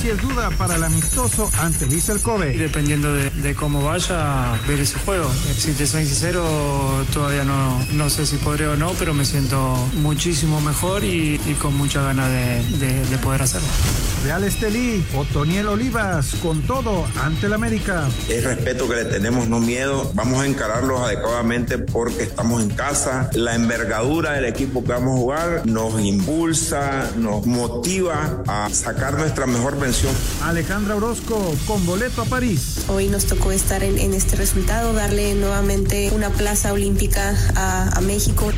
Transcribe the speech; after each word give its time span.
si 0.00 0.10
es 0.10 0.20
duda 0.20 0.50
para 0.50 0.76
el 0.76 0.84
amistoso 0.84 1.50
ante 1.58 1.86
Vissel 1.86 2.20
Kobe. 2.20 2.56
Dependiendo 2.56 3.12
de, 3.14 3.54
cómo 3.54 3.82
vaya, 3.82 4.52
ver 4.66 4.80
ese 4.80 4.98
juego. 4.98 5.30
Si 5.56 5.72
te 5.72 5.86
soy 5.86 6.04
sincero, 6.04 6.44
todavía 7.12 7.44
no, 7.44 7.84
no 7.92 8.10
sé 8.10 8.26
si 8.26 8.36
podré 8.36 8.66
o 8.68 8.76
no, 8.76 8.92
pero 8.98 9.14
me 9.14 9.24
siento 9.24 9.76
muchísimo 9.94 10.60
mejor 10.60 11.04
y, 11.04 11.38
con 11.60 11.76
mucha 11.76 12.02
ganas 12.02 12.30
de, 12.30 13.18
poder 13.22 13.42
hacerlo. 13.42 13.68
Real 14.24 14.44
Estelí, 14.44 15.04
Otoniel 15.16 15.68
Olivas, 15.68 16.34
con 16.42 16.62
todo 16.62 17.06
ante 17.22 17.46
el 17.46 17.54
América. 17.54 18.08
Es 18.28 18.44
respeto 18.44 18.88
que 18.88 18.96
le 18.96 19.04
tenemos, 19.04 19.48
no 19.48 19.60
miedo. 19.60 20.10
Vamos 20.14 20.42
a 20.42 20.46
encararlos 20.46 21.00
adecuadamente 21.00 21.78
porque 21.78 22.24
estamos 22.24 22.62
en 22.62 22.70
casa. 22.70 23.30
La 23.34 23.54
envergadura 23.54 24.32
del 24.32 24.44
equipo 24.44 24.84
que 24.84 24.92
vamos 24.92 25.14
a 25.14 25.18
jugar 25.18 25.62
nos 25.64 26.00
impulsa, 26.00 27.10
nos 27.16 27.46
motiva 27.46 28.42
a 28.46 28.68
sacar 28.70 29.14
nuestra 29.14 29.46
mejor 29.46 29.78
versión. 29.78 29.85
Alejandra 30.42 30.96
Orozco, 30.96 31.54
con 31.64 31.86
boleto 31.86 32.22
a 32.22 32.24
París. 32.24 32.86
Hoy 32.88 33.06
nos 33.06 33.26
tocó 33.26 33.52
estar 33.52 33.84
en, 33.84 34.14
este 34.14 34.34
resultado, 34.34 34.92
darle 34.92 35.34
nuevamente 35.34 36.10
una 36.12 36.30
plaza 36.30 36.72
olímpica 36.72 37.36
a, 37.54 37.96
a 37.96 38.00
México. 38.00 38.52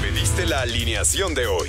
Pediste 0.00 0.46
la 0.46 0.62
alineación 0.62 1.34
de 1.34 1.46
hoy. 1.48 1.68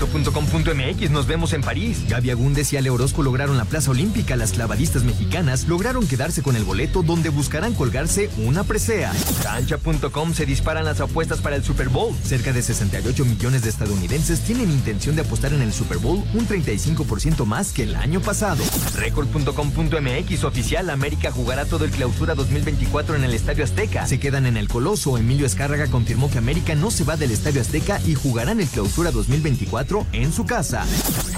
Esto.com.mx 0.00 1.10
nos 1.10 1.26
vemos 1.26 1.52
en 1.52 1.60
París. 1.60 2.06
Gaby 2.08 2.30
Agúndez 2.30 2.72
y 2.72 2.78
Ale 2.78 2.88
Orozco 2.88 3.22
lograron 3.22 3.58
la 3.58 3.66
plaza 3.66 3.90
olímpica. 3.90 4.34
Las 4.34 4.52
clavadistas 4.52 5.04
mexicanas 5.04 5.68
lograron 5.68 6.08
quedarse 6.08 6.42
con 6.42 6.56
el 6.56 6.64
boleto 6.64 7.02
donde 7.02 7.28
buscarán 7.28 7.74
colgarse 7.74 8.30
una 8.38 8.64
presea. 8.64 9.12
Cancha.com 9.42 10.32
se 10.32 10.46
disparan 10.46 10.86
las 10.86 11.02
apuestas 11.02 11.42
para 11.42 11.56
el 11.56 11.64
Super 11.64 11.90
Bowl. 11.90 12.16
Cerca 12.24 12.54
de 12.54 12.62
68 12.62 13.26
millones 13.26 13.60
de 13.60 13.68
estadounidenses 13.68 14.40
tienen 14.40 14.70
intención 14.70 15.16
de 15.16 15.20
apostar 15.20 15.52
en 15.52 15.60
el 15.60 15.70
Super 15.70 15.98
Bowl, 15.98 16.24
un 16.32 16.48
35% 16.48 17.44
más 17.44 17.74
que 17.74 17.82
el 17.82 17.94
año 17.94 18.22
pasado. 18.22 18.64
Record.com.mx 18.94 20.44
oficial, 20.44 20.88
América 20.88 21.30
jugará 21.30 21.66
todo 21.66 21.84
el 21.84 21.90
clausura 21.90 22.34
2024 22.34 23.16
en 23.16 23.24
el 23.24 23.34
Estadio 23.34 23.64
Azteca. 23.64 24.06
Se 24.06 24.18
quedan 24.18 24.46
en 24.46 24.56
el 24.56 24.68
Coloso. 24.68 25.18
Emilio 25.18 25.44
Escárraga 25.44 25.88
confirmó 25.88 26.30
que 26.30 26.38
América 26.38 26.74
no 26.74 26.90
se 26.90 27.04
va 27.04 27.18
del 27.18 27.32
Estadio 27.32 27.60
Azteca 27.60 28.00
y 28.06 28.14
jugarán 28.14 28.60
el 28.60 28.68
clausura 28.68 29.10
2024 29.10 29.89
en 30.12 30.32
su 30.32 30.46
casa. 30.46 30.86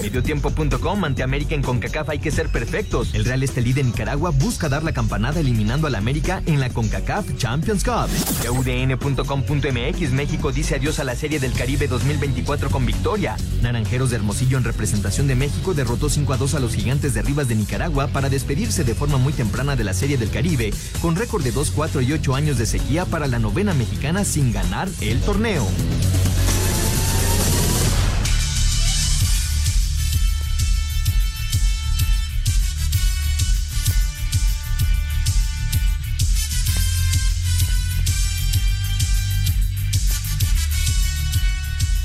Mediotiempo.com 0.01 1.03
ante 1.05 1.23
América 1.23 1.55
en 1.55 1.63
CONCACAF 1.63 2.09
hay 2.09 2.19
que 2.19 2.29
ser 2.29 2.49
perfectos. 2.49 3.13
El 3.13 3.25
Real 3.25 3.41
Estelí 3.41 3.73
de 3.73 3.83
Nicaragua 3.83 4.29
busca 4.29 4.69
dar 4.69 4.83
la 4.83 4.91
campanada 4.91 5.39
eliminando 5.39 5.87
al 5.87 5.95
América 5.95 6.43
en 6.45 6.59
la 6.59 6.69
CONCACAF 6.69 7.35
Champions 7.35 7.83
Cup. 7.83 8.09
UDN.com.mx 8.51 10.11
México 10.11 10.51
dice 10.51 10.75
adiós 10.75 10.99
a 10.99 11.03
la 11.03 11.15
Serie 11.15 11.39
del 11.39 11.53
Caribe 11.53 11.87
2024 11.87 12.69
con 12.69 12.85
victoria. 12.85 13.37
Naranjeros 13.63 14.11
de 14.11 14.17
Hermosillo 14.17 14.59
en 14.59 14.65
representación 14.65 15.27
de 15.27 15.35
México 15.35 15.73
derrotó 15.73 16.09
5 16.09 16.33
a 16.33 16.37
2 16.37 16.53
a 16.53 16.59
los 16.59 16.75
gigantes 16.75 17.15
de 17.15 17.23
Rivas 17.23 17.47
de 17.47 17.55
Nicaragua 17.55 18.07
para 18.07 18.29
despedirse 18.29 18.83
de 18.83 18.93
forma 18.93 19.17
muy 19.17 19.33
temprana 19.33 19.75
de 19.75 19.83
la 19.83 19.95
Serie 19.95 20.17
del 20.17 20.29
Caribe, 20.29 20.71
con 21.01 21.15
récord 21.15 21.43
de 21.43 21.51
2, 21.51 21.71
4 21.71 22.01
y 22.01 22.13
8 22.13 22.35
años 22.35 22.59
de 22.59 22.67
sequía 22.67 23.05
para 23.05 23.25
la 23.25 23.39
novena 23.39 23.73
mexicana 23.73 24.23
sin 24.23 24.51
ganar 24.51 24.87
el 25.01 25.19
torneo. 25.21 25.67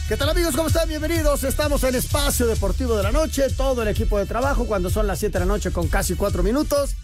¿Qué 0.09 0.17
tal 0.17 0.31
amigos? 0.31 0.57
¿Cómo 0.57 0.69
están? 0.69 0.89
Bienvenidos. 0.89 1.45
Estamos 1.45 1.85
en 1.85 1.95
Espacio 1.95 2.47
Deportivo 2.47 2.97
de 2.97 3.03
la 3.03 3.13
Noche, 3.13 3.51
todo 3.55 3.83
el 3.83 3.89
equipo 3.89 4.19
de 4.19 4.25
trabajo 4.25 4.65
cuando 4.65 4.89
son 4.89 5.07
las 5.07 5.19
7 5.19 5.35
de 5.35 5.41
la 5.41 5.45
noche 5.45 5.71
con 5.71 5.87
casi 5.89 6.15
4 6.15 6.43
minutos. 6.43 6.95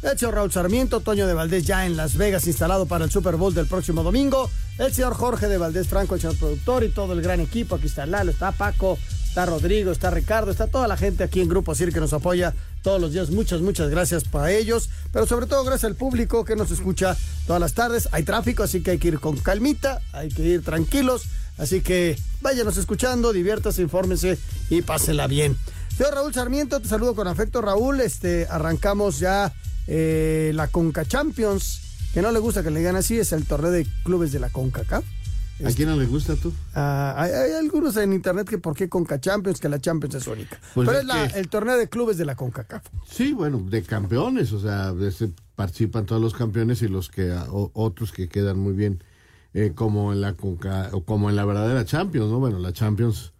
De 0.00 0.12
hecho, 0.12 0.30
Raúl 0.30 0.52
Sarmiento, 0.52 1.00
Toño 1.00 1.26
de 1.26 1.34
Valdés 1.34 1.66
ya 1.66 1.86
en 1.86 1.96
Las 1.96 2.16
Vegas 2.16 2.46
instalado 2.46 2.86
para 2.86 3.04
el 3.04 3.10
Super 3.10 3.34
Bowl 3.34 3.52
del 3.52 3.66
próximo 3.66 4.04
domingo. 4.04 4.48
El 4.78 4.94
señor 4.94 5.14
Jorge 5.14 5.48
de 5.48 5.58
Valdés 5.58 5.88
Franco, 5.88 6.14
el 6.14 6.20
señor 6.20 6.36
productor 6.36 6.84
y 6.84 6.90
todo 6.90 7.14
el 7.14 7.20
gran 7.20 7.40
equipo. 7.40 7.74
Aquí 7.74 7.86
está 7.86 8.06
Lalo, 8.06 8.30
está 8.30 8.52
Paco, 8.52 8.96
está 9.26 9.44
Rodrigo, 9.44 9.90
está 9.90 10.12
Ricardo, 10.12 10.52
está 10.52 10.68
toda 10.68 10.86
la 10.86 10.96
gente 10.96 11.24
aquí 11.24 11.40
en 11.40 11.48
Grupo 11.48 11.74
CIR 11.74 11.92
que 11.92 11.98
nos 11.98 12.12
apoya 12.12 12.54
todos 12.82 13.00
los 13.00 13.12
días. 13.12 13.30
Muchas, 13.30 13.60
muchas 13.60 13.90
gracias 13.90 14.22
para 14.22 14.52
ellos. 14.52 14.88
Pero 15.12 15.26
sobre 15.26 15.46
todo 15.46 15.64
gracias 15.64 15.90
al 15.90 15.96
público 15.96 16.44
que 16.44 16.54
nos 16.54 16.70
escucha 16.70 17.16
todas 17.48 17.58
las 17.60 17.74
tardes. 17.74 18.08
Hay 18.12 18.22
tráfico, 18.22 18.62
así 18.62 18.84
que 18.84 18.92
hay 18.92 18.98
que 18.98 19.08
ir 19.08 19.18
con 19.18 19.36
calmita, 19.36 20.00
hay 20.12 20.28
que 20.28 20.42
ir 20.42 20.62
tranquilos. 20.62 21.24
Así 21.62 21.80
que 21.80 22.18
váyanos 22.40 22.76
escuchando, 22.76 23.32
diviértase, 23.32 23.82
infórmese 23.82 24.36
y 24.68 24.82
pásela 24.82 25.28
bien. 25.28 25.56
Yo 25.96 26.10
Raúl 26.10 26.34
Sarmiento, 26.34 26.80
te 26.80 26.88
saludo 26.88 27.14
con 27.14 27.28
afecto 27.28 27.62
Raúl. 27.62 28.00
Este, 28.00 28.48
arrancamos 28.50 29.20
ya 29.20 29.54
eh, 29.86 30.50
la 30.56 30.66
Conca 30.66 31.04
Champions. 31.04 31.80
Que 32.12 32.20
no 32.20 32.32
le 32.32 32.40
gusta 32.40 32.64
que 32.64 32.70
le 32.72 32.80
digan 32.80 32.96
así, 32.96 33.16
es 33.16 33.30
el 33.30 33.46
torneo 33.46 33.70
de 33.70 33.86
clubes 34.02 34.32
de 34.32 34.40
la 34.40 34.50
CONCACAF. 34.50 35.04
¿A 35.64 35.70
quién 35.70 35.88
no 35.88 35.96
le 35.96 36.06
gusta 36.06 36.34
tú? 36.34 36.52
Ah, 36.74 37.14
hay, 37.16 37.52
algunos 37.52 37.96
en 37.96 38.12
internet 38.12 38.48
que 38.48 38.58
por 38.58 38.74
qué 38.74 38.88
Conca 38.88 39.20
Champions, 39.20 39.60
que 39.60 39.68
la 39.68 39.80
Champions 39.80 40.16
es 40.16 40.26
única. 40.26 40.58
Pues 40.74 40.88
Pero 40.88 41.00
es, 41.00 41.34
el 41.36 41.48
torneo 41.48 41.76
de 41.76 41.88
clubes 41.88 42.18
de 42.18 42.24
la 42.24 42.34
CONCACAF. 42.34 42.84
Sí, 43.08 43.34
bueno, 43.34 43.64
de 43.70 43.84
campeones, 43.84 44.52
o 44.52 44.58
sea, 44.58 44.92
participan 45.54 46.06
todos 46.06 46.20
los 46.20 46.34
campeones 46.34 46.82
y 46.82 46.88
los 46.88 47.08
que 47.08 47.32
otros 47.52 48.10
que 48.10 48.28
quedan 48.28 48.58
muy 48.58 48.72
bien 48.72 49.04
eh, 49.54 49.72
como 49.74 50.12
en 50.12 50.20
la 50.20 50.34
como 50.34 51.30
en 51.30 51.36
la 51.36 51.44
verdadera 51.44 51.84
Champions, 51.84 52.30
¿no? 52.30 52.38
Bueno, 52.38 52.58
la 52.58 52.72
Champions 52.72 53.32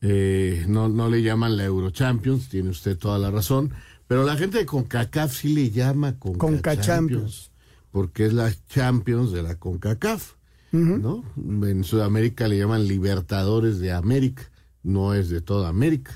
eh, 0.00 0.64
no, 0.68 0.88
no 0.88 1.08
le 1.08 1.22
llaman 1.22 1.56
la 1.56 1.64
Euro 1.64 1.90
Champions, 1.90 2.48
tiene 2.48 2.70
usted 2.70 2.96
toda 2.96 3.18
la 3.18 3.30
razón, 3.30 3.72
pero 4.06 4.24
la 4.24 4.36
gente 4.36 4.58
de 4.58 4.66
CONCACAF 4.66 5.32
sí 5.32 5.54
le 5.54 5.70
llama 5.70 6.18
CONCA, 6.18 6.80
Champions, 6.80 7.50
porque 7.90 8.26
es 8.26 8.32
la 8.32 8.52
Champions 8.68 9.32
de 9.32 9.42
la 9.42 9.56
CONCACAF, 9.56 10.34
¿no? 10.72 11.24
En 11.36 11.84
Sudamérica 11.84 12.48
le 12.48 12.58
llaman 12.58 12.86
Libertadores 12.86 13.80
de 13.80 13.92
América, 13.92 14.50
no 14.82 15.14
es 15.14 15.28
de 15.28 15.40
toda 15.40 15.68
América 15.68 16.14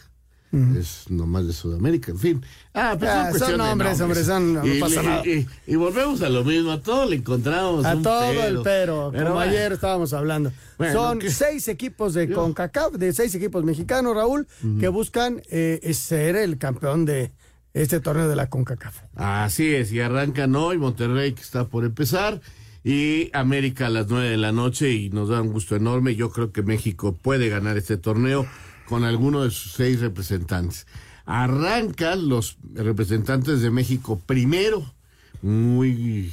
es 0.78 1.10
nomás 1.10 1.46
de 1.46 1.52
Sudamérica, 1.52 2.12
en 2.12 2.18
fin. 2.18 2.46
Ah, 2.72 2.96
pues 2.98 3.38
son, 3.38 3.58
nombres, 3.58 4.00
hombre, 4.00 4.24
son, 4.24 4.54
no 4.54 4.66
y, 4.66 4.80
pasa 4.80 5.02
nada. 5.02 5.22
Y, 5.24 5.76
volvemos 5.76 6.22
a 6.22 6.28
lo 6.28 6.44
mismo, 6.44 6.72
a 6.72 6.80
todo 6.80 7.06
le 7.06 7.16
encontramos 7.16 7.84
A 7.84 7.96
todo 8.00 8.44
el 8.44 8.60
pero, 8.62 9.12
como 9.12 9.40
ayer 9.40 9.72
estábamos 9.72 10.12
hablando. 10.12 10.52
son 10.92 11.20
seis 11.28 11.68
equipos 11.68 12.14
de 12.14 12.30
CONCACAF, 12.30 12.94
de 12.94 13.12
seis 13.12 13.34
equipos 13.34 13.64
mexicanos, 13.64 14.14
Raúl, 14.14 14.46
que 14.80 14.88
buscan 14.88 15.42
eh, 15.50 15.92
ser 15.94 16.36
el 16.36 16.58
campeón 16.58 17.04
de 17.04 17.32
este 17.72 18.00
torneo 18.00 18.28
de 18.28 18.36
la 18.36 18.48
CONCACAF. 18.48 19.02
Así 19.14 19.74
es, 19.74 19.92
y 19.92 20.00
arrancan 20.00 20.54
hoy 20.56 20.78
Monterrey, 20.78 21.32
que 21.32 21.42
está 21.42 21.66
por 21.68 21.84
empezar 21.84 22.40
y 22.84 23.30
América 23.32 23.86
a 23.86 23.90
las 23.90 24.08
nueve 24.08 24.28
de 24.28 24.36
la 24.36 24.52
noche 24.52 24.92
y 24.92 25.08
nos 25.08 25.30
da 25.30 25.40
un 25.40 25.50
gusto 25.50 25.74
enorme. 25.74 26.14
Yo 26.14 26.30
creo 26.30 26.52
que 26.52 26.62
México 26.62 27.14
puede 27.14 27.48
ganar 27.48 27.78
este 27.78 27.96
torneo 27.96 28.46
con 28.86 29.04
alguno 29.04 29.44
de 29.44 29.50
sus 29.50 29.72
seis 29.72 30.00
representantes. 30.00 30.86
Arrancan 31.26 32.28
los 32.28 32.58
representantes 32.74 33.60
de 33.60 33.70
México 33.70 34.20
primero, 34.26 34.84
muy 35.42 36.32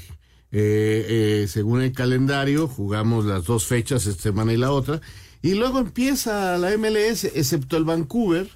eh, 0.54 1.44
eh, 1.44 1.48
según 1.48 1.82
el 1.82 1.94
calendario, 1.94 2.68
jugamos 2.68 3.26
las 3.26 3.46
dos 3.46 3.66
fechas 3.66 4.06
esta 4.06 4.24
semana 4.24 4.52
y 4.52 4.58
la 4.58 4.72
otra, 4.72 5.00
y 5.42 5.54
luego 5.54 5.80
empieza 5.80 6.58
la 6.58 6.78
MLS, 6.78 7.24
excepto 7.24 7.78
el 7.78 7.86
Vancouver, 7.86 8.50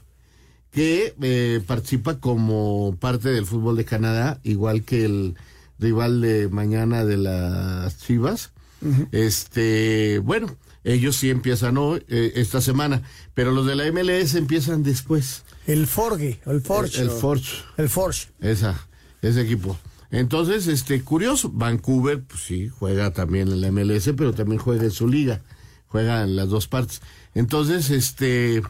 que 0.72 1.16
eh, 1.22 1.62
participa 1.66 2.20
como 2.20 2.98
parte 3.00 3.30
del 3.30 3.46
fútbol 3.46 3.78
de 3.78 3.86
Canadá, 3.86 4.42
igual 4.44 4.84
que 4.84 5.06
el 5.06 5.36
rival 5.80 6.20
de 6.20 6.50
mañana 6.50 7.06
de 7.06 7.18
las 7.18 7.98
Chivas. 8.00 8.52
Este, 9.12 10.20
bueno, 10.20 10.56
ellos 10.86 11.16
sí 11.16 11.32
empiezan 11.32 11.78
hoy, 11.78 12.06
eh, 12.08 12.34
esta 12.36 12.62
semana, 12.62 13.02
pero 13.34 13.52
los 13.52 13.66
de 13.66 13.76
la 13.76 13.92
MLS 13.92 14.36
empiezan 14.36 14.84
después. 14.84 15.44
El 15.66 15.88
Forge, 15.88 16.40
el 16.46 16.62
Forge. 16.62 17.02
El, 17.02 17.10
Forge. 17.10 17.64
El 17.78 17.90
Forge. 17.90 18.28
Esa, 18.40 18.88
ese 19.22 19.42
equipo. 19.42 19.78
Entonces, 20.12 20.68
este, 20.68 21.02
curioso, 21.02 21.50
Vancouver, 21.52 22.24
pues 22.24 22.44
sí, 22.44 22.70
juega 22.70 23.12
también 23.12 23.48
en 23.48 23.62
la 23.62 23.72
MLS, 23.72 24.12
pero 24.16 24.34
también 24.34 24.60
juega 24.60 24.84
en 24.84 24.92
su 24.92 25.08
liga, 25.08 25.42
juega 25.88 26.22
en 26.22 26.36
las 26.36 26.50
dos 26.50 26.68
partes. 26.68 27.02
Entonces, 27.34 27.90
este, 27.90 28.62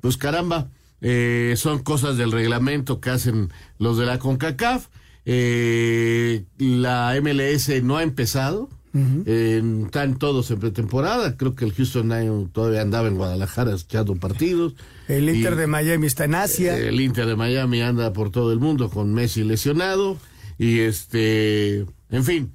pues 0.00 0.16
caramba, 0.16 0.68
eh, 1.00 1.54
son 1.56 1.78
cosas 1.78 2.16
del 2.16 2.32
reglamento 2.32 3.00
que 3.00 3.10
hacen 3.10 3.52
los 3.78 3.96
de 3.96 4.06
la 4.06 4.18
CONCACAF. 4.18 4.88
Eh, 5.24 6.44
la 6.58 7.14
MLS 7.22 7.80
no 7.84 7.96
ha 7.96 8.02
empezado, 8.02 8.68
eh, 8.94 9.62
están 9.86 10.18
todos 10.18 10.50
en 10.50 10.58
pretemporada. 10.60 11.36
Creo 11.36 11.54
que 11.54 11.64
el 11.64 11.72
Houston 11.72 12.50
todavía 12.52 12.82
andaba 12.82 13.08
en 13.08 13.16
Guadalajara 13.16 13.74
echando 13.74 14.14
partidos. 14.16 14.74
El 15.08 15.28
Inter 15.28 15.52
Y- 15.52 15.56
de 15.56 15.66
Miami 15.66 16.06
está 16.06 16.24
en 16.24 16.34
Asia. 16.34 16.76
el 16.76 17.00
Inter 17.00 17.26
de 17.26 17.36
Miami 17.36 17.80
anda 17.82 18.12
por 18.12 18.30
todo 18.30 18.52
el 18.52 18.58
mundo 18.58 18.90
con 18.90 19.12
Messi 19.14 19.44
lesionado 19.44 20.18
y 20.58 20.80
este, 20.80 21.86
en 22.10 22.24
fin, 22.24 22.52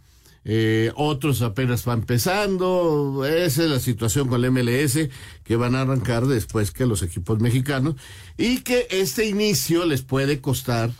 eh, 0.48 0.92
otros 0.96 1.42
apenas 1.42 1.84
van 1.86 2.00
empezando. 2.00 3.26
Esa 3.26 3.64
es 3.64 3.70
la 3.70 3.80
situación 3.80 4.28
con 4.28 4.44
el 4.44 4.52
MLS 4.52 5.10
que 5.44 5.56
van 5.56 5.76
a 5.76 5.81
arrancar 5.81 6.28
después 6.28 6.72
que 6.72 6.86
los 6.86 7.02
equipos 7.02 7.40
mexicanos 7.40 7.96
y 8.38 8.60
que 8.60 8.88
este 8.92 9.26
inicio 9.26 9.86
les 9.86 10.02
puede 10.04 10.42
costar 10.42 10.92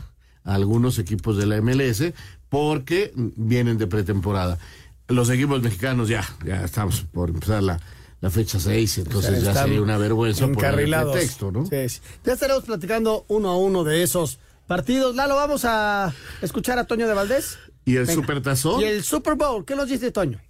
a 0.44 0.56
algunos 0.56 0.98
equipos 1.00 1.38
de 1.38 1.46
la 1.46 1.58
MLS 1.62 2.14
porque 2.50 3.12
vienen 3.16 3.78
de 3.78 3.88
pretemporada. 3.88 4.58
Los 5.07 5.30
equipos 5.30 5.62
mexicanos 5.62 6.10
ya, 6.10 6.28
ya 6.44 6.63
estamos 6.63 7.02
por 7.02 7.30
empezar 7.30 7.62
la, 7.62 7.80
la 8.22 8.30
fecha 8.30 8.60
6, 8.60 9.00
entonces 9.00 9.44
ya 9.44 9.54
sería 9.54 9.81
una 9.81 9.98
vergüenza 9.98 10.48
por 10.48 10.66
el 10.66 10.90
pretexto, 10.90 11.52
¿no? 11.52 11.66
Sí, 11.66 11.90
sí. 11.90 12.02
Ya 12.24 12.34
estaremos 12.34 12.63
platicando 12.63 13.25
uno 13.28 13.50
a 13.50 13.57
uno 13.57 13.84
de 13.84 14.04
esos 14.04 14.40
partidos. 14.68 15.16
Lalo, 15.16 15.36
vamos 15.36 15.63
a 15.66 16.13
escuchar 16.42 16.80
a 16.80 16.86
Toño 16.86 17.07
de 17.07 17.13
Valdés. 17.13 17.60
¿Y 17.86 17.98
el 17.98 18.06
Venga. 18.06 18.22
Supertazón? 18.22 18.81
Y 18.81 18.86
el 18.86 19.04
Super 19.04 19.36
Bowl. 19.36 19.63
¿Qué 19.63 19.75
nos 19.75 19.90
dice 19.90 20.12
Toño? 20.12 20.42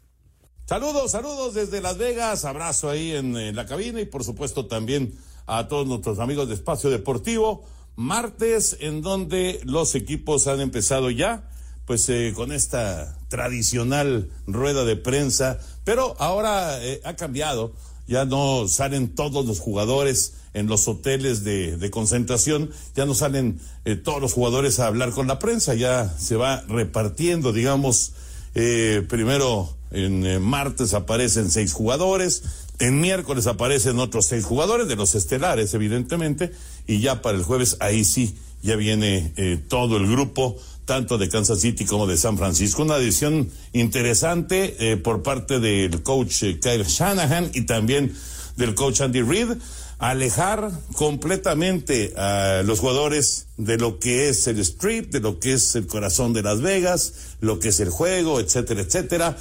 Saludos, 0.66 1.12
saludos 1.12 1.54
desde 1.54 1.80
Las 1.80 1.98
Vegas, 2.00 2.44
abrazo 2.44 2.90
ahí 2.90 3.12
en, 3.12 3.56
la 3.56 3.68
cabina 3.68 4.02
y 4.02 4.06
por 4.06 4.24
supuesto 4.24 4.66
también 4.66 5.14
a 5.46 5.68
todos 5.68 5.86
nuestros 5.86 6.18
amigos 6.18 6.48
de 6.48 6.56
Espacio 6.56 6.90
Deportivo. 6.90 7.64
Martes 7.96 8.76
en 8.80 9.02
donde 9.02 9.62
los 9.64 9.94
equipos 9.94 10.48
han 10.48 10.62
empezado 10.62 11.12
ya, 11.12 11.50
pues 11.86 12.08
eh, 12.10 12.34
con 12.36 12.52
esta 12.52 13.18
tradicional 13.30 14.30
rueda 14.48 14.86
de 14.86 14.96
prensa, 14.96 15.60
pero 15.84 16.16
ahora 16.20 16.84
eh, 16.84 17.02
ha 17.04 17.16
cambiado, 17.16 17.74
ya 18.08 18.26
no 18.26 18.68
salen 18.68 19.16
todos 19.16 19.46
los 19.46 19.60
jugadores 19.60 20.34
en 20.56 20.68
los 20.68 20.88
hoteles 20.88 21.44
de, 21.44 21.90
concentración, 21.92 22.72
ya 22.96 23.06
no 23.06 23.14
salen 23.14 23.60
eh, 23.84 23.98
todos 23.98 24.22
los 24.22 24.34
jugadores 24.34 24.80
a 24.80 24.88
hablar 24.88 25.12
con 25.12 25.28
la 25.28 25.38
prensa, 25.38 25.76
ya 25.76 26.16
se 26.18 26.38
va 26.38 26.62
repartiendo, 26.70 27.52
digamos, 27.52 28.14
eh, 28.56 29.06
primero 29.08 29.76
en 29.92 30.26
eh, 30.26 30.40
martes 30.40 30.94
aparecen 30.94 31.52
seis 31.52 31.74
jugadores, 31.74 32.44
en 32.80 33.02
miércoles 33.02 33.48
aparecen 33.48 34.00
otros 34.00 34.28
seis 34.28 34.46
jugadores 34.46 34.88
de 34.88 34.96
los 34.96 35.14
estelares, 35.14 35.74
evidentemente, 35.74 36.54
y 36.88 37.02
ya 37.02 37.22
para 37.22 37.38
el 37.38 37.44
jueves 37.44 37.76
ahí 37.82 38.06
sí 38.06 38.38
ya 38.64 38.78
viene 38.78 39.34
todo 39.68 39.98
el 39.98 40.08
grupo, 40.08 40.58
tanto 40.86 41.18
de 41.18 41.30
Kansas 41.30 41.60
City 41.60 41.86
como 41.86 42.08
de 42.08 42.18
San 42.18 42.38
Francisco. 42.38 42.84
Una 42.84 42.98
decisión 42.98 43.50
interesante 43.74 44.76
eh, 44.80 44.98
por 44.98 45.24
parte 45.24 45.60
del 45.60 46.04
coach 46.04 46.44
eh, 46.44 46.60
Kyle 46.60 46.84
Shanahan 46.84 47.52
y 47.54 47.62
también 47.62 48.16
del 48.56 48.76
coach 48.76 49.02
Andy 49.02 49.22
Reid 49.22 49.58
alejar 49.98 50.72
completamente 50.94 52.14
a 52.18 52.62
los 52.66 52.80
jugadores 52.80 53.48
de 53.58 53.78
lo 53.78 54.00
que 54.00 54.30
es 54.30 54.48
el 54.48 54.60
strip, 54.60 55.12
de 55.12 55.22
lo 55.22 55.40
que 55.40 55.54
es 55.54 55.76
el 55.76 55.88
corazón 55.88 56.34
de 56.34 56.44
Las 56.44 56.62
Vegas, 56.62 57.14
lo 57.40 57.60
que 57.60 57.70
es 57.70 57.80
el 57.80 57.90
juego, 57.90 58.40
etcétera, 58.40 58.82
etcétera. 58.82 59.38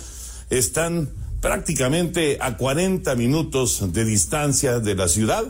Están 0.51 1.11
prácticamente 1.41 2.39
a 2.41 2.57
40 2.57 3.15
minutos 3.17 3.93
de 3.93 4.05
distancia 4.05 4.79
de 4.79 4.95
la 4.95 5.09
ciudad, 5.09 5.45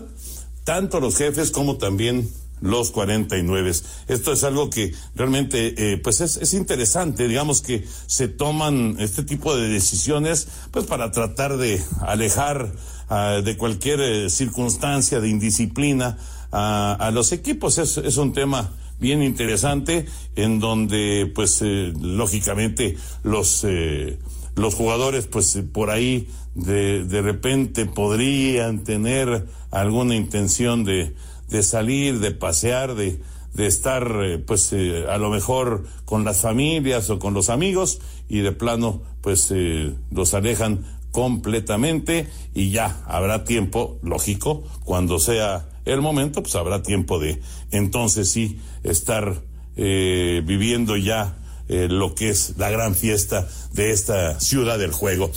tanto 0.64 1.00
los 1.00 1.16
jefes 1.16 1.50
como 1.50 1.76
también 1.76 2.28
los 2.64 2.90
49. 2.90 3.72
Esto 4.08 4.32
es 4.32 4.42
algo 4.42 4.70
que 4.70 4.92
realmente, 5.14 5.92
eh, 5.92 5.98
pues 5.98 6.20
es, 6.20 6.38
es 6.38 6.54
interesante, 6.54 7.28
digamos 7.28 7.60
que 7.60 7.84
se 8.06 8.26
toman 8.26 8.96
este 8.98 9.22
tipo 9.22 9.54
de 9.54 9.68
decisiones, 9.68 10.48
pues 10.70 10.86
para 10.86 11.12
tratar 11.12 11.58
de 11.58 11.80
alejar 12.00 12.72
ah, 13.08 13.40
de 13.44 13.56
cualquier 13.56 14.00
eh, 14.00 14.30
circunstancia 14.30 15.20
de 15.20 15.28
indisciplina 15.28 16.18
a, 16.50 16.94
a 16.94 17.10
los 17.10 17.32
equipos. 17.32 17.78
Es, 17.78 17.98
es 17.98 18.16
un 18.16 18.32
tema 18.32 18.72
bien 18.98 19.22
interesante 19.22 20.06
en 20.34 20.58
donde, 20.58 21.30
pues, 21.34 21.60
eh, 21.62 21.92
lógicamente 22.00 22.96
los 23.22 23.64
eh, 23.64 24.18
los 24.56 24.74
jugadores, 24.74 25.26
pues, 25.26 25.54
eh, 25.56 25.62
por 25.62 25.90
ahí 25.90 26.28
de, 26.54 27.04
de 27.04 27.22
repente 27.22 27.86
podrían 27.86 28.84
tener 28.84 29.46
alguna 29.70 30.14
intención 30.14 30.84
de 30.84 31.14
de 31.54 31.62
salir, 31.62 32.18
de 32.18 32.32
pasear, 32.32 32.96
de, 32.96 33.20
de 33.52 33.66
estar, 33.68 34.10
eh, 34.24 34.38
pues, 34.38 34.72
eh, 34.72 35.04
a 35.08 35.18
lo 35.18 35.30
mejor 35.30 35.84
con 36.04 36.24
las 36.24 36.40
familias 36.40 37.10
o 37.10 37.20
con 37.20 37.32
los 37.32 37.48
amigos 37.48 38.00
y 38.28 38.40
de 38.40 38.50
plano, 38.50 39.02
pues, 39.20 39.52
eh, 39.54 39.94
los 40.10 40.34
alejan 40.34 40.84
completamente 41.12 42.28
y 42.54 42.72
ya 42.72 43.04
habrá 43.06 43.44
tiempo, 43.44 44.00
lógico, 44.02 44.64
cuando 44.84 45.20
sea 45.20 45.68
el 45.84 46.00
momento, 46.00 46.42
pues 46.42 46.56
habrá 46.56 46.82
tiempo 46.82 47.20
de 47.20 47.40
entonces 47.70 48.30
sí 48.30 48.58
estar 48.82 49.40
eh, 49.76 50.42
viviendo 50.44 50.96
ya 50.96 51.38
lo 51.68 52.14
que 52.14 52.28
es 52.28 52.58
la 52.58 52.68
gran 52.68 52.94
fiesta 52.94 53.48
de 53.72 53.90
esta 53.90 54.38
ciudad 54.38 54.78
del 54.78 54.92
juego. 54.92 55.30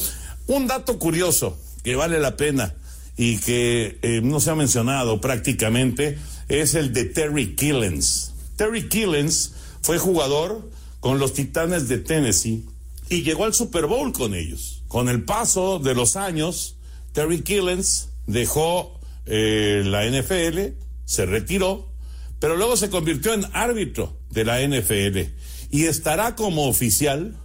Un 0.48 0.68
dato 0.68 1.00
curioso 1.00 1.58
que 1.84 1.96
vale 1.96 2.20
la 2.20 2.36
pena 2.36 2.74
y 3.18 3.38
que 3.38 3.98
eh, 4.02 4.22
no 4.24 4.40
se 4.40 4.52
ha 4.52 4.56
mencionado 4.56 5.20
prácticamente 5.20 6.18
es 6.48 6.76
el 6.76 6.94
de 6.94 7.06
Terry 7.06 7.56
Killens. 7.56 8.34
Terry 8.56 8.88
Killens 8.88 9.54
fue 9.82 9.98
jugador 9.98 10.70
con 11.00 11.20
los 11.20 11.34
Titanes 11.34 11.88
de 11.88 11.98
Tennessee 11.98 12.66
y 13.10 13.24
llegó 13.24 13.46
al 13.46 13.54
Super 13.54 13.88
Bowl 13.88 14.14
con 14.14 14.34
ellos. 14.34 14.84
Con 14.88 15.10
el 15.10 15.24
paso 15.24 15.80
de 15.80 15.96
los 15.96 16.16
años, 16.16 16.78
Terry 17.14 17.42
Killens 17.42 18.10
dejó 18.28 19.00
eh, 19.26 19.84
la 19.86 20.06
NFL, 20.06 20.78
se 21.06 21.26
retiró, 21.26 21.92
pero 22.40 22.56
luego 22.56 22.78
se 22.78 22.90
convirtió 22.90 23.34
en 23.34 23.46
árbitro 23.54 24.18
de 24.30 24.46
la 24.46 24.62
NFL 24.62 25.32
y 25.72 25.86
estará 25.86 26.36
como 26.36 26.68
oficial 26.68 27.36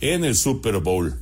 en 0.00 0.24
el 0.24 0.34
Super 0.34 0.78
Bowl. 0.78 1.18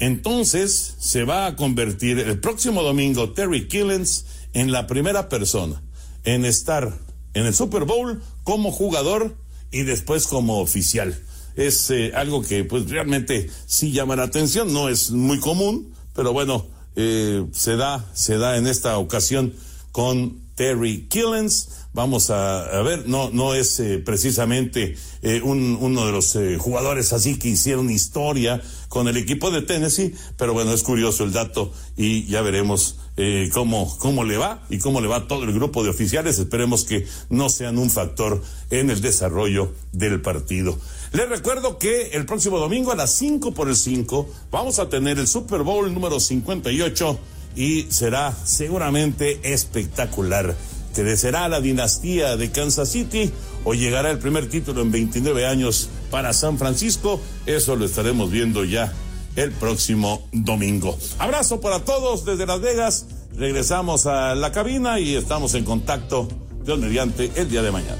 Entonces 0.00 0.96
se 0.98 1.24
va 1.24 1.46
a 1.46 1.56
convertir 1.56 2.18
el 2.18 2.40
próximo 2.40 2.82
domingo 2.82 3.32
Terry 3.32 3.68
Killens 3.68 4.24
en 4.54 4.72
la 4.72 4.86
primera 4.86 5.28
persona 5.28 5.82
en 6.24 6.44
estar 6.44 6.98
en 7.34 7.46
el 7.46 7.54
Super 7.54 7.84
Bowl 7.84 8.22
como 8.42 8.72
jugador 8.72 9.36
y 9.70 9.82
después 9.82 10.26
como 10.26 10.60
oficial. 10.60 11.16
Es 11.54 11.90
eh, 11.90 12.12
algo 12.14 12.42
que 12.42 12.64
pues 12.64 12.88
realmente 12.88 13.50
sí 13.66 13.92
llama 13.92 14.16
la 14.16 14.24
atención, 14.24 14.72
no 14.72 14.88
es 14.88 15.10
muy 15.10 15.38
común, 15.38 15.92
pero 16.14 16.32
bueno, 16.32 16.66
eh, 16.96 17.44
se 17.52 17.76
da, 17.76 18.08
se 18.14 18.38
da 18.38 18.56
en 18.56 18.66
esta 18.66 18.96
ocasión 18.98 19.52
con 19.92 20.40
Terry 20.60 21.06
Killens. 21.08 21.70
Vamos 21.94 22.28
a, 22.28 22.82
ver, 22.82 23.08
no, 23.08 23.30
no 23.30 23.54
es 23.54 23.80
eh, 23.80 23.96
precisamente 23.98 24.94
eh, 25.22 25.40
un, 25.42 25.78
uno 25.80 26.04
de 26.04 26.12
los 26.12 26.36
eh, 26.36 26.58
jugadores 26.58 27.14
así 27.14 27.38
que 27.38 27.48
hicieron 27.48 27.90
historia 27.90 28.60
con 28.90 29.08
el 29.08 29.16
equipo 29.16 29.50
de 29.50 29.62
Tennessee, 29.62 30.14
pero 30.36 30.52
bueno, 30.52 30.74
es 30.74 30.82
curioso 30.82 31.24
el 31.24 31.32
dato 31.32 31.72
y 31.96 32.26
ya 32.26 32.42
veremos 32.42 32.98
eh, 33.16 33.48
cómo, 33.54 33.96
cómo 34.00 34.22
le 34.22 34.36
va 34.36 34.62
y 34.68 34.78
cómo 34.80 35.00
le 35.00 35.08
va 35.08 35.26
todo 35.28 35.44
el 35.44 35.52
grupo 35.54 35.82
de 35.82 35.88
oficiales. 35.88 36.38
Esperemos 36.38 36.84
que 36.84 37.06
no 37.30 37.48
sean 37.48 37.78
un 37.78 37.88
factor 37.88 38.42
en 38.68 38.90
el 38.90 39.00
desarrollo 39.00 39.72
del 39.92 40.20
partido. 40.20 40.78
Les 41.12 41.26
recuerdo 41.26 41.78
que 41.78 42.08
el 42.08 42.26
próximo 42.26 42.58
domingo 42.58 42.92
a 42.92 42.96
las 42.96 43.14
5 43.14 43.54
por 43.54 43.70
el 43.70 43.76
5 43.76 44.28
vamos 44.50 44.78
a 44.78 44.90
tener 44.90 45.18
el 45.18 45.26
Super 45.26 45.62
Bowl 45.62 45.92
número 45.94 46.20
58 46.20 47.18
y 47.56 47.86
será 47.90 48.34
seguramente 48.44 49.40
espectacular. 49.52 50.54
¿Crecerá 50.94 51.48
la 51.48 51.60
dinastía 51.60 52.36
de 52.36 52.50
Kansas 52.50 52.88
City 52.90 53.30
o 53.64 53.74
llegará 53.74 54.10
el 54.10 54.18
primer 54.18 54.48
título 54.48 54.82
en 54.82 54.90
29 54.90 55.46
años 55.46 55.88
para 56.10 56.32
San 56.32 56.58
Francisco? 56.58 57.20
Eso 57.46 57.76
lo 57.76 57.84
estaremos 57.84 58.30
viendo 58.30 58.64
ya 58.64 58.92
el 59.36 59.52
próximo 59.52 60.26
domingo. 60.32 60.98
Abrazo 61.18 61.60
para 61.60 61.80
todos 61.84 62.24
desde 62.24 62.44
Las 62.46 62.60
Vegas. 62.60 63.06
Regresamos 63.36 64.06
a 64.06 64.34
la 64.34 64.50
cabina 64.50 64.98
y 64.98 65.14
estamos 65.14 65.54
en 65.54 65.64
contacto, 65.64 66.26
Dios 66.64 66.78
mediante, 66.80 67.30
el 67.36 67.48
día 67.48 67.62
de 67.62 67.70
mañana. 67.70 67.96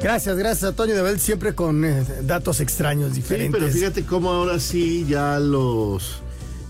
Gracias, 0.00 0.36
gracias 0.36 0.72
a 0.72 0.74
Toño 0.74 0.94
de 0.94 1.02
Bel, 1.02 1.20
siempre 1.20 1.54
con 1.54 1.84
eh, 1.84 2.04
datos 2.22 2.60
extraños, 2.60 3.10
Sí, 3.10 3.16
diferentes. 3.22 3.60
pero 3.60 3.72
fíjate 3.72 4.04
cómo 4.04 4.30
ahora 4.30 4.58
sí 4.58 5.06
ya 5.08 5.38
los 5.38 6.22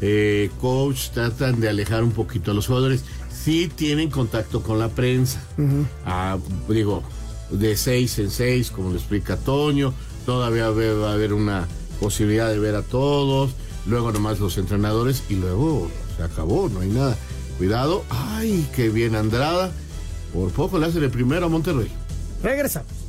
eh, 0.02 0.50
coach 0.61 1.11
tratan 1.11 1.61
de 1.61 1.68
alejar 1.68 2.02
un 2.02 2.11
poquito 2.11 2.50
a 2.50 2.54
los 2.54 2.66
jugadores. 2.66 3.04
Sí 3.30 3.71
tienen 3.75 4.11
contacto 4.11 4.62
con 4.62 4.78
la 4.78 4.88
prensa. 4.88 5.42
Ah, 6.04 6.38
digo, 6.68 7.02
de 7.50 7.76
seis 7.76 8.18
en 8.18 8.30
seis, 8.30 8.71
como 8.71 8.90
lo 8.90 8.97
explica 8.97 9.37
Toño. 9.37 9.94
todavía 10.26 10.71
va 10.71 11.11
a 11.11 11.14
haber 11.14 11.32
una 11.32 11.66
posibilidad 12.00 12.49
de 12.50 12.59
ver 12.59 12.75
a 12.75 12.82
todos, 12.82 13.52
luego 13.87 14.12
nomás 14.12 14.40
los 14.40 14.59
entrenadores 14.59 15.23
y 15.28 15.35
luego 15.35 15.88
se 16.16 16.23
acabó, 16.25 16.68
no 16.68 16.80
hay 16.80 16.88
nada. 16.88 17.16
Cuidado, 17.59 18.04
ay, 18.11 18.68
qué 18.75 18.88
bien 18.88 19.14
Andrada, 19.14 19.71
por 20.32 20.50
poco 20.50 20.78
le 20.78 20.87
hace 20.87 20.99
el 20.99 21.11
primero 21.11 21.47
a 21.47 21.49
Monterrey. 21.49 21.90
Regresamos. 22.42 23.01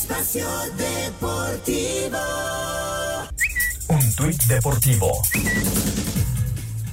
Espacio 0.00 0.46
Deportivo. 0.78 2.18
Un 3.88 4.14
tuit 4.16 4.42
deportivo. 4.44 5.10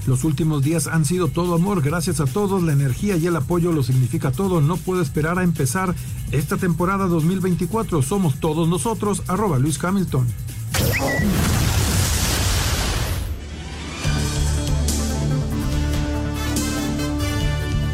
Los 0.06 0.26
últimos 0.26 0.62
días 0.62 0.88
han 0.88 1.06
sido 1.06 1.30
todo 1.30 1.56
amor, 1.56 1.82
gracias 1.82 2.20
a 2.20 2.26
todos, 2.26 2.64
la 2.64 2.74
energía 2.74 3.16
y 3.16 3.26
el 3.26 3.38
apoyo 3.38 3.72
lo 3.72 3.82
significa 3.82 4.34
todo. 4.34 4.60
No 4.60 4.76
puedo 4.76 5.02
esperar 5.02 5.40
a 5.40 5.44
empezar 5.44 5.96
esta 6.34 6.58
temporada 6.58 7.08
2024. 7.08 8.02
Somos 8.02 8.42
todos 8.42 8.68
nosotros, 8.68 9.24
arroba 9.28 9.58
Luis 9.58 9.82
Hamilton. 9.82 10.28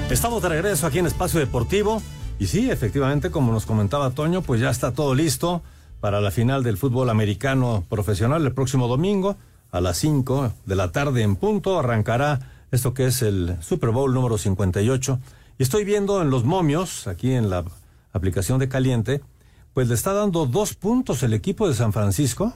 Estamos 0.09 0.41
de 0.41 0.49
regreso 0.49 0.87
aquí 0.87 0.97
en 0.97 1.05
Espacio 1.05 1.39
Deportivo 1.39 2.01
y 2.43 2.47
sí, 2.47 2.69
efectivamente, 2.69 3.31
como 3.31 3.53
nos 3.53 3.65
comentaba 3.65 4.09
Toño, 4.09 4.41
pues 4.41 4.59
ya 4.59 4.69
está 4.69 4.91
todo 4.91 5.15
listo 5.15 5.61
para 6.01 6.19
la 6.19 6.29
final 6.29 6.61
del 6.61 6.75
fútbol 6.75 7.09
americano 7.09 7.85
profesional 7.87 8.45
el 8.45 8.51
próximo 8.51 8.89
domingo 8.89 9.37
a 9.71 9.79
las 9.79 9.95
5 9.99 10.51
de 10.65 10.75
la 10.75 10.91
tarde 10.91 11.21
en 11.21 11.37
punto. 11.37 11.79
Arrancará 11.79 12.65
esto 12.69 12.93
que 12.93 13.05
es 13.05 13.21
el 13.21 13.55
Super 13.61 13.91
Bowl 13.91 14.13
número 14.13 14.37
58. 14.37 15.19
Y 15.57 15.63
estoy 15.63 15.85
viendo 15.85 16.21
en 16.21 16.31
los 16.31 16.43
momios, 16.43 17.07
aquí 17.07 17.31
en 17.31 17.49
la 17.49 17.63
aplicación 18.11 18.59
de 18.59 18.67
Caliente, 18.67 19.21
pues 19.73 19.87
le 19.87 19.93
está 19.93 20.11
dando 20.11 20.45
dos 20.45 20.73
puntos 20.73 21.23
el 21.23 21.31
equipo 21.31 21.69
de 21.69 21.75
San 21.75 21.93
Francisco 21.93 22.53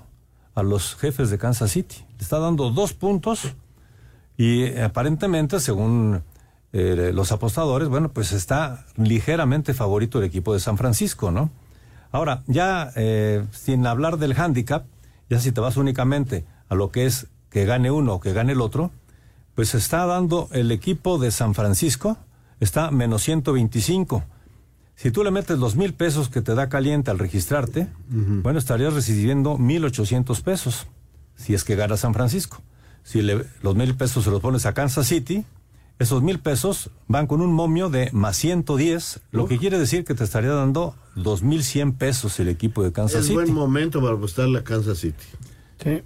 a 0.54 0.64
los 0.64 0.96
jefes 0.96 1.30
de 1.30 1.38
Kansas 1.38 1.72
City. 1.72 2.04
Le 2.18 2.24
está 2.24 2.40
dando 2.40 2.72
dos 2.72 2.92
puntos 2.92 3.54
y 4.36 4.64
eh, 4.64 4.84
aparentemente, 4.84 5.62
según 5.62 6.24
eh, 6.80 7.12
los 7.12 7.32
apostadores, 7.32 7.90
bueno, 7.90 8.10
pues 8.10 8.34
está 8.34 8.86
ligeramente 8.98 9.74
favorito 9.74 10.20
el 10.20 10.26
equipo 10.26 10.54
de 10.54 10.60
San 10.60 10.78
Francisco, 10.78 11.32
¿no? 11.32 11.50
Ahora, 12.12 12.44
ya 12.46 12.92
eh, 12.96 13.44
sin 13.52 13.88
hablar 13.88 14.18
del 14.18 14.40
handicap, 14.40 14.86
ya 15.28 15.40
si 15.40 15.52
te 15.52 15.60
vas 15.60 15.76
únicamente 15.78 16.46
a 16.70 16.76
lo 16.76 16.92
que 16.92 17.08
es 17.08 17.28
que 17.50 17.66
gane 17.66 17.90
uno 17.90 18.14
o 18.14 18.20
que 18.20 18.32
gane 18.32 18.52
el 18.52 18.62
otro, 18.62 18.92
pues 19.56 19.74
está 19.74 20.06
dando 20.06 20.50
el 20.52 20.72
equipo 20.72 21.18
de 21.18 21.32
San 21.32 21.56
Francisco, 21.56 22.16
está 22.60 22.92
menos 22.92 23.24
125. 23.24 24.24
Si 24.96 25.10
tú 25.10 25.24
le 25.24 25.32
metes 25.32 25.58
los 25.58 25.76
mil 25.76 25.96
pesos 25.96 26.30
que 26.30 26.42
te 26.44 26.54
da 26.54 26.70
caliente 26.70 27.10
al 27.10 27.18
registrarte, 27.18 27.88
bueno, 28.08 28.60
estarías 28.60 28.94
recibiendo 28.94 29.58
mil 29.58 29.84
ochocientos 29.84 30.42
pesos, 30.42 30.86
si 31.36 31.56
es 31.56 31.64
que 31.64 31.76
gana 31.76 31.98
San 31.98 32.14
Francisco. 32.14 32.62
Si 33.02 33.24
le, 33.24 33.46
los 33.64 33.76
mil 33.76 33.96
pesos 33.96 34.26
se 34.26 34.30
los 34.30 34.42
pones 34.42 34.68
a 34.68 34.74
Kansas 34.74 35.08
City, 35.08 35.44
esos 36.00 36.22
mil 36.22 36.40
pesos 36.40 36.92
van 37.08 37.28
con 37.28 37.42
un 37.42 37.52
momio 37.54 37.90
de 37.90 38.10
más 38.12 38.38
110, 38.38 39.20
lo 39.32 39.48
que 39.48 39.58
quiere 39.58 39.80
decir 39.80 40.06
que 40.06 40.14
te 40.14 40.24
estaría 40.24 40.52
dando 40.52 40.96
dos 41.16 41.42
mil 41.42 41.64
cien 41.64 41.94
pesos 41.94 42.40
el 42.40 42.50
equipo 42.50 42.84
de 42.84 42.92
Kansas 42.92 43.22
Es 43.22 43.26
City. 43.26 43.36
buen 43.36 43.54
momento 43.54 44.02
para 44.02 44.14
apostarle 44.14 44.60
a 44.60 44.64
Kansas 44.64 45.00
City. 45.00 45.24
Sí. 45.84 46.02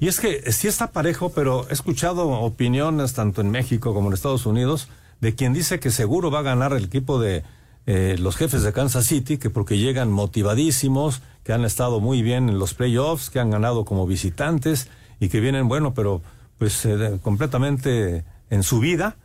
Y 0.00 0.08
es 0.08 0.18
que 0.18 0.50
sí 0.50 0.66
está 0.66 0.90
parejo, 0.92 1.30
pero 1.30 1.68
he 1.68 1.72
escuchado 1.72 2.28
opiniones 2.28 3.12
tanto 3.12 3.40
en 3.42 3.50
México 3.50 3.92
como 3.94 4.08
en 4.08 4.14
Estados 4.14 4.46
Unidos 4.46 4.88
de 5.20 5.34
quien 5.34 5.52
dice 5.52 5.78
que 5.78 5.90
seguro 5.90 6.30
va 6.30 6.38
a 6.38 6.42
ganar 6.42 6.72
el 6.72 6.84
equipo 6.84 7.20
de 7.20 7.44
eh, 7.86 8.16
los 8.18 8.36
jefes 8.36 8.62
de 8.62 8.72
Kansas 8.72 9.04
City, 9.06 9.36
que 9.36 9.50
porque 9.50 9.76
llegan 9.78 10.10
motivadísimos, 10.10 11.22
que 11.44 11.52
han 11.52 11.64
estado 11.64 12.00
muy 12.00 12.22
bien 12.22 12.48
en 12.48 12.58
los 12.58 12.74
playoffs, 12.74 13.30
que 13.30 13.40
han 13.40 13.50
ganado 13.50 13.84
como 13.84 14.06
visitantes 14.06 14.88
y 15.20 15.28
que 15.28 15.40
vienen, 15.40 15.68
bueno, 15.68 15.92
pero 15.94 16.22
pues 16.58 16.84
eh, 16.86 17.18
completamente 17.22 18.24
en 18.50 18.62
su 18.62 18.80
vida 18.80 19.16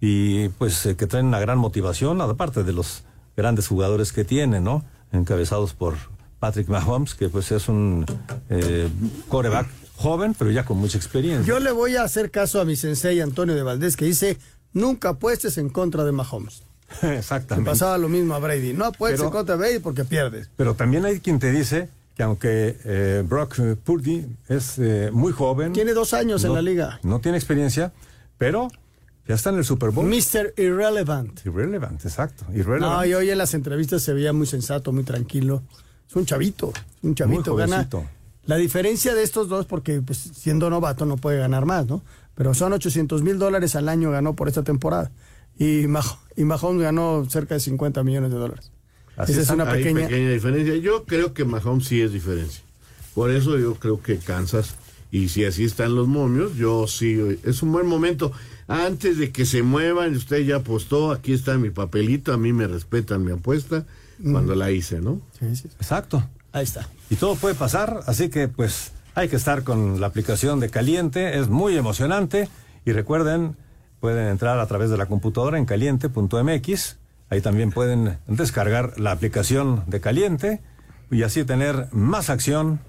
y 0.00 0.48
pues 0.50 0.86
eh, 0.86 0.96
que 0.96 1.06
traen 1.06 1.26
una 1.26 1.40
gran 1.40 1.58
motivación, 1.58 2.20
aparte 2.20 2.62
de 2.64 2.72
los 2.72 3.02
grandes 3.36 3.66
jugadores 3.68 4.12
que 4.12 4.24
tienen, 4.24 4.64
¿no? 4.64 4.84
Encabezados 5.12 5.74
por 5.74 5.94
Patrick 6.38 6.68
Mahomes, 6.68 7.14
que 7.14 7.28
pues 7.28 7.50
es 7.52 7.68
un 7.68 8.06
eh, 8.48 8.88
coreback 9.28 9.66
joven, 9.96 10.34
pero 10.38 10.50
ya 10.50 10.64
con 10.64 10.78
mucha 10.78 10.96
experiencia. 10.98 11.46
Yo 11.46 11.58
le 11.60 11.72
voy 11.72 11.96
a 11.96 12.02
hacer 12.04 12.30
caso 12.30 12.60
a 12.60 12.64
mi 12.64 12.76
sensei 12.76 13.20
Antonio 13.20 13.54
de 13.54 13.62
Valdés 13.62 13.96
que 13.96 14.04
dice, 14.04 14.38
nunca 14.72 15.10
apuestes 15.10 15.58
en 15.58 15.68
contra 15.68 16.04
de 16.04 16.12
Mahomes. 16.12 16.62
Le 17.02 17.18
Exactamente. 17.18 17.68
pasaba 17.70 17.98
lo 17.98 18.08
mismo 18.08 18.34
a 18.34 18.38
Brady. 18.38 18.72
No 18.72 18.84
apuestes 18.86 19.18
Pero- 19.20 19.28
en 19.28 19.32
contra 19.32 19.56
de 19.56 19.60
Brady 19.60 19.78
porque 19.80 20.04
pierdes. 20.04 20.48
Pero 20.56 20.74
también 20.74 21.04
hay 21.04 21.18
quien 21.20 21.38
te 21.40 21.50
dice 21.50 21.88
que 22.16 22.22
aunque 22.22 22.76
eh, 22.84 23.22
Brock 23.28 23.56
Purdy 23.84 24.26
es 24.48 24.78
eh, 24.78 25.10
muy 25.12 25.32
joven, 25.32 25.72
Tiene 25.72 25.92
dos 25.92 26.14
años 26.14 26.44
en 26.44 26.54
la 26.54 26.62
liga. 26.62 26.98
no 27.02 27.20
tiene 27.20 27.36
experiencia, 27.38 27.92
pero 28.38 28.68
ya 29.26 29.34
está 29.34 29.50
en 29.50 29.56
el 29.58 29.64
Super 29.64 29.90
Bowl. 29.90 30.06
Mr. 30.06 30.54
Irrelevant. 30.56 31.44
Irrelevant, 31.44 32.02
exacto. 32.04 32.44
No, 32.48 32.56
Irrelevant. 32.56 33.06
y 33.06 33.14
hoy 33.14 33.30
en 33.30 33.38
las 33.38 33.52
entrevistas 33.54 34.02
se 34.02 34.14
veía 34.14 34.32
muy 34.32 34.46
sensato, 34.46 34.92
muy 34.92 35.04
tranquilo. 35.04 35.62
Es 36.08 36.16
un 36.16 36.24
chavito, 36.24 36.72
un 37.02 37.14
chavito. 37.14 37.52
Muy 37.52 37.60
Gana. 37.60 37.86
La 38.46 38.56
diferencia 38.56 39.14
de 39.14 39.22
estos 39.22 39.48
dos, 39.50 39.66
porque 39.66 40.00
pues, 40.00 40.18
siendo 40.18 40.70
novato 40.70 41.04
no 41.04 41.16
puede 41.18 41.38
ganar 41.38 41.66
más, 41.66 41.86
¿no? 41.86 42.02
Pero 42.34 42.54
son 42.54 42.72
800 42.72 43.22
mil 43.22 43.38
dólares 43.38 43.76
al 43.76 43.90
año 43.90 44.10
ganó 44.10 44.34
por 44.34 44.48
esta 44.48 44.62
temporada. 44.62 45.10
Y, 45.58 45.86
Mah- 45.88 46.18
y 46.36 46.44
Mahomes 46.44 46.80
ganó 46.82 47.26
cerca 47.28 47.54
de 47.54 47.60
50 47.60 48.02
millones 48.04 48.30
de 48.30 48.38
dólares. 48.38 48.70
Así 49.16 49.32
Esa 49.32 49.40
es 49.42 49.50
una 49.50 49.70
Hay 49.70 49.82
pequeña... 49.82 50.06
diferencia. 50.08 50.76
Yo 50.76 51.04
creo 51.04 51.34
que 51.34 51.44
Mahomes 51.44 51.86
sí 51.88 52.00
es 52.00 52.12
diferencia. 52.12 52.62
Por 53.14 53.30
eso 53.32 53.58
yo 53.58 53.74
creo 53.74 54.00
que 54.00 54.16
Kansas, 54.18 54.76
y 55.10 55.28
si 55.28 55.44
así 55.44 55.64
están 55.64 55.94
los 55.94 56.06
momios, 56.06 56.56
yo 56.56 56.86
sí, 56.86 57.38
es 57.44 57.62
un 57.62 57.72
buen 57.72 57.86
momento. 57.86 58.32
Antes 58.66 59.16
de 59.18 59.30
que 59.32 59.46
se 59.46 59.62
muevan, 59.62 60.14
usted 60.14 60.44
ya 60.44 60.56
apostó, 60.56 61.12
aquí 61.12 61.32
está 61.32 61.56
mi 61.56 61.70
papelito, 61.70 62.32
a 62.32 62.36
mí 62.36 62.52
me 62.52 62.66
respetan 62.66 63.24
mi 63.24 63.32
apuesta 63.32 63.84
cuando 64.22 64.54
la 64.54 64.70
hice, 64.70 65.00
¿no? 65.00 65.20
Sí, 65.38 65.56
sí. 65.56 65.68
Exacto. 65.80 66.22
Ahí 66.52 66.64
está. 66.64 66.88
Y 67.08 67.16
todo 67.16 67.36
puede 67.36 67.54
pasar, 67.54 68.00
así 68.06 68.28
que 68.28 68.48
pues 68.48 68.92
hay 69.14 69.28
que 69.28 69.36
estar 69.36 69.64
con 69.64 70.00
la 70.00 70.06
aplicación 70.06 70.60
de 70.60 70.70
Caliente, 70.70 71.38
es 71.38 71.48
muy 71.48 71.76
emocionante 71.76 72.48
y 72.84 72.92
recuerden, 72.92 73.56
pueden 74.00 74.28
entrar 74.28 74.58
a 74.58 74.66
través 74.66 74.90
de 74.90 74.96
la 74.96 75.06
computadora 75.06 75.58
en 75.58 75.64
caliente.mx, 75.64 76.96
ahí 77.30 77.40
también 77.40 77.70
pueden 77.70 78.18
descargar 78.26 78.98
la 79.00 79.12
aplicación 79.12 79.84
de 79.86 80.00
Caliente 80.00 80.60
y 81.10 81.22
así 81.22 81.44
tener 81.44 81.88
más 81.92 82.30
acción 82.30 82.80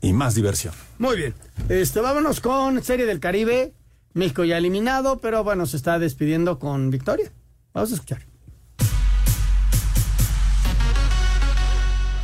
y 0.00 0.12
más 0.12 0.34
diversión. 0.34 0.74
Muy 0.98 1.16
bien. 1.16 1.34
Este, 1.68 2.00
vámonos 2.00 2.40
con 2.40 2.82
Serie 2.82 3.06
del 3.06 3.20
Caribe. 3.20 3.74
México 4.12 4.44
ya 4.44 4.58
eliminado, 4.58 5.18
pero 5.18 5.44
bueno, 5.44 5.66
se 5.66 5.76
está 5.76 5.98
despidiendo 5.98 6.58
con 6.58 6.90
victoria. 6.90 7.30
Vamos 7.72 7.92
a 7.92 7.94
escuchar. 7.94 8.29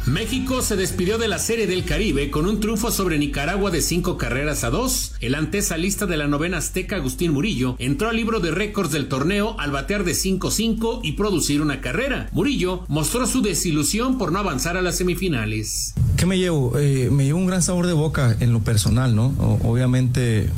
México 0.07 0.63
se 0.63 0.77
despidió 0.77 1.19
de 1.19 1.27
la 1.27 1.41
Serie 1.41 1.67
del 1.67 1.85
Caribe 1.85 2.31
con 2.31 2.47
un 2.47 2.61
triunfo 2.61 2.93
sobre 2.93 3.19
Nicaragua 3.19 3.73
de 3.73 3.83
cinco 3.83 4.17
carreras 4.17 4.63
a 4.63 4.71
dos. 4.71 5.15
El 5.21 5.35
antesalista 5.35 6.07
de 6.07 6.17
la 6.17 6.29
novena 6.29 6.59
azteca 6.59 6.95
Agustín 6.95 7.33
Murillo 7.33 7.75
entró 7.81 8.09
al 8.09 8.15
libro 8.15 8.39
de 8.39 8.53
récords 8.53 8.93
del 8.93 9.09
torneo 9.09 9.59
al 9.59 9.73
batear 9.73 10.05
de 10.05 10.13
5-5 10.13 11.01
y 11.03 11.13
producir 11.13 11.61
una 11.61 11.81
carrera. 11.81 12.29
Murillo 12.31 12.85
mostró 12.87 13.27
su 13.27 13.43
desilusión 13.43 14.17
por 14.17 14.31
no 14.31 14.39
avanzar 14.39 14.77
a 14.77 14.83
las 14.83 14.97
semifinales. 14.97 15.95
¿Qué 16.17 16.25
me 16.25 16.39
llevo? 16.39 16.79
Eh, 16.79 17.11
me 17.11 17.25
llevo 17.25 17.41
un 17.41 17.47
gran 17.47 17.63
sabor 17.63 17.89
de 17.89 17.93
boca 17.93 18.37
en 18.39 18.53
lo 18.53 18.61
personal, 18.61 19.17
¿no? 19.17 19.35
Obviamente 19.65 20.45
eh, 20.45 20.49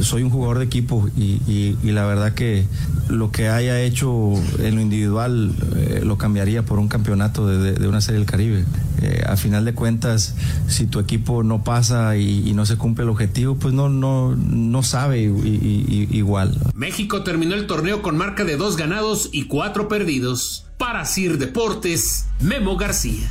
soy 0.00 0.24
un 0.24 0.30
jugador 0.30 0.58
de 0.58 0.64
equipo 0.64 1.08
y, 1.16 1.76
la 1.84 2.06
verdad 2.06 2.34
que 2.34 2.66
lo 3.08 3.30
que 3.30 3.48
haya 3.48 3.80
hecho 3.80 4.32
en 4.58 4.74
lo 4.74 4.80
individual 4.80 5.52
eh, 5.76 6.00
lo 6.04 6.18
cambiaría 6.18 6.64
por 6.64 6.80
un 6.80 6.88
campeonato 6.88 7.46
de 7.46 7.86
una 7.86 8.00
serie 8.00 8.18
del 8.18 8.28
Caribe. 8.28 8.63
Eh, 9.02 9.22
a 9.26 9.36
final 9.36 9.64
de 9.64 9.74
cuentas, 9.74 10.34
si 10.68 10.86
tu 10.86 10.98
equipo 10.98 11.42
no 11.42 11.62
pasa 11.64 12.16
y, 12.16 12.48
y 12.48 12.54
no 12.54 12.64
se 12.64 12.76
cumple 12.76 13.04
el 13.04 13.10
objetivo, 13.10 13.56
pues 13.56 13.74
no, 13.74 13.88
no, 13.90 14.34
no 14.36 14.82
sabe 14.82 15.20
igual. 15.22 16.58
México 16.74 17.22
terminó 17.22 17.54
el 17.54 17.66
torneo 17.66 18.00
con 18.02 18.16
marca 18.16 18.44
de 18.44 18.56
dos 18.56 18.76
ganados 18.76 19.28
y 19.32 19.46
cuatro 19.46 19.88
perdidos. 19.88 20.66
Para 20.78 21.04
Sir 21.04 21.38
Deportes, 21.38 22.26
Memo 22.40 22.76
García. 22.76 23.28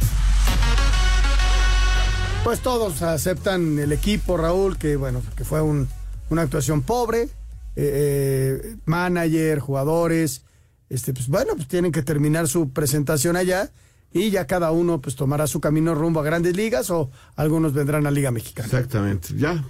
Pues 2.44 2.60
todos 2.60 3.02
aceptan 3.02 3.80
el 3.80 3.92
equipo, 3.94 4.36
Raúl, 4.38 4.78
que 4.78 4.96
bueno, 4.98 5.22
que 5.36 5.44
fue 5.46 5.62
un- 5.62 5.88
una 6.30 6.42
actuación 6.44 6.82
pobre. 6.82 7.30
eh, 7.76 8.60
eh, 8.66 8.76
manager, 8.86 9.58
jugadores, 9.60 10.44
este, 10.92 11.12
pues 11.12 11.28
bueno, 11.28 11.54
pues 11.56 11.68
tienen 11.68 11.92
que 11.92 12.04
terminar 12.04 12.48
su 12.48 12.70
presentación 12.70 13.36
allá 13.36 13.72
y 14.14 14.30
ya 14.30 14.48
cada 14.48 14.72
uno 14.72 15.02
pues 15.02 15.16
tomará 15.16 15.48
su 15.48 15.60
camino 15.60 15.96
rumbo 15.96 16.20
a 16.20 16.24
grandes 16.24 16.56
ligas 16.56 16.90
o 16.90 17.10
algunos 17.36 17.74
vendrán 17.74 18.06
a 18.06 18.12
Liga 18.12 18.32
Mexicana. 18.32 18.68
Exactamente, 18.68 19.30
ya. 19.36 19.64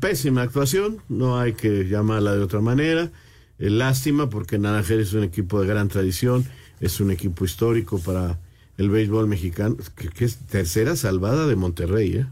Pésima 0.00 0.42
actuación, 0.42 1.02
no 1.08 1.38
hay 1.38 1.54
que 1.54 1.88
llamarla 1.88 2.34
de 2.34 2.42
otra 2.42 2.60
manera. 2.60 3.10
Eh, 3.58 3.70
lástima 3.70 4.28
porque 4.28 4.58
Naranjero 4.58 5.02
es 5.02 5.12
un 5.12 5.24
equipo 5.24 5.60
de 5.60 5.66
gran 5.66 5.88
tradición, 5.88 6.46
es 6.80 7.00
un 7.00 7.10
equipo 7.10 7.44
histórico 7.44 7.98
para 7.98 8.38
el 8.78 8.90
béisbol 8.90 9.26
mexicano, 9.26 9.76
que, 9.96 10.08
que 10.08 10.24
es 10.24 10.38
tercera 10.38 10.96
salvada 10.96 11.46
de 11.46 11.56
Monterrey, 11.56 12.16
¿eh? 12.16 12.26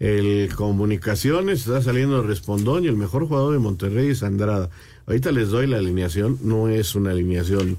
El 0.00 0.54
Comunicaciones 0.54 1.60
está 1.60 1.82
saliendo 1.82 2.22
respondón 2.22 2.84
y 2.84 2.86
el 2.86 2.96
mejor 2.96 3.26
jugador 3.26 3.52
de 3.52 3.58
Monterrey 3.58 4.10
es 4.10 4.22
Andrada. 4.22 4.70
Ahorita 5.06 5.32
les 5.32 5.48
doy 5.48 5.66
la 5.66 5.78
alineación, 5.78 6.38
no 6.42 6.68
es 6.68 6.94
una 6.94 7.10
alineación 7.10 7.78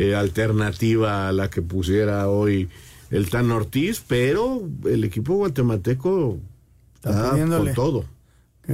eh, 0.00 0.14
alternativa 0.14 1.28
a 1.28 1.32
la 1.32 1.50
que 1.50 1.60
pusiera 1.60 2.26
hoy 2.30 2.70
el 3.10 3.28
Tan 3.28 3.50
Ortiz, 3.50 4.02
pero 4.06 4.62
el 4.86 5.04
equipo 5.04 5.34
guatemalteco 5.34 6.38
está 6.94 7.32
con 7.32 7.74
todo. 7.74 8.04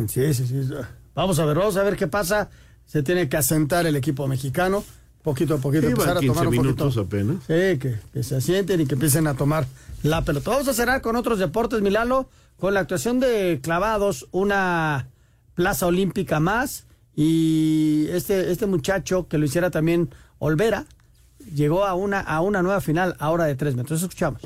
Sí, 0.06 0.32
sí, 0.34 0.46
sí. 0.46 0.70
Vamos 1.16 1.40
a 1.40 1.44
ver, 1.46 1.56
vamos 1.56 1.76
a 1.76 1.82
ver 1.82 1.96
qué 1.96 2.06
pasa. 2.06 2.48
Se 2.84 3.02
tiene 3.02 3.28
que 3.28 3.36
asentar 3.36 3.86
el 3.86 3.96
equipo 3.96 4.28
mexicano, 4.28 4.84
poquito 5.22 5.54
a 5.54 5.58
poquito, 5.58 5.88
empezar 5.88 6.18
a 6.18 6.20
15 6.20 6.32
tomar 6.32 6.48
un 6.48 6.76
poquito. 6.76 7.00
apenas. 7.00 7.38
Sí, 7.40 7.78
que, 7.80 7.96
que 8.12 8.22
se 8.22 8.36
asienten 8.36 8.82
y 8.82 8.86
que 8.86 8.94
empiecen 8.94 9.26
a 9.26 9.34
tomar 9.34 9.66
la 10.04 10.22
pelota. 10.22 10.50
Vamos 10.50 10.68
a 10.68 10.74
cerrar 10.74 11.00
con 11.00 11.16
otros 11.16 11.40
deportes, 11.40 11.82
Milano, 11.82 12.28
con 12.56 12.72
la 12.72 12.80
actuación 12.80 13.18
de 13.18 13.58
clavados, 13.60 14.28
una 14.30 15.08
plaza 15.54 15.86
olímpica 15.86 16.38
más. 16.38 16.84
Y 17.16 18.06
este, 18.10 18.52
este 18.52 18.66
muchacho 18.66 19.26
que 19.26 19.38
lo 19.38 19.46
hiciera 19.46 19.72
también 19.72 20.10
Olvera, 20.38 20.84
llegó 21.54 21.84
a 21.84 21.94
una, 21.94 22.20
a 22.20 22.40
una 22.40 22.62
nueva 22.62 22.80
final 22.80 23.16
ahora 23.18 23.44
de 23.44 23.54
tres 23.54 23.74
metros. 23.76 24.02
Escuchamos. 24.02 24.42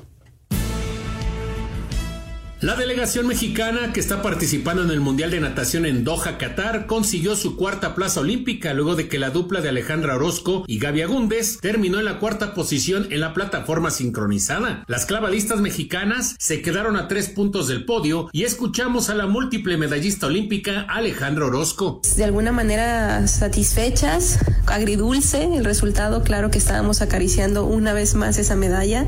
La 2.62 2.76
delegación 2.76 3.26
mexicana 3.26 3.90
que 3.94 4.00
está 4.00 4.20
participando 4.20 4.82
en 4.82 4.90
el 4.90 5.00
Mundial 5.00 5.30
de 5.30 5.40
Natación 5.40 5.86
en 5.86 6.04
Doha, 6.04 6.36
Qatar, 6.36 6.84
consiguió 6.84 7.34
su 7.34 7.56
cuarta 7.56 7.94
plaza 7.94 8.20
olímpica 8.20 8.74
luego 8.74 8.96
de 8.96 9.08
que 9.08 9.18
la 9.18 9.30
dupla 9.30 9.62
de 9.62 9.70
Alejandra 9.70 10.16
Orozco 10.16 10.64
y 10.66 10.78
Gaby 10.78 11.00
Agúndez 11.00 11.58
terminó 11.62 12.00
en 12.00 12.04
la 12.04 12.18
cuarta 12.18 12.52
posición 12.52 13.08
en 13.10 13.20
la 13.20 13.32
plataforma 13.32 13.90
sincronizada. 13.90 14.84
Las 14.88 15.06
clavadistas 15.06 15.62
mexicanas 15.62 16.36
se 16.38 16.60
quedaron 16.60 16.96
a 16.96 17.08
tres 17.08 17.30
puntos 17.30 17.66
del 17.66 17.86
podio 17.86 18.28
y 18.30 18.44
escuchamos 18.44 19.08
a 19.08 19.14
la 19.14 19.26
múltiple 19.26 19.78
medallista 19.78 20.26
olímpica 20.26 20.82
Alejandra 20.82 21.46
Orozco. 21.46 22.02
de 22.14 22.24
alguna 22.24 22.52
manera 22.52 23.26
satisfechas, 23.26 24.38
agridulce 24.66 25.44
el 25.44 25.64
resultado, 25.64 26.22
claro 26.22 26.50
que 26.50 26.58
estábamos 26.58 27.00
acariciando 27.00 27.64
una 27.64 27.94
vez 27.94 28.14
más 28.14 28.36
esa 28.36 28.54
medalla. 28.54 29.06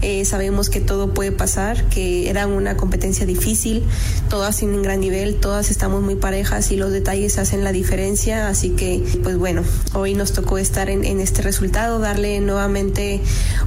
Eh, 0.00 0.24
sabemos 0.24 0.70
que 0.70 0.80
todo 0.80 1.12
puede 1.12 1.32
pasar, 1.32 1.88
que 1.88 2.30
era 2.30 2.46
una 2.46 2.76
competencia 2.76 3.26
difícil, 3.26 3.82
todas 4.30 4.56
tienen 4.56 4.82
gran 4.82 5.00
nivel, 5.00 5.36
todas 5.36 5.70
estamos 5.70 6.02
muy 6.02 6.14
parejas 6.14 6.70
y 6.70 6.76
los 6.76 6.92
detalles 6.92 7.38
hacen 7.38 7.64
la 7.64 7.72
diferencia, 7.72 8.48
así 8.48 8.70
que 8.70 9.02
pues 9.22 9.36
bueno, 9.36 9.64
hoy 9.94 10.14
nos 10.14 10.32
tocó 10.32 10.58
estar 10.58 10.88
en, 10.88 11.04
en 11.04 11.20
este 11.20 11.42
resultado, 11.42 11.98
darle 11.98 12.40
nuevamente 12.40 13.20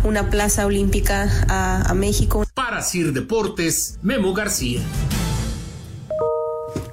una 0.03 0.29
plaza 0.29 0.65
olímpica 0.65 1.29
a, 1.50 1.81
a 1.81 1.93
México. 1.93 2.45
Para 2.53 2.81
Sir 2.81 3.11
Deportes, 3.11 4.00
Memo 4.01 4.33
García. 4.33 4.81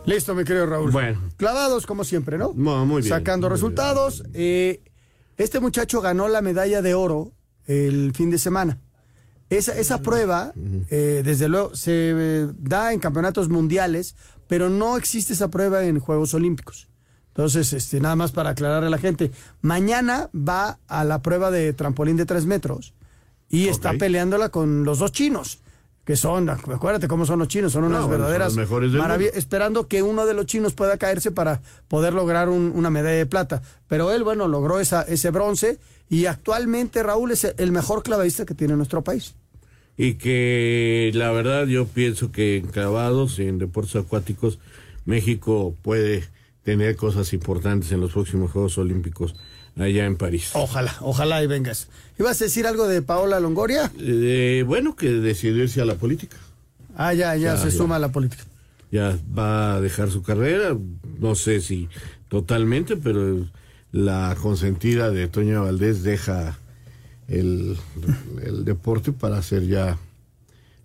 Listo, 0.05 0.35
mi 0.35 0.45
querido 0.45 0.65
Raúl. 0.67 0.91
Bueno. 0.91 1.21
Clavados, 1.37 1.87
como 1.87 2.03
siempre, 2.03 2.39
¿no? 2.39 2.53
No, 2.57 2.87
muy 2.87 3.03
bien. 3.03 3.15
Sacando 3.15 3.51
resultados. 3.51 4.25
Eh, 4.33 4.81
este 5.37 5.61
muchacho 5.61 6.01
ganó 6.01 6.29
la 6.29 6.41
medalla 6.41 6.81
de 6.81 6.95
oro 6.95 7.33
el 7.67 8.13
fin 8.15 8.31
de 8.31 8.39
semana. 8.39 8.79
Esa, 9.51 9.79
esa 9.79 10.03
prueba, 10.03 10.53
eh, 10.91 11.23
desde 11.25 11.49
luego, 11.49 11.75
se 11.75 11.93
eh, 11.93 12.49
da 12.59 12.93
en 12.93 13.01
campeonatos 13.01 13.49
mundiales, 13.49 14.15
pero 14.47 14.69
no 14.69 14.97
existe 14.97 15.33
esa 15.33 15.49
prueba 15.49 15.85
en 15.85 16.01
Juegos 16.01 16.35
Olímpicos. 16.35 16.89
Entonces, 17.29 17.73
este, 17.73 18.01
nada 18.01 18.17
más 18.17 18.33
para 18.33 18.51
aclararle 18.51 18.89
a 18.89 18.91
la 18.91 18.99
gente, 18.99 19.31
mañana 19.63 20.29
va 20.35 20.81
a 20.89 21.05
la 21.05 21.23
prueba 21.23 21.51
de 21.51 21.73
trampolín 21.73 22.17
de 22.17 22.27
tres 22.27 22.47
metros 22.47 22.95
y 23.49 23.69
está 23.69 23.93
peleándola 23.93 24.49
con 24.49 24.85
los 24.85 24.99
dos 24.99 25.13
chinos, 25.13 25.61
que 26.09 26.17
son, 26.17 26.49
acuérdate 26.49 27.07
cómo 27.07 27.27
son 27.27 27.39
los 27.39 27.49
chinos, 27.49 27.71
son 27.73 27.85
unas 27.85 28.09
verdaderas 28.09 28.55
mejores 28.57 28.93
maravillas, 28.93 29.37
esperando 29.37 29.89
que 29.89 30.03
uno 30.03 30.25
de 30.25 30.33
los 30.33 30.47
chinos 30.47 30.73
pueda 30.73 30.97
caerse 30.97 31.33
para 31.33 31.61
poder 31.87 32.15
lograr 32.15 32.49
un- 32.49 32.73
una 32.75 32.89
medalla 32.89 33.15
de 33.19 33.27
plata. 33.27 33.61
Pero 33.89 34.11
él, 34.11 34.25
bueno, 34.25 34.49
logró 34.49 34.81
esa, 34.81 35.03
ese 35.03 35.29
bronce 35.31 35.79
y 36.09 36.25
actualmente 36.25 37.03
Raúl 37.03 37.33
es 37.33 37.45
el 37.59 37.73
mejor 37.73 38.03
clavadista 38.03 38.47
que 38.47 38.55
tiene 38.55 38.75
nuestro 38.75 39.05
país. 39.05 39.35
Y 39.99 40.15
que 40.15 41.11
la 41.13 41.31
verdad 41.31 41.67
yo 41.67 41.85
pienso 41.87 42.33
que 42.33 42.57
en 42.57 42.69
clavados 42.69 43.39
y 43.39 43.43
en 43.43 43.59
deportes 43.59 43.95
acuáticos 43.97 44.59
México 45.05 45.75
puede 45.83 46.25
tener 46.63 46.97
cosas 46.97 47.35
importantes 47.35 47.93
en 47.93 48.01
los 48.01 48.13
próximos 48.13 48.51
Juegos 48.51 48.79
Olímpicos 48.79 49.37
allá 49.79 50.05
en 50.07 50.17
París. 50.17 50.51
Ojalá, 50.55 50.95
ojalá 51.01 51.43
y 51.43 51.47
vengas. 51.47 51.89
¿Ibas 52.19 52.41
a 52.41 52.45
decir 52.45 52.67
algo 52.67 52.89
de 52.89 53.01
Paola 53.03 53.39
Longoria? 53.41 53.91
Eh, 54.01 54.65
bueno, 54.67 54.97
que 54.97 55.09
decidió 55.11 55.63
irse 55.63 55.81
a 55.81 55.85
la 55.85 55.95
política. 55.95 56.37
Ah, 56.97 57.15
ya, 57.15 57.37
ya, 57.37 57.55
Ya, 57.55 57.57
se 57.59 57.71
ya. 57.71 57.77
suma 57.77 57.97
a 57.97 57.99
la 58.01 58.11
política. 58.11 58.43
Ya 58.91 59.17
va 59.37 59.75
a 59.77 59.81
dejar 59.81 60.11
su 60.11 60.23
carrera, 60.23 60.77
no 61.21 61.35
sé 61.35 61.61
si 61.61 61.89
totalmente, 62.29 62.97
pero 62.97 63.47
la 63.93 64.37
consentida 64.41 65.11
de 65.11 65.29
Toño 65.29 65.63
Valdés 65.65 66.03
deja 66.03 66.59
el, 67.29 67.77
el 68.43 68.65
deporte 68.65 69.13
para 69.13 69.39
hacer 69.39 69.67
ya 69.67 69.99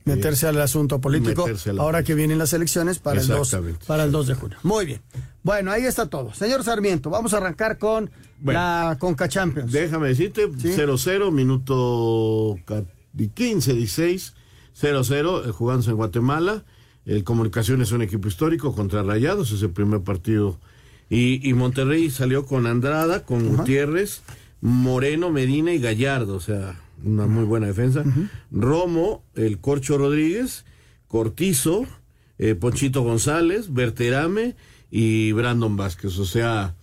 Meterse 0.06 0.48
al 0.48 0.60
asunto 0.62 1.00
político 1.00 1.46
meterse 1.46 1.70
a 1.70 1.74
la 1.74 1.82
ahora 1.84 2.04
que 2.04 2.14
vienen 2.14 2.38
las 2.38 2.52
elecciones 2.54 3.00
para 3.00 3.22
el, 3.22 3.28
2, 3.28 3.38
Exactamente. 3.40 3.86
para 3.86 4.04
el 4.04 4.12
2 4.12 4.28
de 4.28 4.34
junio. 4.36 4.58
Muy 4.64 4.86
bien. 4.86 5.02
Bueno, 5.44 5.72
ahí 5.72 5.84
está 5.86 6.08
todo. 6.08 6.34
Señor 6.34 6.64
Sarmiento, 6.64 7.10
vamos 7.10 7.34
a 7.34 7.38
arrancar 7.38 7.78
con 7.78 8.10
Bueno. 8.40 8.60
la 8.60 8.98
Conca 9.00 9.30
Champions. 9.30 9.72
Déjame 9.72 10.10
decirte, 10.10 10.50
0-0, 10.50 11.32
minuto 11.32 12.58
ca- 12.66 12.84
15, 13.34 13.74
16, 13.74 14.34
0-0, 14.80 15.48
eh, 15.48 15.52
jugándose 15.52 15.92
en 15.92 15.96
Guatemala. 15.98 16.64
El 17.06 17.24
Comunicación 17.24 17.82
es 17.82 17.92
un 17.92 18.02
equipo 18.02 18.28
histórico 18.28 18.74
contra 18.76 19.04
Rayados, 19.04 19.52
es 19.52 19.62
el 19.62 19.72
primer 19.72 20.02
partido. 20.02 20.60
Y, 21.10 21.48
y 21.48 21.54
Monterrey 21.54 22.10
salió 22.10 22.46
con 22.46 22.66
Andrada, 22.66 23.24
con 23.26 23.56
Gutiérrez, 23.56 24.22
Moreno, 24.62 25.30
Medina 25.30 25.74
y 25.74 25.80
Gallardo, 25.80 26.36
o 26.36 26.40
sea, 26.40 26.80
una 27.04 27.28
muy 27.28 27.44
buena 27.44 27.68
defensa. 27.68 28.04
Romo, 28.52 29.24
el 29.36 29.60
Corcho 29.60 29.98
Rodríguez, 29.98 30.66
Cortizo, 31.08 31.86
eh, 32.38 32.56
Ponchito 32.56 33.02
González, 33.02 33.74
Berterame 33.74 34.56
y 34.90 35.32
Brandon 35.32 35.76
Vázquez, 35.76 36.18
o 36.20 36.26
sea, 36.26 36.76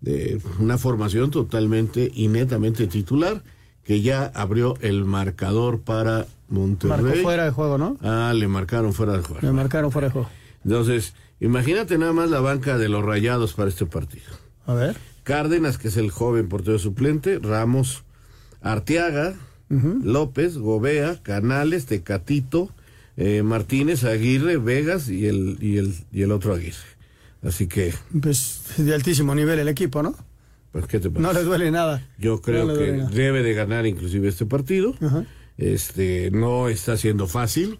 de 0.00 0.40
una 0.58 0.78
formación 0.78 1.30
totalmente 1.30 2.10
y 2.14 2.28
netamente 2.28 2.86
titular 2.86 3.42
que 3.84 4.02
ya 4.02 4.26
abrió 4.34 4.76
el 4.80 5.04
marcador 5.04 5.80
para 5.80 6.26
Monterrey. 6.48 7.02
Marcó 7.02 7.22
fuera 7.22 7.44
de 7.44 7.50
juego, 7.50 7.78
¿no? 7.78 7.96
Ah, 8.02 8.32
le 8.34 8.48
marcaron 8.48 8.92
fuera 8.92 9.16
de 9.16 9.22
juego. 9.22 9.40
Me 9.42 9.52
marcaron 9.52 9.90
fuera 9.90 10.08
de 10.08 10.12
juego. 10.12 10.28
Entonces, 10.64 11.14
imagínate 11.40 11.98
nada 11.98 12.12
más 12.12 12.30
la 12.30 12.40
banca 12.40 12.78
de 12.78 12.88
los 12.88 13.04
rayados 13.04 13.54
para 13.54 13.68
este 13.68 13.86
partido. 13.86 14.30
A 14.66 14.74
ver. 14.74 14.96
Cárdenas, 15.22 15.78
que 15.78 15.88
es 15.88 15.96
el 15.96 16.10
joven 16.10 16.48
portero 16.48 16.78
suplente, 16.78 17.38
Ramos, 17.38 18.04
Arteaga, 18.60 19.34
López, 19.70 20.58
Gobea, 20.58 21.20
Canales, 21.22 21.86
Tecatito, 21.86 22.70
eh, 23.16 23.42
Martínez, 23.44 24.02
Aguirre, 24.04 24.56
Vegas 24.56 25.08
y 25.08 25.26
el, 25.26 25.58
y 25.60 25.78
el, 25.78 25.94
y 26.12 26.22
el 26.22 26.32
otro 26.32 26.54
Aguirre. 26.54 26.76
Así 27.42 27.68
que, 27.68 27.94
Pues 28.20 28.64
de 28.78 28.92
altísimo 28.94 29.34
nivel 29.34 29.58
el 29.60 29.68
equipo, 29.68 30.02
¿no? 30.02 30.14
pues, 30.72 30.86
¿qué 30.86 30.98
te 31.00 31.08
pasa? 31.08 31.20
No 31.22 31.32
le 31.32 31.42
duele 31.44 31.70
nada. 31.70 32.06
Yo 32.18 32.40
creo 32.40 32.66
No 32.66 32.74
que 32.78 32.92
nada. 32.92 33.10
debe 33.10 33.42
de 33.42 33.54
ganar 33.54 33.86
inclusive 33.86 34.28
este 34.28 34.44
partido. 34.46 34.94
Este 35.56 36.30
no 36.32 36.68
está 36.68 36.96
siendo 36.96 37.26
fácil 37.26 37.78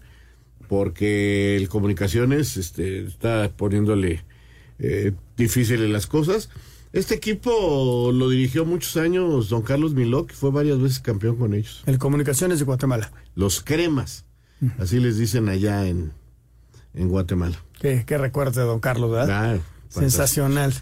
porque 0.67 1.55
el 1.57 1.67
comunicaciones 1.67 2.55
este, 2.57 3.03
está 3.05 3.49
poniéndole 3.55 4.23
eh, 4.79 5.11
difíciles 5.37 5.89
las 5.89 6.07
cosas. 6.07 6.49
Este 6.93 7.15
equipo 7.15 8.11
lo 8.13 8.29
dirigió 8.29 8.65
muchos 8.65 8.97
años 8.97 9.47
don 9.49 9.61
Carlos 9.61 9.93
Miló, 9.93 10.25
que 10.25 10.33
fue 10.33 10.51
varias 10.51 10.79
veces 10.79 10.99
campeón 10.99 11.37
con 11.37 11.53
ellos. 11.53 11.83
El 11.85 11.97
Comunicaciones 11.97 12.59
de 12.59 12.65
Guatemala. 12.65 13.11
Los 13.35 13.61
cremas, 13.61 14.25
así 14.77 14.99
les 14.99 15.17
dicen 15.17 15.47
allá 15.47 15.87
en, 15.87 16.11
en 16.93 17.07
Guatemala. 17.07 17.63
Qué, 17.79 18.03
qué 18.05 18.17
recuerdo 18.17 18.59
de 18.59 18.67
don 18.67 18.79
Carlos, 18.81 19.09
¿verdad? 19.09 19.25
Claro, 19.25 19.61
Sensacional. 19.87 20.73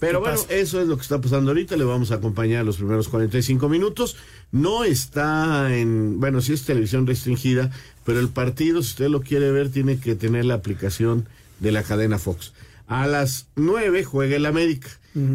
Pero 0.00 0.18
¿Qué 0.18 0.28
bueno, 0.28 0.42
pasa? 0.42 0.54
eso 0.54 0.80
es 0.80 0.88
lo 0.88 0.96
que 0.96 1.02
está 1.02 1.20
pasando 1.20 1.52
ahorita. 1.52 1.76
Le 1.76 1.84
vamos 1.84 2.10
a 2.10 2.16
acompañar 2.16 2.64
los 2.64 2.76
primeros 2.78 3.08
45 3.08 3.68
minutos. 3.68 4.16
No 4.50 4.82
está 4.82 5.74
en, 5.74 6.18
bueno, 6.18 6.40
sí 6.40 6.52
es 6.52 6.64
televisión 6.64 7.06
restringida, 7.06 7.70
pero 8.04 8.18
el 8.18 8.28
partido, 8.28 8.82
si 8.82 8.88
usted 8.90 9.08
lo 9.08 9.20
quiere 9.20 9.52
ver, 9.52 9.70
tiene 9.70 9.98
que 9.98 10.16
tener 10.16 10.44
la 10.46 10.54
aplicación 10.54 11.28
de 11.60 11.70
la 11.70 11.84
cadena 11.84 12.18
Fox. 12.18 12.52
A 12.86 13.06
las 13.06 13.48
9 13.56 14.04
juega 14.04 14.36
el 14.36 14.46
América. 14.46 14.88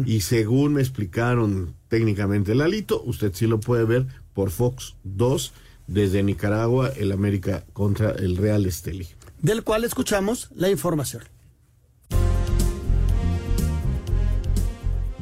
Y 0.04 0.20
según 0.20 0.74
me 0.74 0.82
explicaron 0.82 1.74
técnicamente 1.88 2.52
el 2.52 2.60
alito, 2.60 3.02
usted 3.02 3.32
sí 3.34 3.46
lo 3.46 3.60
puede 3.60 3.84
ver 3.84 4.06
por 4.34 4.50
Fox 4.50 4.94
2 5.04 5.52
desde 5.86 6.22
Nicaragua, 6.22 6.90
el 6.96 7.12
América 7.12 7.64
contra 7.72 8.10
el 8.10 8.36
Real 8.36 8.66
Esteli. 8.66 9.08
Del 9.40 9.64
cual 9.64 9.84
escuchamos 9.84 10.50
la 10.54 10.68
información. 10.68 11.22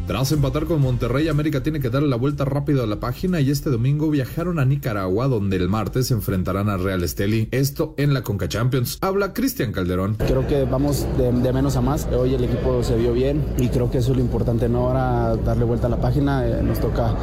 Tras 0.08 0.32
empatar 0.32 0.64
con 0.64 0.80
Monterrey, 0.80 1.28
América 1.28 1.62
tiene 1.62 1.80
que 1.80 1.90
darle 1.90 2.08
la 2.08 2.16
vuelta 2.16 2.46
rápido 2.46 2.82
a 2.82 2.86
la 2.86 2.98
página 2.98 3.42
y 3.42 3.50
este 3.50 3.68
domingo 3.68 4.08
viajaron 4.08 4.58
a 4.58 4.64
Nicaragua, 4.64 5.28
donde 5.28 5.58
el 5.58 5.68
martes 5.68 6.06
se 6.06 6.14
enfrentarán 6.14 6.70
a 6.70 6.78
Real 6.78 7.04
Esteli. 7.04 7.48
Esto 7.50 7.92
en 7.98 8.14
la 8.14 8.22
Conca 8.22 8.48
Champions. 8.48 8.96
Habla 9.02 9.34
Cristian 9.34 9.70
Calderón. 9.70 10.14
Creo 10.14 10.48
que 10.48 10.64
vamos 10.64 11.06
de, 11.18 11.52
menos 11.52 11.76
a 11.76 11.82
más. 11.82 12.06
Hoy 12.06 12.32
el 12.32 12.42
equipo 12.42 12.82
se 12.82 12.96
vio 12.96 13.12
bien 13.12 13.44
y 13.58 13.68
creo 13.68 13.90
que 13.90 13.98
eso 13.98 14.12
es 14.12 14.16
lo 14.16 14.24
importante, 14.24 14.66
no 14.66 14.86
ahora 14.86 15.36
darle 15.36 15.66
vuelta 15.66 15.88
a 15.88 15.90
la 15.90 16.00
página. 16.00 16.48
Eh, 16.48 16.62
nos 16.62 16.80
toca 16.80 17.14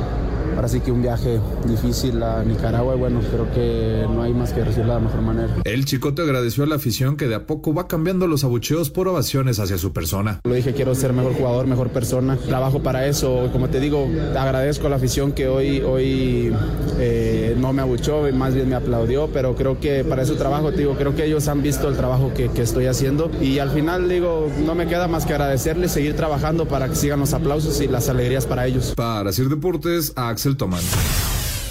ahora 0.55 0.67
sí 0.67 0.79
que 0.79 0.91
un 0.91 1.01
viaje 1.01 1.39
difícil 1.67 2.21
a 2.23 2.43
Nicaragua 2.43 2.95
y 2.95 2.99
bueno, 2.99 3.19
creo 3.31 3.51
que 3.51 4.05
no 4.09 4.23
hay 4.23 4.33
más 4.33 4.53
que 4.53 4.63
recibirla 4.63 4.95
de 4.95 5.01
la 5.01 5.07
mejor 5.07 5.21
manera. 5.21 5.55
El 5.63 5.85
Chicote 5.85 6.21
agradeció 6.21 6.63
a 6.63 6.67
la 6.67 6.75
afición 6.75 7.17
que 7.17 7.27
de 7.27 7.35
a 7.35 7.45
poco 7.45 7.73
va 7.73 7.87
cambiando 7.87 8.27
los 8.27 8.43
abucheos 8.43 8.89
por 8.89 9.07
ovaciones 9.07 9.59
hacia 9.59 9.77
su 9.77 9.93
persona. 9.93 10.39
Lo 10.43 10.53
dije, 10.53 10.73
quiero 10.73 10.95
ser 10.95 11.13
mejor 11.13 11.33
jugador, 11.33 11.67
mejor 11.67 11.89
persona. 11.89 12.37
Trabajo 12.37 12.81
para 12.81 13.07
eso. 13.07 13.49
Como 13.51 13.69
te 13.69 13.79
digo, 13.79 14.07
agradezco 14.37 14.87
a 14.87 14.89
la 14.89 14.95
afición 14.97 15.31
que 15.31 15.47
hoy, 15.47 15.81
hoy 15.81 16.53
eh, 16.99 17.55
no 17.57 17.73
me 17.73 17.81
abuchó, 17.81 18.23
más 18.33 18.53
bien 18.53 18.69
me 18.69 18.75
aplaudió, 18.75 19.29
pero 19.31 19.55
creo 19.55 19.79
que 19.79 20.03
para 20.03 20.21
eso 20.23 20.35
trabajo, 20.35 20.71
te 20.71 20.79
digo, 20.79 20.95
creo 20.95 21.15
que 21.15 21.25
ellos 21.25 21.47
han 21.47 21.61
visto 21.61 21.89
el 21.89 21.95
trabajo 21.95 22.33
que, 22.33 22.49
que 22.49 22.61
estoy 22.61 22.85
haciendo 22.85 23.31
y 23.41 23.59
al 23.59 23.71
final 23.71 24.07
digo, 24.09 24.49
no 24.65 24.75
me 24.75 24.87
queda 24.87 25.07
más 25.07 25.25
que 25.25 25.33
agradecerles, 25.33 25.91
seguir 25.91 26.15
trabajando 26.15 26.67
para 26.67 26.87
que 26.87 26.95
sigan 26.95 27.19
los 27.19 27.33
aplausos 27.33 27.81
y 27.81 27.87
las 27.87 28.09
alegrías 28.09 28.45
para 28.45 28.65
ellos. 28.65 28.93
Para 28.95 29.31
Sir 29.31 29.49
Deportes, 29.49 30.13
Axel 30.15 30.44
Tomán. 30.53 30.83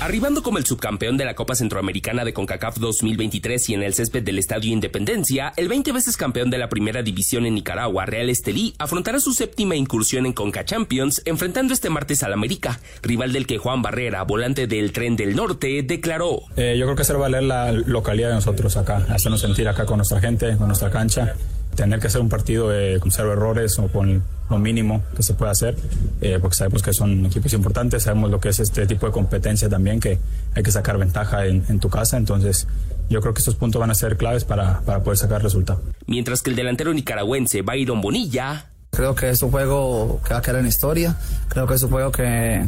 Arribando 0.01 0.43
como 0.43 0.59
el 0.59 0.67
subcampeón 0.67 1.17
de 1.17 1.25
la 1.25 1.35
Copa 1.35 1.55
Centroamericana 1.55 2.25
de 2.25 2.35
CONCACAF 2.35 2.79
2023 2.79 3.71
y 3.71 3.75
en 3.75 3.83
el 3.83 3.95
césped 3.95 4.23
del 4.23 4.39
Estadio 4.39 4.73
Independencia, 4.73 5.53
el 5.57 5.69
20 5.69 5.93
veces 5.93 6.17
campeón 6.17 6.51
de 6.51 6.59
la 6.59 6.69
primera 6.69 7.03
división 7.03 7.47
en 7.47 7.55
Nicaragua, 7.55 8.05
Real 8.05 8.29
Estelí, 8.29 8.75
afrontará 8.79 9.21
su 9.21 9.33
séptima 9.33 9.77
incursión 9.77 10.27
en 10.27 10.33
CONCA 10.33 10.65
Champions, 10.65 11.23
enfrentando 11.25 11.73
este 11.73 11.89
martes 11.89 12.23
al 12.23 12.35
América, 12.35 12.81
rival 13.03 13.33
del 13.33 13.47
que 13.47 13.57
Juan 13.57 13.81
Barrera, 13.81 14.25
volante 14.25 14.67
del 14.67 14.93
Tren 14.93 15.17
del 15.17 15.37
Norte, 15.37 15.83
declaró. 15.83 16.41
Eh, 16.57 16.77
yo 16.77 16.85
creo 16.85 16.97
que 16.97 17.03
hacer 17.03 17.17
valer 17.17 17.45
la 17.45 17.73
localidad 17.73 18.29
de 18.29 18.35
nosotros 18.35 18.77
acá, 18.77 19.07
hacernos 19.09 19.41
sentir 19.41 19.69
acá 19.69 19.87
con 19.87 19.99
nuestra 19.99 20.21
gente, 20.21 20.57
con 20.59 20.67
nuestra 20.67 20.91
cancha 20.91 21.35
tener 21.75 22.01
que 22.01 22.07
hacer 22.07 22.21
un 22.21 22.29
partido 22.29 22.73
eh, 22.75 22.99
con 23.01 23.11
cero 23.11 23.33
errores 23.33 23.79
o 23.79 23.89
con 23.89 24.23
lo 24.51 24.59
mínimo 24.59 25.03
que 25.17 25.23
se 25.23 25.35
puede 25.35 25.53
hacer, 25.53 25.77
eh, 26.21 26.39
porque 26.41 26.57
sabemos 26.57 26.83
que 26.83 26.93
son 26.93 27.27
equipos 27.27 27.53
importantes, 27.53 28.03
sabemos 28.03 28.31
lo 28.31 28.41
que 28.41 28.51
es 28.51 28.61
este 28.61 28.87
tipo 28.87 29.07
de 29.07 29.13
competencia 29.13 29.69
también, 29.69 30.01
que 30.01 30.19
hay 30.55 30.63
que 30.63 30.71
sacar 30.71 30.99
ventaja 30.99 31.47
en, 31.47 31.65
en 31.69 31.81
tu 31.81 31.89
casa, 31.89 32.17
entonces 32.17 32.67
yo 33.09 33.21
creo 33.21 33.35
que 33.35 33.41
estos 33.41 33.55
puntos 33.55 33.81
van 33.81 33.91
a 33.91 33.95
ser 33.95 34.17
claves 34.17 34.45
para, 34.45 34.81
para 34.81 35.03
poder 35.03 35.19
sacar 35.19 35.43
resultado. 35.43 35.81
Mientras 36.07 36.43
que 36.43 36.51
el 36.51 36.57
delantero 36.57 36.93
nicaragüense 36.93 37.63
Byron 37.63 38.01
Bonilla 38.01 38.71
Creo 38.95 39.15
que 39.15 39.29
es 39.29 39.43
un 39.43 39.51
juego 39.51 40.21
que 40.25 40.35
va 40.35 40.39
a 40.39 40.43
quedar 40.43 40.61
en 40.61 40.67
historia. 40.67 41.17
Creo 41.49 41.67
que 41.67 41.75
es 41.75 41.83
un 41.83 41.91
juego 41.91 42.13
que, 42.13 42.65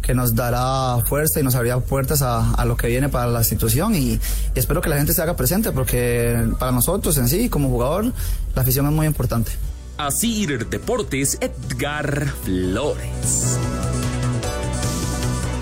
que 0.00 0.14
nos 0.14 0.34
dará 0.34 1.04
fuerza 1.04 1.40
y 1.40 1.42
nos 1.42 1.54
abrirá 1.54 1.80
puertas 1.80 2.22
a, 2.22 2.54
a, 2.54 2.64
lo 2.64 2.76
que 2.76 2.86
viene 2.86 3.08
para 3.08 3.26
la 3.26 3.40
institución 3.40 3.94
y, 3.94 4.12
y, 4.12 4.20
espero 4.54 4.80
que 4.80 4.88
la 4.88 4.96
gente 4.96 5.12
se 5.12 5.20
haga 5.20 5.36
presente 5.36 5.72
porque 5.72 6.48
para 6.58 6.72
nosotros 6.72 7.18
en 7.18 7.28
sí, 7.28 7.48
como 7.50 7.68
jugador, 7.68 8.12
la 8.54 8.62
afición 8.62 8.86
es 8.86 8.92
muy 8.92 9.06
importante. 9.06 9.52
Así 9.98 10.44
Deportes, 10.44 11.38
Edgar 11.40 12.26
Flores. 12.44 13.58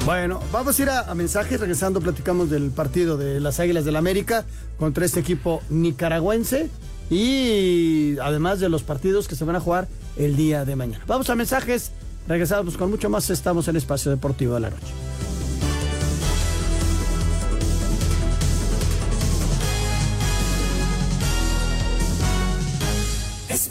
Bueno, 0.05 0.41
vamos 0.51 0.79
a 0.79 0.83
ir 0.83 0.91
a, 0.91 1.15
mensajes. 1.15 1.61
Regresando, 1.61 2.01
platicamos 2.01 2.51
del 2.51 2.73
partido 2.73 3.17
de 3.17 3.39
las 3.39 3.61
Águilas 3.61 3.85
del 3.85 3.95
América 3.95 4.45
contra 4.77 5.05
este 5.05 5.21
equipo 5.21 5.63
nicaragüense 5.71 6.69
y 7.11 8.19
además 8.19 8.59
de 8.59 8.69
los 8.69 8.83
partidos 8.83 9.29
que 9.29 9.37
se 9.37 9.45
van 9.45 9.55
a 9.55 9.61
jugar 9.61 9.87
el 10.17 10.37
día 10.37 10.65
de 10.65 10.75
mañana. 10.75 11.05
Vamos 11.07 11.31
a 11.31 11.37
mensajes. 11.37 11.93
Regresamos 12.27 12.77
con 12.77 12.91
mucho 12.91 13.09
más. 13.09 13.31
Estamos 13.31 13.69
en 13.69 13.77
Espacio 13.77 14.11
Deportivo 14.11 14.55
de 14.55 14.61
la 14.61 14.71
Noche. 14.71 15.14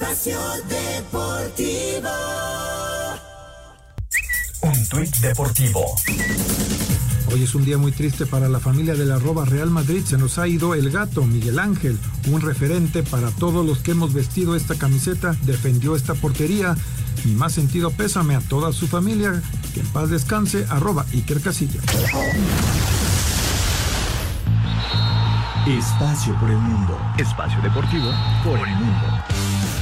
Espacio 0.03 0.37
Deportivo. 0.67 2.09
Un 4.61 4.89
tuit 4.89 5.15
deportivo. 5.19 5.95
Hoy 7.31 7.43
es 7.43 7.55
un 7.55 7.63
día 7.63 7.77
muy 7.77 7.93
triste 7.93 8.25
para 8.25 8.49
la 8.49 8.59
familia 8.59 8.95
del 8.95 9.13
arroba 9.13 9.45
Real 9.45 9.69
Madrid. 9.69 10.03
Se 10.05 10.17
nos 10.17 10.37
ha 10.39 10.47
ido 10.47 10.75
el 10.75 10.91
gato 10.91 11.23
Miguel 11.23 11.57
Ángel, 11.57 11.97
un 12.29 12.41
referente 12.41 13.01
para 13.03 13.31
todos 13.31 13.65
los 13.65 13.79
que 13.79 13.91
hemos 13.91 14.13
vestido 14.13 14.57
esta 14.57 14.75
camiseta. 14.75 15.37
Defendió 15.43 15.95
esta 15.95 16.15
portería. 16.15 16.75
Mi 17.23 17.31
más 17.31 17.53
sentido 17.53 17.89
pésame 17.89 18.35
a 18.35 18.41
toda 18.41 18.73
su 18.73 18.87
familia. 18.87 19.41
Que 19.73 19.79
en 19.79 19.87
paz 19.87 20.09
descanse. 20.09 20.65
Arroba 20.69 21.05
Iker 21.13 21.39
Casilla. 21.39 21.79
Espacio 25.65 26.37
por 26.41 26.49
el 26.49 26.57
mundo. 26.57 26.99
Espacio 27.17 27.61
deportivo 27.61 28.11
por 28.43 28.67
el 28.67 28.75
mundo. 28.75 29.32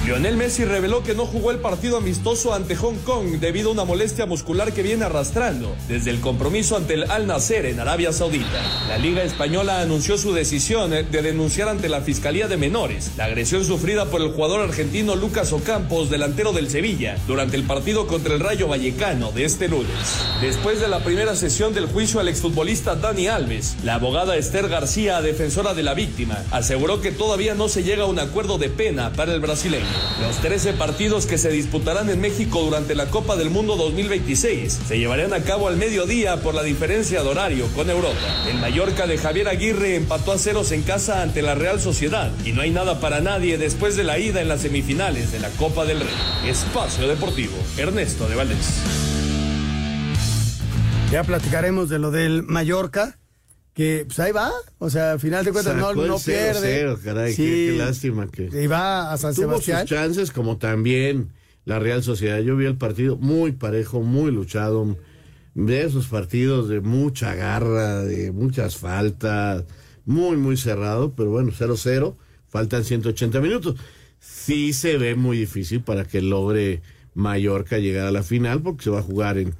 Lionel 0.04 0.36
Messi 0.36 0.66
reveló 0.66 1.04
que 1.04 1.14
no 1.14 1.28
jugó 1.28 1.52
el 1.52 1.60
partido 1.60 1.98
amistoso 1.98 2.56
ante 2.56 2.76
Hong 2.76 2.98
Kong 3.06 3.40
debido 3.40 3.70
a 3.70 3.74
una 3.74 3.86
molestia 3.86 4.26
muscular 4.26 4.74
que 4.74 4.82
viene 4.82 5.06
arrastrando 5.06 5.76
desde 5.88 6.10
el 6.10 6.20
compromiso 6.20 6.76
ante 6.76 6.96
el 6.96 7.12
Al 7.12 7.28
Nasser 7.28 7.68
en 7.68 7.80
Arabia 7.80 8.12
Saudita. 8.12 8.88
La 8.88 8.98
Liga 8.98 9.22
Española 9.22 9.80
anunció 9.80 10.18
su 10.18 10.34
decisión 10.34 10.90
de 10.90 11.22
denunciar 11.22 11.70
ante 11.70 11.88
la 11.88 12.02
Fiscalía 12.02 12.48
de 12.48 12.58
Menores 12.58 13.12
la 13.16 13.26
agresión 13.26 13.64
sufrida 13.64 14.06
por 14.06 14.22
el 14.22 14.32
jugador 14.32 14.62
argentino 14.62 15.16
Lucas 15.16 15.54
Ocampos, 15.54 16.10
delantero 16.10 16.52
del 16.52 16.72
Sevilla, 16.72 17.18
durante 17.28 17.56
el 17.56 17.64
partido 17.64 18.08
contra 18.08 18.34
el 18.34 18.40
Rayo 18.40 18.68
Vallecano 18.68 19.32
de 19.32 19.46
este 19.46 19.68
lunes. 19.68 19.92
Después 20.42 20.82
de 20.82 20.88
la 20.88 21.04
primera 21.04 21.36
sesión 21.36 21.76
del 21.76 21.86
juicio 21.86 22.20
al 22.20 22.28
exfutbolista 22.28 22.96
Dani 22.96 23.28
Alves, 23.28 23.78
la 23.84 23.96
abogada 23.96 24.36
Esther 24.36 24.68
García, 24.68 25.22
defensora 25.22 25.76
de 25.76 25.84
la 25.84 25.94
víctima, 25.94 26.40
aseguró 26.50 27.02
que 27.02 27.12
todavía 27.12 27.54
no 27.54 27.70
se 27.70 27.84
llega 27.84 28.04
a 28.04 28.08
un 28.08 28.18
acuerdo 28.18 28.58
de 28.58 28.70
pena 28.70 29.14
para 29.14 29.34
el 29.34 29.40
brasileño. 29.40 29.91
Los 30.22 30.38
13 30.38 30.74
partidos 30.74 31.26
que 31.26 31.38
se 31.38 31.50
disputarán 31.50 32.10
en 32.10 32.22
México 32.22 32.62
durante 32.62 32.96
la 32.96 33.08
Copa 33.08 33.36
del 33.36 33.50
Mundo 33.50 33.76
2026 33.76 34.80
se 34.88 35.00
llevarán 35.00 35.34
a 35.34 35.44
cabo 35.44 35.68
al 35.68 35.78
mediodía 35.78 36.38
por 36.38 36.54
la 36.54 36.64
diferencia 36.64 37.24
de 37.24 37.30
horario 37.30 37.68
con 37.76 37.90
Europa. 37.90 38.18
El 38.48 38.60
Mallorca 38.60 39.08
de 39.08 39.18
Javier 39.18 39.48
Aguirre 39.48 39.96
empató 39.96 40.32
a 40.32 40.38
ceros 40.38 40.72
en 40.72 40.84
casa 40.84 41.22
ante 41.22 41.42
la 41.42 41.56
Real 41.56 41.80
Sociedad 41.80 42.32
y 42.46 42.52
no 42.52 42.62
hay 42.62 42.72
nada 42.72 43.00
para 43.00 43.22
nadie 43.22 43.58
después 43.58 43.96
de 43.96 44.04
la 44.04 44.20
ida 44.20 44.42
en 44.42 44.48
las 44.48 44.62
semifinales 44.62 45.32
de 45.32 45.40
la 45.40 45.50
Copa 45.52 45.86
del 45.86 46.00
Rey. 46.00 46.50
Espacio 46.50 47.08
Deportivo, 47.08 47.56
Ernesto 47.78 48.28
de 48.28 48.36
Valdés. 48.36 48.82
Ya 51.12 51.24
platicaremos 51.24 51.90
de 51.90 52.00
lo 52.00 52.12
del 52.12 52.44
Mallorca 52.44 53.18
que 53.74 54.04
pues 54.06 54.20
ahí 54.20 54.32
va, 54.32 54.52
o 54.80 54.90
sea, 54.90 55.14
al 55.14 55.20
final 55.20 55.46
de 55.46 55.52
cuentas 55.52 55.76
no, 55.76 55.94
no 55.94 56.20
pierde. 56.20 56.60
Cero, 56.62 57.00
caray, 57.04 57.34
sí, 57.34 57.44
qué, 57.44 57.70
qué, 57.72 57.78
lástima 57.78 58.28
que. 58.28 58.50
Y 58.52 58.68
va 58.68 59.12
a 59.12 59.18
San 59.18 59.34
Tuvo 59.34 59.46
Sebastián. 59.46 59.88
sus 59.88 59.90
chances, 59.90 60.32
como 60.32 60.58
también 60.58 61.30
la 61.66 61.80
Real 61.80 62.04
Sociedad. 62.04 62.40
Yo 62.40 62.58
vi 62.58 62.66
el 62.66 62.78
partido 62.78 63.18
muy 63.18 63.54
parejo, 63.54 64.02
muy 64.02 64.32
luchado. 64.32 64.98
De 65.54 65.84
esos 65.84 66.08
partidos 66.08 66.70
de 66.70 66.80
mucha 66.80 67.36
garra, 67.36 68.04
de 68.04 68.32
muchas 68.32 68.78
faltas, 68.78 69.66
muy, 70.06 70.38
muy 70.38 70.56
cerrado, 70.56 71.14
pero 71.14 71.30
bueno, 71.30 71.52
0-0, 71.52 72.16
faltan 72.48 72.86
180 72.86 73.42
minutos. 73.42 73.76
Sí 74.20 74.72
se 74.72 74.98
ve 74.98 75.16
muy 75.16 75.38
difícil 75.38 75.82
para 75.82 76.06
que 76.06 76.22
logre 76.22 76.82
Mallorca 77.16 77.80
llegar 77.80 78.08
a 78.08 78.12
la 78.12 78.24
final, 78.24 78.62
porque 78.62 78.86
se 78.86 78.90
va 78.92 79.00
a 79.00 79.04
jugar 79.04 79.38
en, 79.38 79.54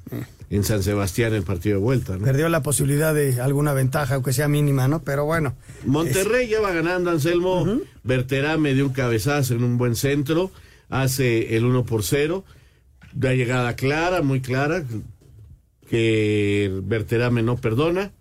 en 0.52 0.64
San 0.64 0.82
Sebastián 0.82 1.32
el 1.32 1.44
partido 1.44 1.78
de 1.78 1.82
vuelta. 1.82 2.18
¿no? 2.18 2.26
Perdió 2.26 2.50
la 2.50 2.62
posibilidad 2.62 3.14
de 3.14 3.40
alguna 3.40 3.72
ventaja, 3.72 4.16
aunque 4.16 4.34
sea 4.34 4.48
mínima, 4.48 4.86
¿no? 4.86 5.02
Pero 5.02 5.24
bueno. 5.24 5.54
Monterrey 5.86 6.44
es... 6.44 6.50
ya 6.50 6.60
va 6.60 6.72
ganando, 6.72 7.10
Anselmo. 7.10 7.62
Uh 7.62 7.66
-huh. 7.66 7.82
Berterame 8.04 8.74
dio 8.74 8.86
un 8.86 8.92
cabezazo 8.92 9.54
en 9.54 9.64
un 9.64 9.78
buen 9.78 9.96
centro, 9.96 10.50
hace 10.90 11.56
el 11.56 11.64
1 11.64 11.86
por 11.86 12.02
0. 12.02 12.44
La 13.18 13.34
llegada 13.34 13.76
clara, 13.76 14.20
muy 14.20 14.42
clara, 14.42 14.84
que 15.88 16.70
Berterame 16.84 17.42
no 17.42 17.56
perdona. 17.56 18.12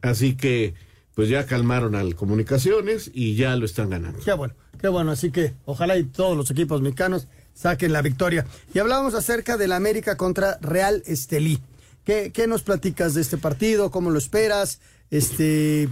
Así 0.00 0.36
que, 0.36 0.74
pues 1.16 1.28
ya 1.28 1.44
calmaron 1.44 1.96
al 1.96 2.14
Comunicaciones 2.14 3.10
y 3.12 3.34
ya 3.34 3.56
lo 3.56 3.64
están 3.64 3.90
ganando. 3.90 4.20
Qué 4.24 4.32
bueno, 4.32 4.54
qué 4.80 4.86
bueno. 4.86 5.10
Así 5.10 5.32
que 5.32 5.54
ojalá 5.64 5.98
y 5.98 6.04
todos 6.04 6.36
los 6.36 6.52
equipos 6.52 6.80
mexicanos 6.82 7.26
saquen 7.54 7.92
la 7.92 8.02
victoria. 8.02 8.46
Y 8.74 8.78
hablábamos 8.78 9.14
acerca 9.14 9.56
del 9.56 9.72
América 9.72 10.16
contra 10.16 10.58
Real 10.60 11.02
Estelí. 11.06 11.60
¿Qué, 12.04 12.30
¿Qué, 12.34 12.46
nos 12.46 12.62
platicas 12.62 13.14
de 13.14 13.22
este 13.22 13.38
partido? 13.38 13.90
¿Cómo 13.90 14.10
lo 14.10 14.18
esperas? 14.18 14.80
Este, 15.10 15.88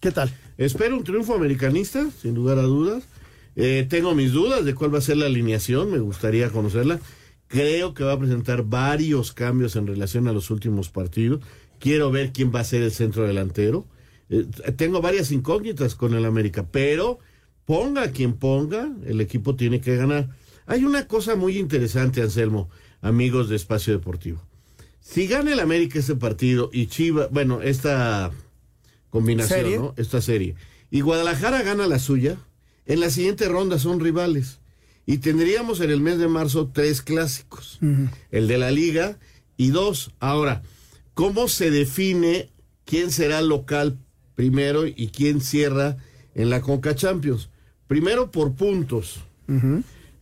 ¿Qué 0.00 0.12
tal? 0.12 0.32
Espero 0.56 0.96
un 0.96 1.02
triunfo 1.02 1.34
americanista, 1.34 2.08
sin 2.22 2.34
lugar 2.34 2.58
a 2.58 2.62
dudas. 2.62 3.02
Eh, 3.56 3.84
tengo 3.88 4.14
mis 4.14 4.30
dudas 4.32 4.64
de 4.64 4.74
cuál 4.74 4.94
va 4.94 4.98
a 4.98 5.02
ser 5.02 5.16
la 5.16 5.26
alineación, 5.26 5.90
me 5.90 5.98
gustaría 5.98 6.50
conocerla. 6.50 7.00
Creo 7.48 7.94
que 7.94 8.04
va 8.04 8.12
a 8.12 8.18
presentar 8.18 8.62
varios 8.62 9.32
cambios 9.32 9.74
en 9.74 9.88
relación 9.88 10.28
a 10.28 10.32
los 10.32 10.50
últimos 10.50 10.90
partidos. 10.90 11.40
Quiero 11.80 12.12
ver 12.12 12.32
quién 12.32 12.52
va 12.54 12.60
a 12.60 12.64
ser 12.64 12.82
el 12.82 12.92
centro 12.92 13.26
delantero. 13.26 13.84
Eh, 14.30 14.46
tengo 14.76 15.00
varias 15.00 15.32
incógnitas 15.32 15.96
con 15.96 16.14
el 16.14 16.24
América, 16.24 16.66
pero 16.70 17.18
ponga 17.64 18.12
quien 18.12 18.34
ponga, 18.34 18.88
el 19.04 19.20
equipo 19.20 19.56
tiene 19.56 19.80
que 19.80 19.96
ganar. 19.96 20.28
Hay 20.68 20.84
una 20.84 21.08
cosa 21.08 21.34
muy 21.34 21.56
interesante, 21.58 22.20
Anselmo. 22.20 22.68
amigos 23.00 23.48
de 23.48 23.56
Espacio 23.56 23.94
Deportivo. 23.94 24.42
Si 25.00 25.26
gana 25.26 25.54
el 25.54 25.60
América 25.60 25.98
este 25.98 26.14
partido 26.14 26.68
y 26.72 26.86
Chivas, 26.88 27.30
bueno, 27.30 27.62
esta 27.62 28.30
combinación, 29.08 29.58
¿Serie? 29.58 29.78
¿no? 29.78 29.94
Esta 29.96 30.20
serie. 30.20 30.56
Y 30.90 31.00
Guadalajara 31.00 31.62
gana 31.62 31.86
la 31.86 31.98
suya, 31.98 32.36
en 32.84 33.00
la 33.00 33.08
siguiente 33.08 33.48
ronda 33.48 33.78
son 33.78 33.98
rivales. 33.98 34.60
Y 35.06 35.18
tendríamos 35.18 35.80
en 35.80 35.90
el 35.90 36.02
mes 36.02 36.18
de 36.18 36.28
marzo 36.28 36.70
tres 36.70 37.00
clásicos. 37.00 37.78
El 38.30 38.46
de 38.46 38.58
la 38.58 38.70
liga 38.70 39.18
y 39.56 39.68
dos. 39.70 40.12
Ahora, 40.20 40.62
¿cómo 41.14 41.48
se 41.48 41.70
define 41.70 42.50
quién 42.84 43.10
será 43.10 43.40
local 43.40 43.96
primero 44.34 44.86
y 44.86 45.08
quién 45.08 45.40
cierra 45.40 45.96
en 46.34 46.50
la 46.50 46.60
Conca 46.60 46.94
Champions? 46.94 47.48
Primero 47.86 48.30
por 48.30 48.54
puntos. 48.54 49.20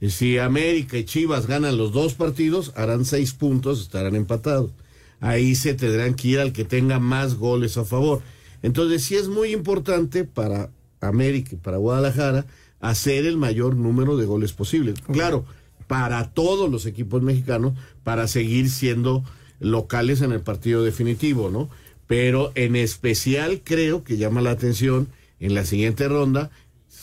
Si 0.01 0.39
América 0.39 0.99
y 0.99 1.05
Chivas 1.05 1.47
ganan 1.47 1.77
los 1.77 1.93
dos 1.93 2.15
partidos, 2.15 2.73
harán 2.77 3.05
seis 3.05 3.33
puntos, 3.33 3.81
estarán 3.81 4.15
empatados. 4.15 4.71
Ahí 5.21 5.55
se 5.55 5.75
tendrán 5.75 6.15
que 6.15 6.29
ir 6.29 6.41
al 6.41 6.53
que 6.53 6.65
tenga 6.65 6.99
más 6.99 7.37
goles 7.37 7.77
a 7.79 7.85
favor. 7.85 8.21
Entonces 8.63 9.05
sí 9.05 9.17
es 9.17 9.29
muy 9.29 9.53
importante 9.53 10.25
para 10.25 10.71
América 11.01 11.51
y 11.53 11.57
para 11.57 11.79
Guadalajara 11.79 12.47
hacer 12.81 13.27
el 13.27 13.37
mayor 13.37 13.77
número 13.77 14.17
de 14.17 14.27
goles 14.27 14.53
posible. 14.53 14.95
Claro, 15.13 15.45
para 15.87 16.33
todos 16.33 16.71
los 16.71 16.87
equipos 16.87 17.23
mexicanos, 17.23 17.73
para 18.05 18.29
seguir 18.29 18.71
siendo 18.71 19.25
locales 19.61 20.21
en 20.21 20.33
el 20.33 20.41
partido 20.41 20.85
definitivo, 20.85 21.51
¿no? 21.51 21.71
Pero 22.07 22.53
en 22.55 22.77
especial 22.77 23.63
creo 23.65 24.05
que 24.05 24.17
llama 24.17 24.43
la 24.43 24.51
atención 24.51 25.09
en 25.41 25.55
la 25.55 25.65
siguiente 25.65 26.09
ronda, 26.09 26.51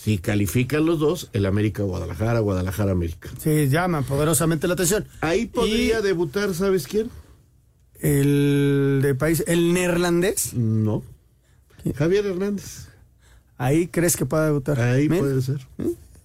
si 0.04 0.18
califican 0.18 0.86
los 0.86 1.00
dos, 1.00 1.30
el 1.32 1.46
América 1.46 1.82
Guadalajara, 1.84 2.40
Guadalajara 2.40 2.92
América. 2.92 3.30
Sí, 3.42 3.70
llama 3.70 4.02
poderosamente 4.02 4.68
la 4.68 4.74
atención. 4.74 5.06
Ahí 5.22 5.46
podría 5.46 6.02
debutar, 6.02 6.54
¿sabes 6.54 6.88
quién? 6.88 7.10
El 8.02 9.00
de 9.02 9.16
país, 9.16 9.46
el 9.48 9.72
neerlandés. 9.72 10.56
No. 10.56 11.04
Javier 11.96 12.26
Hernández. 12.26 12.90
Ahí 13.58 13.88
crees 13.88 14.18
que 14.18 14.26
pueda 14.26 14.46
debutar. 14.46 14.78
Ahí 14.82 15.08
Mira, 15.08 15.22
puede 15.22 15.42
ser. 15.42 15.66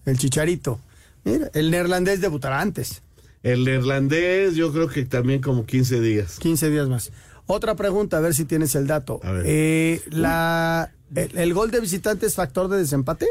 El 0.07 0.19
chicharito. 0.19 0.81
Mira, 1.23 1.49
el 1.55 1.71
neerlandés 1.71 2.21
debutará 2.21 2.61
antes. 2.61 3.03
El 3.45 3.65
neerlandés, 3.65 4.57
yo 4.57 4.73
creo 4.73 4.89
que 4.89 5.05
también 5.05 5.41
como 5.41 5.67
15 5.67 6.01
días. 6.01 6.41
15 6.41 6.71
días 6.71 6.89
más. 6.89 7.13
Otra 7.47 7.77
pregunta, 7.77 8.17
a 8.17 8.21
ver 8.21 8.35
si 8.35 8.45
tienes 8.45 8.75
el 8.75 8.89
dato. 8.89 9.21
A 9.23 9.31
ver. 9.31 9.45
Eh, 9.47 10.03
la, 10.11 10.91
el, 11.15 11.39
el 11.39 11.55
gol 11.55 11.71
de 11.71 11.79
visitante 11.79 12.27
es 12.27 12.35
factor 12.35 12.67
de 12.67 12.79
desempate? 12.79 13.29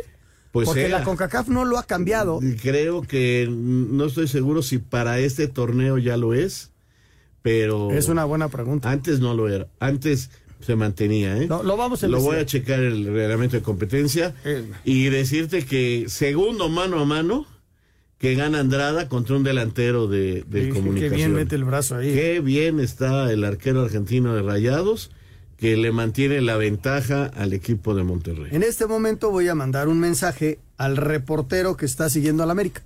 Pues 0.65 0.67
Porque 0.69 0.89
la 0.89 1.03
CONCACAF 1.03 1.47
no 1.49 1.65
lo 1.65 1.77
ha 1.77 1.83
cambiado. 1.83 2.39
Creo 2.61 3.01
que 3.01 3.47
no 3.49 4.05
estoy 4.05 4.27
seguro 4.27 4.61
si 4.61 4.77
para 4.79 5.19
este 5.19 5.47
torneo 5.47 5.97
ya 5.97 6.17
lo 6.17 6.33
es, 6.33 6.71
pero 7.41 7.91
Es 7.91 8.07
una 8.09 8.25
buena 8.25 8.49
pregunta. 8.49 8.89
antes 8.91 9.19
no 9.19 9.33
lo 9.33 9.47
era. 9.49 9.67
Antes 9.79 10.29
se 10.59 10.75
mantenía, 10.75 11.37
¿eh? 11.37 11.47
Lo, 11.47 11.61
lo 11.63 11.77
vamos 11.77 12.03
a 12.03 12.07
Lo 12.07 12.19
voy 12.21 12.37
a 12.37 12.45
checar 12.45 12.79
el 12.79 13.05
reglamento 13.05 13.55
de 13.55 13.61
competencia 13.61 14.33
Eh. 14.43 14.65
y 14.83 15.05
decirte 15.09 15.63
que 15.65 16.05
segundo 16.07 16.67
mano 16.69 16.99
a 16.99 17.05
mano 17.05 17.45
que 18.17 18.33
gana 18.33 18.59
Andrada 18.59 19.07
contra 19.07 19.35
un 19.35 19.43
delantero 19.43 20.07
de, 20.07 20.43
de 20.47 20.65
Sí, 20.65 20.69
comunicación. 20.71 21.09
Qué 21.11 21.15
bien 21.15 21.33
mete 21.33 21.55
el 21.55 21.63
brazo 21.65 21.97
ahí. 21.97 22.11
Qué 22.13 22.39
bien 22.39 22.79
está 22.79 23.31
el 23.31 23.43
arquero 23.43 23.81
argentino 23.83 24.33
de 24.33 24.41
Rayados 24.41 25.11
que 25.57 25.75
le 25.75 25.91
mantiene 25.91 26.39
la 26.41 26.55
ventaja 26.57 27.25
al 27.35 27.53
equipo 27.53 27.95
de 27.95 28.03
Monterrey. 28.03 28.49
En 28.51 28.63
este 28.63 28.85
momento 28.85 29.31
voy 29.31 29.47
a 29.47 29.55
mandar 29.55 29.87
un 29.87 29.99
mensaje 29.99 30.59
al 30.77 30.97
reportero 30.97 31.75
que 31.77 31.85
está 31.85 32.09
siguiendo 32.09 32.43
al 32.43 32.51
América, 32.51 32.83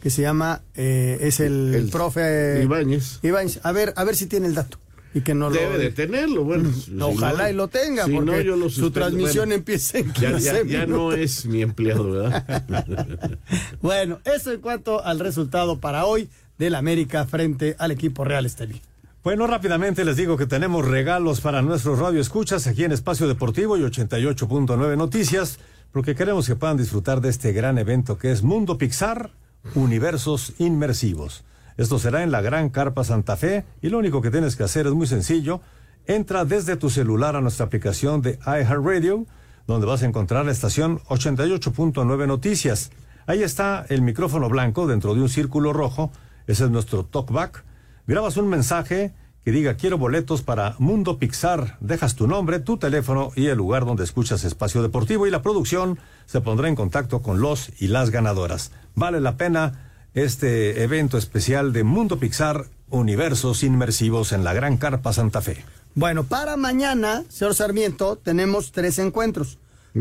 que 0.00 0.10
se 0.10 0.22
llama, 0.22 0.62
eh, 0.74 1.18
es 1.20 1.38
el, 1.38 1.72
El 1.74 1.88
profe 1.90 2.60
Ibáñez. 2.64 3.20
Ibáñez. 3.22 3.60
A 3.62 3.70
ver, 3.72 3.92
a 3.96 4.02
ver 4.04 4.16
si 4.16 4.26
tiene 4.26 4.48
el 4.48 4.54
dato. 4.54 4.78
Y 5.14 5.20
que 5.20 5.34
no 5.34 5.50
Debe 5.50 5.74
lo... 5.74 5.78
de 5.78 5.90
tenerlo, 5.90 6.42
bueno. 6.42 6.72
si 6.72 6.96
Ojalá 6.98 7.44
no- 7.44 7.50
y 7.50 7.52
lo 7.52 7.68
tenga, 7.68 8.06
si 8.06 8.12
no, 8.18 8.24
porque 8.24 8.44
yo 8.44 8.56
lo 8.56 8.70
su 8.70 8.90
transmisión 8.90 9.44
Bueno, 9.50 9.54
empieza 9.56 9.98
en 9.98 10.06
ya, 10.14 10.30
15 10.30 10.44
ya- 10.44 10.64
ya 10.64 10.86
no 10.86 10.96
minutos. 11.10 11.18
es 11.18 11.46
mi 11.46 11.60
empleado, 11.62 12.10
¿verdad? 12.10 13.38
Bueno, 13.82 14.20
eso 14.24 14.52
en 14.52 14.60
cuanto 14.60 15.04
al 15.04 15.20
resultado 15.20 15.80
para 15.80 16.06
hoy 16.06 16.28
del 16.58 16.74
América 16.74 17.26
frente 17.26 17.76
al 17.78 17.90
equipo 17.90 18.24
Real 18.24 18.46
Estelí. 18.46 18.80
Bueno, 19.24 19.46
rápidamente 19.46 20.04
les 20.04 20.16
digo 20.16 20.36
que 20.36 20.46
tenemos 20.46 20.84
regalos 20.84 21.40
para 21.40 21.62
nuestros 21.62 22.00
radioescuchas 22.00 22.66
aquí 22.66 22.82
en 22.82 22.90
Espacio 22.90 23.28
Deportivo 23.28 23.76
y 23.76 23.82
88.9 23.82 24.96
Noticias, 24.96 25.60
porque 25.92 26.16
queremos 26.16 26.48
que 26.48 26.56
puedan 26.56 26.76
disfrutar 26.76 27.20
de 27.20 27.28
este 27.28 27.52
gran 27.52 27.78
evento 27.78 28.18
que 28.18 28.32
es 28.32 28.42
Mundo 28.42 28.78
Pixar, 28.78 29.30
Universos 29.76 30.54
Inmersivos. 30.58 31.44
Esto 31.76 32.00
será 32.00 32.24
en 32.24 32.32
la 32.32 32.40
Gran 32.40 32.68
Carpa 32.68 33.04
Santa 33.04 33.36
Fe 33.36 33.64
y 33.80 33.90
lo 33.90 33.98
único 33.98 34.22
que 34.22 34.32
tienes 34.32 34.56
que 34.56 34.64
hacer 34.64 34.88
es 34.88 34.92
muy 34.92 35.06
sencillo. 35.06 35.60
Entra 36.08 36.44
desde 36.44 36.74
tu 36.74 36.90
celular 36.90 37.36
a 37.36 37.40
nuestra 37.40 37.66
aplicación 37.66 38.22
de 38.22 38.40
iHeartRadio, 38.44 39.26
donde 39.68 39.86
vas 39.86 40.02
a 40.02 40.06
encontrar 40.06 40.46
la 40.46 40.50
estación 40.50 40.98
88.9 41.04 42.26
Noticias. 42.26 42.90
Ahí 43.28 43.44
está 43.44 43.86
el 43.88 44.02
micrófono 44.02 44.48
blanco 44.48 44.88
dentro 44.88 45.14
de 45.14 45.20
un 45.20 45.28
círculo 45.28 45.72
rojo. 45.72 46.10
Ese 46.48 46.64
es 46.64 46.70
nuestro 46.70 47.04
talkback. 47.04 47.70
Grabas 48.06 48.36
un 48.36 48.48
mensaje 48.48 49.12
que 49.44 49.52
diga 49.52 49.76
quiero 49.76 49.96
boletos 49.96 50.42
para 50.42 50.74
Mundo 50.78 51.18
Pixar. 51.18 51.76
Dejas 51.80 52.16
tu 52.16 52.26
nombre, 52.26 52.58
tu 52.58 52.76
teléfono 52.76 53.30
y 53.36 53.46
el 53.46 53.58
lugar 53.58 53.86
donde 53.86 54.02
escuchas 54.02 54.42
Espacio 54.42 54.82
Deportivo 54.82 55.26
y 55.26 55.30
la 55.30 55.42
producción 55.42 56.00
se 56.26 56.40
pondrá 56.40 56.68
en 56.68 56.74
contacto 56.74 57.22
con 57.22 57.40
los 57.40 57.70
y 57.78 57.86
las 57.86 58.10
ganadoras. 58.10 58.72
Vale 58.96 59.20
la 59.20 59.36
pena 59.36 59.90
este 60.14 60.82
evento 60.82 61.16
especial 61.16 61.72
de 61.72 61.84
Mundo 61.84 62.18
Pixar, 62.18 62.66
universos 62.90 63.62
inmersivos 63.62 64.32
en 64.32 64.42
la 64.42 64.52
Gran 64.52 64.78
Carpa 64.78 65.12
Santa 65.12 65.40
Fe. 65.40 65.64
Bueno, 65.94 66.24
para 66.24 66.56
mañana, 66.56 67.22
señor 67.28 67.54
Sarmiento, 67.54 68.16
tenemos 68.16 68.72
tres 68.72 68.98
encuentros. 68.98 69.58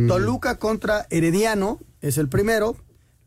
Toluca 0.08 0.58
contra 0.58 1.06
Herediano 1.10 1.80
es 2.02 2.18
el 2.18 2.30
primero. 2.30 2.76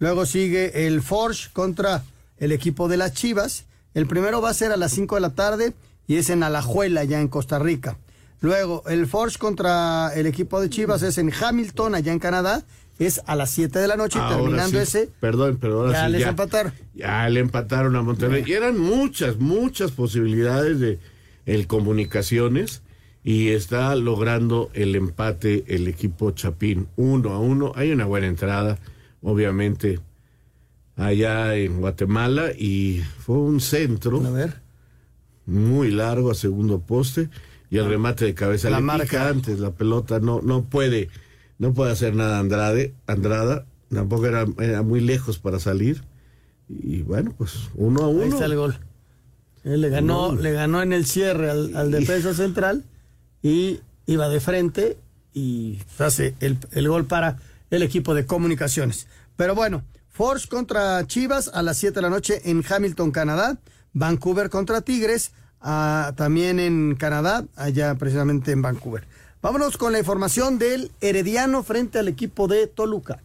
Luego 0.00 0.26
sigue 0.26 0.86
el 0.86 1.00
Forge 1.00 1.50
contra 1.52 2.02
el 2.38 2.50
equipo 2.50 2.88
de 2.88 2.96
las 2.96 3.12
Chivas. 3.12 3.66
El 3.94 4.06
primero 4.06 4.40
va 4.42 4.50
a 4.50 4.54
ser 4.54 4.72
a 4.72 4.76
las 4.76 4.92
5 4.92 5.14
de 5.14 5.20
la 5.20 5.34
tarde 5.34 5.72
y 6.06 6.16
es 6.16 6.28
en 6.30 6.42
Alajuela, 6.42 7.04
ya 7.04 7.20
en 7.20 7.28
Costa 7.28 7.58
Rica. 7.58 7.96
Luego, 8.40 8.82
el 8.88 9.06
Forge 9.06 9.38
contra 9.38 10.12
el 10.14 10.26
equipo 10.26 10.60
de 10.60 10.68
Chivas 10.68 11.02
es 11.02 11.16
en 11.18 11.32
Hamilton, 11.32 11.94
allá 11.94 12.12
en 12.12 12.18
Canadá. 12.18 12.64
Es 12.98 13.22
a 13.26 13.34
las 13.34 13.50
7 13.50 13.78
de 13.78 13.88
la 13.88 13.96
noche, 13.96 14.18
Ahora 14.18 14.36
terminando 14.36 14.78
sí, 14.78 14.82
ese. 14.82 15.08
Perdón, 15.18 15.58
pero 15.60 15.80
ahora 15.80 15.92
Ya 15.92 16.06
sí. 16.06 16.12
les 16.12 16.20
ya, 16.20 16.28
empataron. 16.28 16.72
Ya 16.94 17.28
le 17.28 17.40
empataron 17.40 17.96
a 17.96 18.02
Monterrey. 18.02 18.44
Y 18.46 18.52
eran 18.52 18.78
muchas, 18.78 19.38
muchas 19.38 19.90
posibilidades 19.92 20.78
de 20.78 20.98
el 21.46 21.66
comunicaciones. 21.66 22.82
Y 23.24 23.48
está 23.48 23.96
logrando 23.96 24.70
el 24.74 24.94
empate 24.94 25.64
el 25.68 25.88
equipo 25.88 26.30
Chapín. 26.32 26.86
Uno 26.96 27.30
a 27.30 27.38
uno. 27.38 27.72
Hay 27.74 27.90
una 27.90 28.04
buena 28.04 28.26
entrada, 28.26 28.78
obviamente, 29.22 29.98
allá 30.96 31.56
en 31.56 31.80
Guatemala. 31.80 32.52
Y 32.52 33.02
fue 33.20 33.36
un 33.36 33.60
centro. 33.60 34.24
A 34.24 34.30
ver. 34.30 34.62
Muy 35.46 35.90
largo 35.90 36.30
a 36.30 36.34
segundo 36.34 36.80
poste. 36.80 37.28
Y 37.70 37.78
el 37.78 37.86
remate 37.86 38.24
de 38.24 38.34
cabeza. 38.34 38.70
La 38.70 38.78
le 38.78 38.84
marca. 38.84 39.04
pica 39.04 39.28
antes 39.28 39.60
la 39.60 39.72
pelota. 39.72 40.20
No, 40.20 40.40
no 40.42 40.64
puede. 40.64 41.10
No 41.58 41.72
puede 41.72 41.92
hacer 41.92 42.14
nada 42.14 42.40
Andrade, 42.40 42.94
Andrada, 43.06 43.66
tampoco 43.88 44.26
era, 44.26 44.44
era 44.58 44.82
muy 44.82 45.00
lejos 45.00 45.38
para 45.38 45.60
salir. 45.60 46.02
Y 46.68 47.02
bueno, 47.02 47.32
pues 47.36 47.70
uno 47.74 48.02
a 48.02 48.08
uno. 48.08 48.22
Ahí 48.22 48.28
está 48.30 48.46
el 48.46 48.56
gol. 48.56 48.78
Él 49.62 49.80
le 49.80 49.88
ganó, 49.88 50.34
le 50.34 50.52
ganó 50.52 50.82
en 50.82 50.92
el 50.92 51.06
cierre 51.06 51.50
al, 51.50 51.76
al 51.76 51.90
defensa 51.90 52.34
central 52.34 52.84
y 53.42 53.80
iba 54.06 54.28
de 54.28 54.40
frente 54.40 54.98
y 55.32 55.78
hace 55.98 56.34
el, 56.40 56.58
el 56.72 56.88
gol 56.88 57.06
para 57.06 57.38
el 57.70 57.82
equipo 57.82 58.14
de 58.14 58.26
comunicaciones. 58.26 59.06
Pero 59.36 59.54
bueno, 59.54 59.84
Force 60.14 60.46
contra 60.46 61.04
Chivas 61.08 61.50
a 61.52 61.60
las 61.62 61.76
7 61.78 61.96
de 61.96 62.02
la 62.02 62.08
noche 62.08 62.40
en 62.44 62.64
Hamilton, 62.66 63.10
Canadá. 63.10 63.58
Vancouver 63.94 64.48
contra 64.48 64.80
Tigres, 64.80 65.32
ah, 65.60 66.12
también 66.16 66.60
en 66.60 66.94
Canadá, 66.94 67.44
allá 67.56 67.96
precisamente 67.96 68.52
en 68.52 68.62
Vancouver. 68.62 69.08
Vámonos 69.42 69.76
con 69.76 69.92
la 69.92 69.98
información 69.98 70.56
del 70.56 70.92
Herediano 71.00 71.64
frente 71.64 71.98
al 71.98 72.06
equipo 72.06 72.46
de 72.46 72.68
Toluca. 72.68 73.22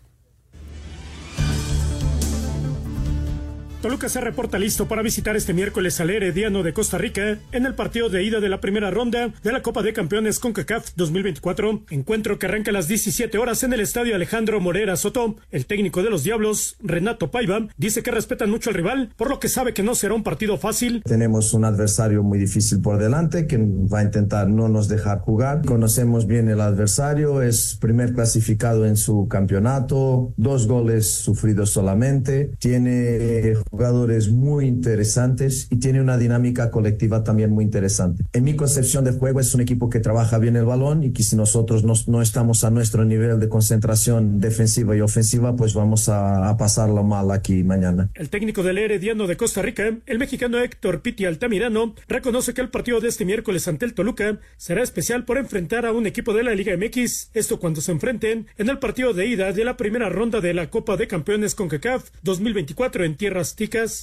Toluca 3.82 4.10
se 4.10 4.20
reporta 4.20 4.60
listo 4.60 4.90
para 4.90 5.02
visitar 5.02 5.38
este 5.38 5.54
miércoles 5.54 6.02
al 6.02 6.10
Herediano 6.10 6.64
de 6.64 6.74
Costa 6.74 6.98
Rica 6.98 7.38
en 7.54 7.66
el 7.66 7.76
partido 7.76 8.10
de 8.10 8.24
ida 8.24 8.42
de 8.42 8.50
la 8.50 8.60
primera 8.60 8.92
ronda 8.92 9.34
de 9.42 9.52
la 9.54 9.62
Copa 9.62 9.82
de 9.84 9.94
Campeones 9.94 10.40
CONCACAF 10.40 10.96
2024. 10.98 11.84
Encuentro 11.90 12.38
que 12.38 12.48
arranca 12.48 12.72
a 12.72 12.74
las 12.74 12.90
17 12.90 13.38
horas 13.38 13.64
en 13.64 13.72
el 13.72 13.80
estadio 13.80 14.16
Alejandro 14.16 14.60
Morera 14.60 14.98
Soto. 14.98 15.38
El 15.50 15.66
técnico 15.66 16.04
de 16.04 16.10
los 16.10 16.26
Diablos, 16.26 16.76
Renato 16.84 17.32
Paiva, 17.32 17.70
dice 17.78 18.04
que 18.04 18.12
respetan 18.12 18.50
mucho 18.50 18.70
al 18.70 18.76
rival, 18.76 19.14
por 19.16 19.30
lo 19.30 19.40
que 19.40 19.48
sabe 19.48 19.74
que 19.74 19.82
no 19.82 19.96
será 19.96 20.14
un 20.14 20.24
partido 20.24 20.58
fácil. 20.58 21.02
Tenemos 21.06 21.54
un 21.54 21.64
adversario 21.64 22.22
muy 22.22 22.38
difícil 22.38 22.82
por 22.82 22.98
delante 22.98 23.48
que 23.48 23.58
va 23.58 24.00
a 24.00 24.04
intentar 24.04 24.50
no 24.50 24.68
nos 24.68 24.90
dejar 24.90 25.20
jugar. 25.20 25.64
Conocemos 25.66 26.28
bien 26.28 26.50
el 26.50 26.60
adversario, 26.60 27.42
es 27.42 27.78
primer 27.80 28.14
clasificado 28.14 28.86
en 28.86 28.98
su 28.98 29.30
campeonato, 29.30 30.34
dos 30.36 30.68
goles 30.68 31.10
sufridos 31.10 31.70
solamente, 31.70 32.52
tiene 32.60 33.54
jugadores 33.70 34.30
muy 34.30 34.66
interesantes 34.66 35.68
y 35.70 35.78
tiene 35.78 36.02
una 36.02 36.18
dinámica 36.18 36.72
colectiva 36.72 37.24
también 37.24 37.52
muy 37.52 37.64
interesante. 37.64 38.24
En 38.34 38.44
mi 38.44 38.56
concepción 38.56 39.04
de 39.04 39.12
juego 39.12 39.40
es 39.40 39.54
un 39.54 39.62
equipo 39.62 39.90
que 39.90 40.00
trabaja 40.00 40.38
bien 40.38 40.56
el 40.56 40.66
balón 40.66 41.04
y 41.04 41.12
que 41.12 41.24
si 41.24 41.36
nosotros 41.36 41.84
no, 41.84 41.94
no 42.08 42.22
estamos 42.22 42.64
a 42.64 42.70
nuestro 42.70 43.06
nivel 43.06 43.40
de 43.40 43.50
concentración 43.50 44.40
defensiva 44.40 44.96
y 44.96 45.02
ofensiva, 45.02 45.56
pues 45.56 45.74
vamos 45.74 46.10
a, 46.10 46.50
a 46.50 46.58
pasarlo 46.58 47.04
mal 47.04 47.32
aquí 47.32 47.64
mañana. 47.64 48.10
El 48.16 48.30
técnico 48.30 48.64
del 48.64 48.78
Herediano 48.78 49.28
de 49.28 49.38
Costa 49.38 49.62
Rica, 49.62 49.98
el 50.06 50.20
mexicano 50.20 50.60
Héctor 50.60 51.02
Piti 51.02 51.26
Altamirano, 51.26 51.96
reconoce 52.08 52.54
que 52.54 52.62
el 52.62 52.70
partido 52.70 53.00
de 53.00 53.08
este 53.08 53.26
miércoles 53.26 53.68
ante 53.68 53.86
el 53.86 53.94
Toluca 53.94 54.40
será 54.58 54.84
especial 54.84 55.26
por 55.26 55.38
enfrentar 55.38 55.86
a 55.86 55.94
un 55.94 56.08
equipo 56.08 56.34
de 56.34 56.44
la 56.44 56.54
Liga 56.54 56.76
MX, 56.76 57.32
esto 57.34 57.60
cuando 57.60 57.82
se 57.82 57.92
enfrenten 57.92 58.48
en 58.58 58.70
el 58.70 58.80
partido 58.80 59.14
de 59.14 59.28
ida 59.28 59.54
de 59.54 59.66
la 59.66 59.78
primera 59.78 60.10
ronda 60.10 60.42
de 60.42 60.54
la 60.54 60.70
Copa 60.70 60.98
de 60.98 61.08
Campeones 61.08 61.56
con 61.56 61.70
CACAF 61.70 62.10
2024 62.24 63.06
en 63.06 63.16
tierras 63.16 63.56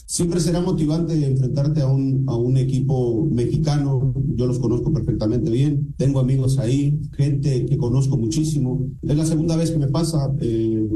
Siempre 0.07 0.41
será 0.41 0.61
motivante 0.61 1.15
enfrentarte 1.27 1.81
a 1.81 1.87
un, 1.87 2.25
a 2.27 2.37
un 2.37 2.57
equipo 2.57 3.27
mexicano, 3.31 4.13
yo 4.35 4.47
los 4.47 4.59
conozco 4.59 4.93
perfectamente 4.93 5.51
bien, 5.51 5.95
tengo 5.97 6.21
amigos 6.21 6.59
ahí, 6.59 7.01
gente 7.17 7.65
que 7.65 7.77
conozco 7.79 8.19
muchísimo. 8.19 8.87
Es 9.03 9.17
la 9.17 9.25
segunda 9.25 9.57
vez 9.57 9.71
que 9.71 9.79
me 9.79 9.89
pasa, 9.89 10.31
eh, 10.41 10.87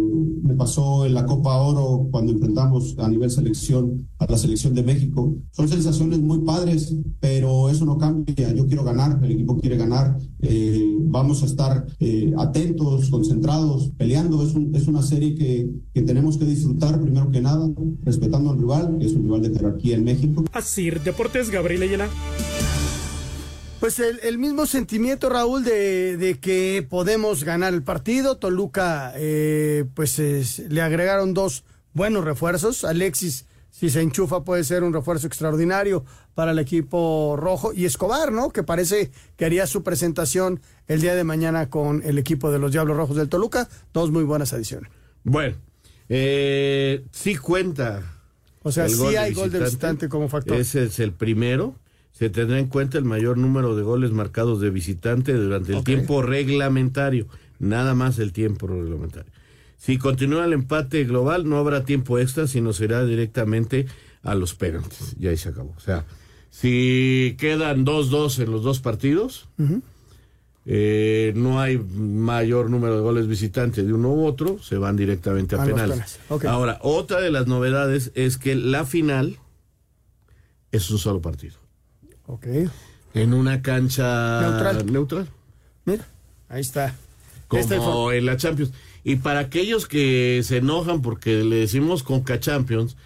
me 0.42 0.54
pasó 0.54 1.06
en 1.06 1.14
la 1.14 1.24
Copa 1.24 1.56
Oro 1.56 2.08
cuando 2.10 2.32
enfrentamos 2.32 2.96
a 2.98 3.08
nivel 3.08 3.30
selección 3.30 4.08
a 4.18 4.26
la 4.30 4.36
selección 4.36 4.74
de 4.74 4.82
México. 4.82 5.36
Son 5.52 5.68
sensaciones 5.68 6.20
muy 6.20 6.40
padres, 6.40 6.94
pero 7.20 7.70
eso 7.70 7.86
no 7.86 7.96
cambia. 7.96 8.52
Yo 8.52 8.66
quiero 8.66 8.84
ganar, 8.84 9.18
el 9.22 9.30
equipo 9.32 9.56
quiere 9.56 9.76
ganar. 9.76 10.18
Eh, 10.42 10.94
vamos 11.02 11.42
a 11.42 11.46
estar 11.46 11.86
eh, 11.98 12.32
atentos, 12.38 13.10
concentrados, 13.10 13.90
peleando. 13.96 14.42
Es, 14.42 14.54
un, 14.54 14.74
es 14.74 14.86
una 14.86 15.02
serie 15.02 15.34
que, 15.34 15.68
que, 15.92 16.02
tenemos 16.02 16.38
que 16.38 16.44
disfrutar 16.44 17.00
primero 17.00 17.30
que 17.30 17.40
nada, 17.40 17.68
respetando 18.02 18.50
al 18.50 18.58
rival, 18.58 18.96
que 18.98 19.06
es 19.06 19.12
un 19.12 19.24
rival 19.24 19.42
de 19.42 19.50
jerarquía 19.50 19.96
en 19.96 20.04
México. 20.04 20.44
Así, 20.52 20.90
Deportes, 20.90 21.50
Gabriel 21.50 21.82
Ayala. 21.82 22.08
Pues 23.80 23.98
el, 23.98 24.20
el, 24.22 24.36
mismo 24.36 24.66
sentimiento, 24.66 25.30
Raúl, 25.30 25.64
de, 25.64 26.18
de, 26.18 26.38
que 26.38 26.86
podemos 26.88 27.44
ganar 27.44 27.72
el 27.72 27.82
partido. 27.82 28.36
Toluca, 28.36 29.14
eh, 29.16 29.86
pues 29.94 30.18
es, 30.18 30.58
le 30.70 30.82
agregaron 30.82 31.32
dos 31.32 31.64
buenos 31.94 32.24
refuerzos. 32.24 32.84
Alexis, 32.84 33.46
si 33.70 33.90
se 33.90 34.02
enchufa, 34.02 34.44
puede 34.44 34.64
ser 34.64 34.82
un 34.82 34.92
refuerzo 34.92 35.26
extraordinario 35.26 36.04
para 36.34 36.52
el 36.52 36.58
equipo 36.58 37.36
rojo. 37.38 37.72
Y 37.72 37.84
Escobar, 37.84 38.32
¿no? 38.32 38.50
Que 38.50 38.62
parece 38.62 39.10
que 39.36 39.44
haría 39.44 39.66
su 39.66 39.82
presentación 39.82 40.60
el 40.88 41.00
día 41.00 41.14
de 41.14 41.24
mañana 41.24 41.70
con 41.70 42.02
el 42.04 42.18
equipo 42.18 42.50
de 42.50 42.58
los 42.58 42.72
Diablos 42.72 42.96
Rojos 42.96 43.16
del 43.16 43.28
Toluca. 43.28 43.68
Dos 43.92 44.10
muy 44.10 44.24
buenas 44.24 44.52
adiciones. 44.52 44.90
Bueno, 45.24 45.56
eh, 46.08 47.04
sí 47.12 47.36
cuenta. 47.36 48.02
O 48.62 48.72
sea, 48.72 48.88
sí 48.88 49.16
hay 49.16 49.32
gol 49.32 49.50
de 49.50 49.60
visitante 49.60 50.08
como 50.08 50.28
factor. 50.28 50.56
Ese 50.56 50.84
es 50.84 50.98
el 50.98 51.12
primero 51.12 51.74
se 52.20 52.28
tendrá 52.28 52.58
en 52.58 52.66
cuenta 52.66 52.98
el 52.98 53.04
mayor 53.06 53.38
número 53.38 53.74
de 53.74 53.82
goles 53.82 54.10
marcados 54.10 54.60
de 54.60 54.68
visitante 54.68 55.32
durante 55.32 55.72
el 55.72 55.78
okay. 55.78 55.94
tiempo 55.94 56.20
reglamentario, 56.20 57.26
nada 57.58 57.94
más 57.94 58.18
el 58.18 58.34
tiempo 58.34 58.66
reglamentario. 58.66 59.32
Si 59.80 59.96
continúa 59.96 60.44
el 60.44 60.52
empate 60.52 61.04
global, 61.04 61.48
no 61.48 61.56
habrá 61.56 61.86
tiempo 61.86 62.18
extra, 62.18 62.46
sino 62.46 62.74
será 62.74 63.02
directamente 63.06 63.86
a 64.22 64.34
los 64.34 64.54
penaltis. 64.54 65.16
Y 65.18 65.26
ahí 65.26 65.38
se 65.38 65.48
acabó. 65.48 65.72
O 65.74 65.80
sea, 65.80 66.04
si 66.50 67.34
quedan 67.38 67.86
2-2 67.86 68.42
en 68.42 68.50
los 68.50 68.62
dos 68.62 68.80
partidos, 68.80 69.48
uh 69.56 69.62
-huh. 69.62 69.82
eh, 70.66 71.32
no 71.34 71.62
hay 71.62 71.78
mayor 71.78 72.68
número 72.68 72.96
de 72.96 73.00
goles 73.00 73.26
visitantes 73.26 73.86
de 73.86 73.94
uno 73.94 74.10
u 74.10 74.26
otro, 74.26 74.62
se 74.62 74.76
van 74.76 74.96
directamente 74.96 75.56
a, 75.56 75.62
a 75.62 75.64
penales. 75.64 76.18
Okay. 76.28 76.50
Ahora, 76.50 76.78
otra 76.82 77.18
de 77.20 77.30
las 77.30 77.46
novedades 77.46 78.12
es 78.14 78.36
que 78.36 78.56
la 78.56 78.84
final 78.84 79.38
es 80.72 80.90
un 80.90 80.98
solo 80.98 81.22
partido. 81.22 81.54
Ok. 82.26 82.46
En 83.14 83.32
una 83.32 83.62
cancha 83.62 84.42
neutral. 84.42 84.92
neutral. 84.92 85.28
Mira, 85.86 86.06
ahí 86.50 86.60
está. 86.60 86.94
Como 87.48 87.62
este 87.62 88.18
en 88.18 88.26
la 88.26 88.36
Champions. 88.36 88.72
Y 89.04 89.16
para 89.16 89.40
aquellos 89.40 89.86
que 89.86 90.42
se 90.44 90.58
enojan 90.58 91.02
porque 91.02 91.42
le 91.44 91.56
decimos 91.56 92.02
Conca 92.02 92.38
Champions, 92.38 92.96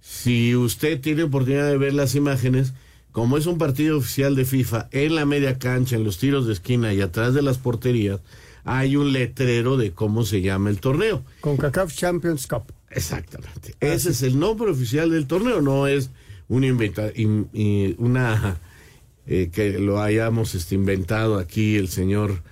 si 0.00 0.54
usted 0.56 1.00
tiene 1.00 1.22
oportunidad 1.22 1.68
de 1.68 1.78
ver 1.78 1.94
las 1.94 2.14
imágenes, 2.14 2.72
como 3.12 3.38
es 3.38 3.46
un 3.46 3.58
partido 3.58 3.98
oficial 3.98 4.34
de 4.34 4.44
FIFA, 4.44 4.88
en 4.90 5.14
la 5.14 5.24
media 5.24 5.58
cancha, 5.58 5.96
en 5.96 6.04
los 6.04 6.18
tiros 6.18 6.46
de 6.46 6.52
esquina 6.52 6.92
y 6.92 7.00
atrás 7.00 7.32
de 7.34 7.42
las 7.42 7.58
porterías, 7.58 8.20
hay 8.64 8.96
un 8.96 9.12
letrero 9.12 9.76
de 9.76 9.92
cómo 9.92 10.24
se 10.24 10.40
llama 10.40 10.70
el 10.70 10.80
torneo. 10.80 11.22
CONCACAF 11.40 11.94
Champions 11.94 12.46
Cup. 12.46 12.72
Exactamente. 12.90 13.74
Ah, 13.74 13.86
Ese 13.86 13.98
sí. 13.98 14.08
es 14.10 14.22
el 14.22 14.38
nombre 14.38 14.70
oficial 14.70 15.10
del 15.10 15.26
torneo, 15.26 15.60
no 15.60 15.86
es 15.86 16.10
una 16.48 16.66
inventa 16.66 17.10
in, 17.14 17.48
in, 17.52 17.94
una 17.98 18.58
eh, 19.26 19.50
que 19.52 19.78
lo 19.78 20.00
hayamos 20.00 20.54
este, 20.54 20.74
inventado 20.74 21.38
aquí 21.38 21.76
el 21.76 21.88
señor 21.88 22.42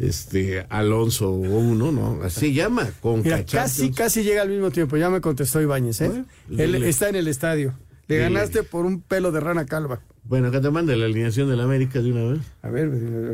este 0.00 0.66
Alonso 0.70 1.30
uno, 1.30 1.92
¿no? 1.92 2.22
Así 2.22 2.54
llama, 2.54 2.90
con 3.00 3.22
Mira, 3.22 3.44
casi, 3.44 3.90
casi 3.90 4.22
llega 4.22 4.42
al 4.42 4.48
mismo 4.48 4.70
tiempo, 4.70 4.96
ya 4.96 5.10
me 5.10 5.20
contestó 5.20 5.60
Ibáñez, 5.60 6.00
¿eh? 6.00 6.08
Bueno, 6.08 6.26
Él 6.56 6.82
está 6.84 7.10
en 7.10 7.16
el 7.16 7.28
estadio. 7.28 7.74
Le 8.08 8.18
ganaste 8.18 8.64
por 8.64 8.86
un 8.86 9.02
pelo 9.02 9.30
de 9.30 9.38
rana 9.38 9.66
calva. 9.66 10.00
Bueno, 10.24 10.48
acá 10.48 10.60
te 10.60 10.70
manda 10.70 10.96
la 10.96 11.04
alineación 11.04 11.48
de 11.48 11.56
la 11.56 11.64
América 11.64 12.00
de 12.00 12.10
una 12.10 12.32
vez. 12.32 12.40
A 12.62 12.70
ver, 12.70 12.90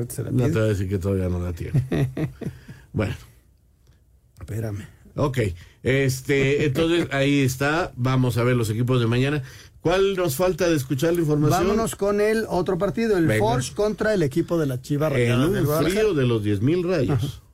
se 0.08 0.22
la 0.22 0.30
No 0.30 0.44
te 0.44 0.52
voy 0.52 0.62
a 0.62 0.64
decir 0.64 0.88
que 0.88 0.98
todavía 0.98 1.28
no 1.28 1.42
la 1.42 1.52
tiene. 1.52 1.82
bueno. 2.92 3.14
Espérame. 4.38 4.86
Ok, 5.14 5.38
este, 5.82 6.66
entonces 6.66 7.08
ahí 7.10 7.40
está. 7.40 7.92
Vamos 7.96 8.36
a 8.36 8.44
ver 8.44 8.54
los 8.54 8.68
equipos 8.68 9.00
de 9.00 9.06
mañana. 9.06 9.42
¿Cuál 9.86 10.16
nos 10.16 10.34
falta 10.34 10.68
de 10.68 10.74
escuchar 10.74 11.14
la 11.14 11.20
información? 11.20 11.64
Vámonos 11.64 11.94
con 11.94 12.20
el 12.20 12.44
otro 12.48 12.76
partido, 12.76 13.16
el 13.16 13.26
Venga. 13.26 13.38
Forge 13.44 13.72
contra 13.72 14.14
el 14.14 14.22
equipo 14.22 14.58
de 14.58 14.66
la 14.66 14.82
Chiva 14.82 15.08
En 15.16 15.38
un 15.38 15.66
frío 15.84 16.12
de 16.12 16.26
los 16.26 16.42
10 16.42 16.60
mil 16.60 16.82
rayos. 16.82 17.22
Ajá. 17.22 17.45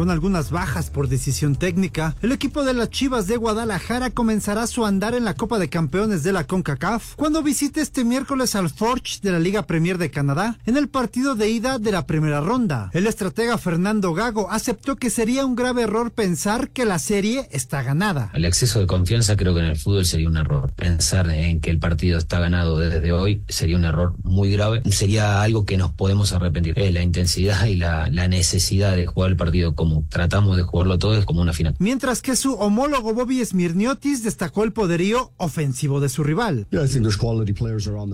Con 0.00 0.08
algunas 0.08 0.50
bajas 0.50 0.88
por 0.88 1.08
decisión 1.08 1.56
técnica, 1.56 2.16
el 2.22 2.32
equipo 2.32 2.64
de 2.64 2.72
las 2.72 2.88
Chivas 2.88 3.26
de 3.26 3.36
Guadalajara 3.36 4.08
comenzará 4.08 4.66
su 4.66 4.86
andar 4.86 5.14
en 5.14 5.26
la 5.26 5.34
Copa 5.34 5.58
de 5.58 5.68
Campeones 5.68 6.22
de 6.22 6.32
la 6.32 6.46
CONCACAF 6.46 7.16
cuando 7.16 7.42
visite 7.42 7.82
este 7.82 8.02
miércoles 8.02 8.54
al 8.54 8.70
Forge 8.70 9.18
de 9.20 9.30
la 9.30 9.38
Liga 9.38 9.66
Premier 9.66 9.98
de 9.98 10.10
Canadá 10.10 10.56
en 10.64 10.78
el 10.78 10.88
partido 10.88 11.34
de 11.34 11.50
ida 11.50 11.78
de 11.78 11.92
la 11.92 12.06
primera 12.06 12.40
ronda. 12.40 12.88
El 12.94 13.06
estratega 13.06 13.58
Fernando 13.58 14.14
Gago 14.14 14.50
aceptó 14.50 14.96
que 14.96 15.10
sería 15.10 15.44
un 15.44 15.54
grave 15.54 15.82
error 15.82 16.12
pensar 16.12 16.70
que 16.70 16.86
la 16.86 16.98
serie 16.98 17.46
está 17.50 17.82
ganada. 17.82 18.30
El 18.32 18.46
exceso 18.46 18.80
de 18.80 18.86
confianza 18.86 19.36
creo 19.36 19.52
que 19.52 19.60
en 19.60 19.66
el 19.66 19.76
fútbol 19.76 20.06
sería 20.06 20.30
un 20.30 20.38
error. 20.38 20.72
Pensar 20.72 21.28
en 21.28 21.60
que 21.60 21.68
el 21.68 21.78
partido 21.78 22.16
está 22.16 22.40
ganado 22.40 22.78
desde 22.78 23.12
hoy 23.12 23.42
sería 23.48 23.76
un 23.76 23.84
error 23.84 24.14
muy 24.22 24.50
grave. 24.50 24.80
Sería 24.90 25.42
algo 25.42 25.66
que 25.66 25.76
nos 25.76 25.92
podemos 25.92 26.32
arrepentir. 26.32 26.72
Es 26.78 26.94
la 26.94 27.02
intensidad 27.02 27.66
y 27.66 27.74
la, 27.74 28.08
la 28.08 28.28
necesidad 28.28 28.96
de 28.96 29.04
jugar 29.04 29.32
el 29.32 29.36
partido 29.36 29.74
como 29.74 29.89
tratamos 30.08 30.56
de 30.56 30.62
jugarlo 30.62 30.98
todo 30.98 31.16
es 31.16 31.24
como 31.24 31.40
una 31.42 31.52
final. 31.52 31.74
Mientras 31.78 32.22
que 32.22 32.36
su 32.36 32.54
homólogo 32.54 33.14
Bobby 33.14 33.44
Smirniotis 33.44 34.22
destacó 34.22 34.64
el 34.64 34.72
poderío 34.72 35.32
ofensivo 35.36 36.00
de 36.00 36.08
su 36.08 36.24
rival. 36.24 36.66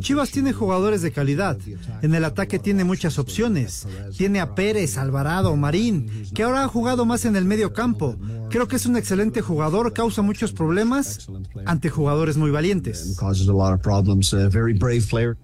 Chivas 0.00 0.30
tiene 0.30 0.52
jugadores 0.52 1.02
de 1.02 1.12
calidad. 1.12 1.58
En 2.02 2.14
el 2.14 2.24
ataque 2.24 2.58
tiene 2.58 2.84
muchas 2.84 3.18
opciones. 3.18 3.86
Tiene 4.16 4.40
a 4.40 4.54
Pérez, 4.54 4.98
Alvarado, 4.98 5.54
Marín, 5.56 6.10
que 6.34 6.42
ahora 6.42 6.64
ha 6.64 6.68
jugado 6.68 7.04
más 7.04 7.24
en 7.24 7.36
el 7.36 7.44
medio 7.44 7.72
campo. 7.72 8.16
Creo 8.50 8.68
que 8.68 8.76
es 8.76 8.86
un 8.86 8.96
excelente 8.96 9.40
jugador, 9.40 9.92
causa 9.92 10.22
muchos 10.22 10.52
problemas 10.52 11.28
ante 11.64 11.90
jugadores 11.90 12.36
muy 12.36 12.50
valientes. 12.50 13.16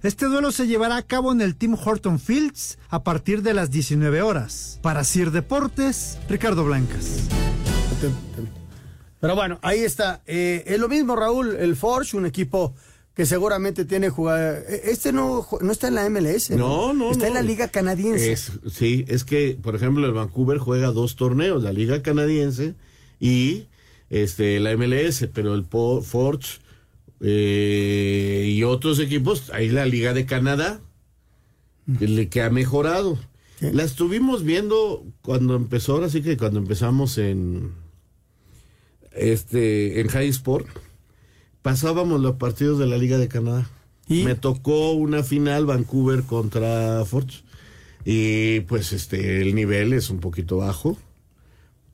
Este 0.03 0.27
duelo 0.27 0.53
se 0.53 0.67
llevará 0.67 0.97
a 0.97 1.03
cabo 1.03 1.33
en 1.33 1.41
el 1.41 1.57
Team 1.57 1.77
Horton 1.83 2.19
Fields 2.19 2.79
a 2.89 3.03
partir 3.03 3.43
de 3.43 3.55
las 3.55 3.71
19 3.71 4.23
horas. 4.23 4.79
Para 4.83 5.05
Sir 5.05 5.31
Deportes, 5.31 6.19
Ricardo 6.29 6.65
Blancas. 6.65 7.29
Pero 9.21 9.37
bueno, 9.37 9.59
ahí 9.63 9.81
está. 9.81 10.23
Eh, 10.27 10.65
es 10.67 10.79
lo 10.79 10.89
mismo, 10.89 11.15
Raúl, 11.15 11.57
el 11.57 11.77
Forge, 11.77 12.17
un 12.17 12.27
equipo 12.27 12.75
que 13.15 13.27
seguramente 13.27 13.85
tiene 13.85 14.09
jugadores. 14.09 14.65
Este 14.85 15.13
no, 15.13 15.47
no 15.61 15.73
está 15.73 15.89
en 15.89 15.95
la 15.95 16.09
MLS. 16.09 16.51
No, 16.51 16.93
no. 16.93 16.95
no 16.95 17.11
está 17.13 17.25
no. 17.25 17.29
en 17.29 17.35
la 17.35 17.43
Liga 17.43 17.69
Canadiense. 17.69 18.33
Es, 18.33 18.53
sí, 18.73 19.05
es 19.09 19.25
que, 19.25 19.57
por 19.61 19.77
ejemplo, 19.77 20.07
el 20.07 20.13
Vancouver 20.13 20.59
juega 20.59 20.89
dos 20.89 21.17
torneos, 21.17 21.63
la 21.63 21.73
Liga 21.73 22.03
Canadiense 22.03 22.75
y 23.21 23.67
este 24.11 24.61
la 24.61 24.77
MLS, 24.77 25.29
pero 25.33 25.55
el 25.55 25.65
Forge 25.65 26.61
eh, 27.21 28.47
y 28.49 28.63
otros 28.65 28.99
equipos, 28.99 29.51
ahí 29.51 29.69
la 29.69 29.87
Liga 29.87 30.13
de 30.15 30.27
Canadá, 30.27 30.81
que, 31.99 32.29
que 32.29 32.43
ha 32.43 32.51
mejorado. 32.51 33.19
¿Sí? 33.63 33.73
La 33.73 33.85
estuvimos 33.85 34.43
viendo 34.43 35.05
cuando 35.23 35.55
empezó, 35.55 35.95
ahora 35.95 36.09
sí 36.09 36.21
que 36.21 36.37
cuando 36.37 36.59
empezamos 36.59 37.17
en 37.19 37.73
este 39.13 40.01
en 40.01 40.09
High 40.09 40.29
Sport, 40.29 40.67
pasábamos 41.63 42.21
los 42.21 42.37
partidos 42.37 42.79
de 42.81 42.87
la 42.87 42.99
Liga 42.99 43.19
de 43.19 43.29
Canadá. 43.29 43.71
¿Y? 44.09 44.25
Me 44.25 44.35
tocó 44.35 44.93
una 44.93 45.23
final 45.23 45.65
Vancouver 45.65 46.25
contra 46.25 47.05
Forge 47.05 47.45
y 48.05 48.61
pues 48.61 48.93
este 48.93 49.43
el 49.43 49.55
nivel 49.55 49.93
es 49.93 50.11
un 50.11 50.19
poquito 50.19 50.57
bajo 50.57 50.99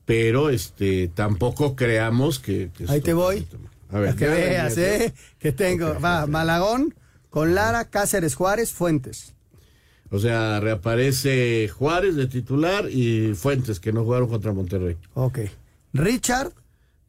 pero 0.09 0.49
este 0.49 1.07
tampoco 1.07 1.75
creamos 1.75 2.39
que... 2.39 2.71
que 2.75 2.85
Ahí 2.87 2.99
te 2.99 3.13
voy. 3.13 3.45
A 3.91 3.99
ver, 3.99 4.15
que 4.15 4.27
veas. 4.27 4.75
¿eh? 4.79 5.13
Que 5.37 5.51
tengo. 5.51 5.99
Va, 5.99 6.25
Malagón 6.25 6.95
con 7.29 7.53
Lara, 7.53 7.91
Cáceres, 7.91 8.33
Juárez, 8.33 8.71
Fuentes. 8.71 9.35
O 10.11 10.19
sea, 10.19 10.59
reaparece 10.59 11.67
Juárez 11.69 12.15
de 12.15 12.25
titular 12.27 12.89
y 12.89 13.33
Fuentes, 13.35 13.79
que 13.79 13.93
no 13.93 14.03
jugaron 14.03 14.27
contra 14.29 14.53
Monterrey. 14.53 14.97
Ok. 15.13 15.39
Richard, 15.93 16.51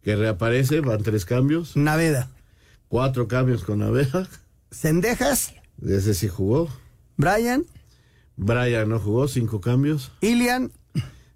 Que 0.03 0.17
reaparece, 0.17 0.81
van 0.81 1.03
tres 1.03 1.25
cambios. 1.25 1.77
Naveda. 1.77 2.31
Cuatro 2.89 3.27
cambios 3.29 3.65
con 3.65 3.79
Naveda. 3.81 4.29
Cendejas, 4.71 5.55
Ese 5.87 6.15
sí 6.15 6.29
jugó. 6.29 6.69
Brian, 7.17 7.65
Brian 8.37 8.89
no 8.89 8.99
jugó, 8.99 9.29
cinco 9.29 9.61
cambios. 9.61 10.13
Ilian 10.21 10.71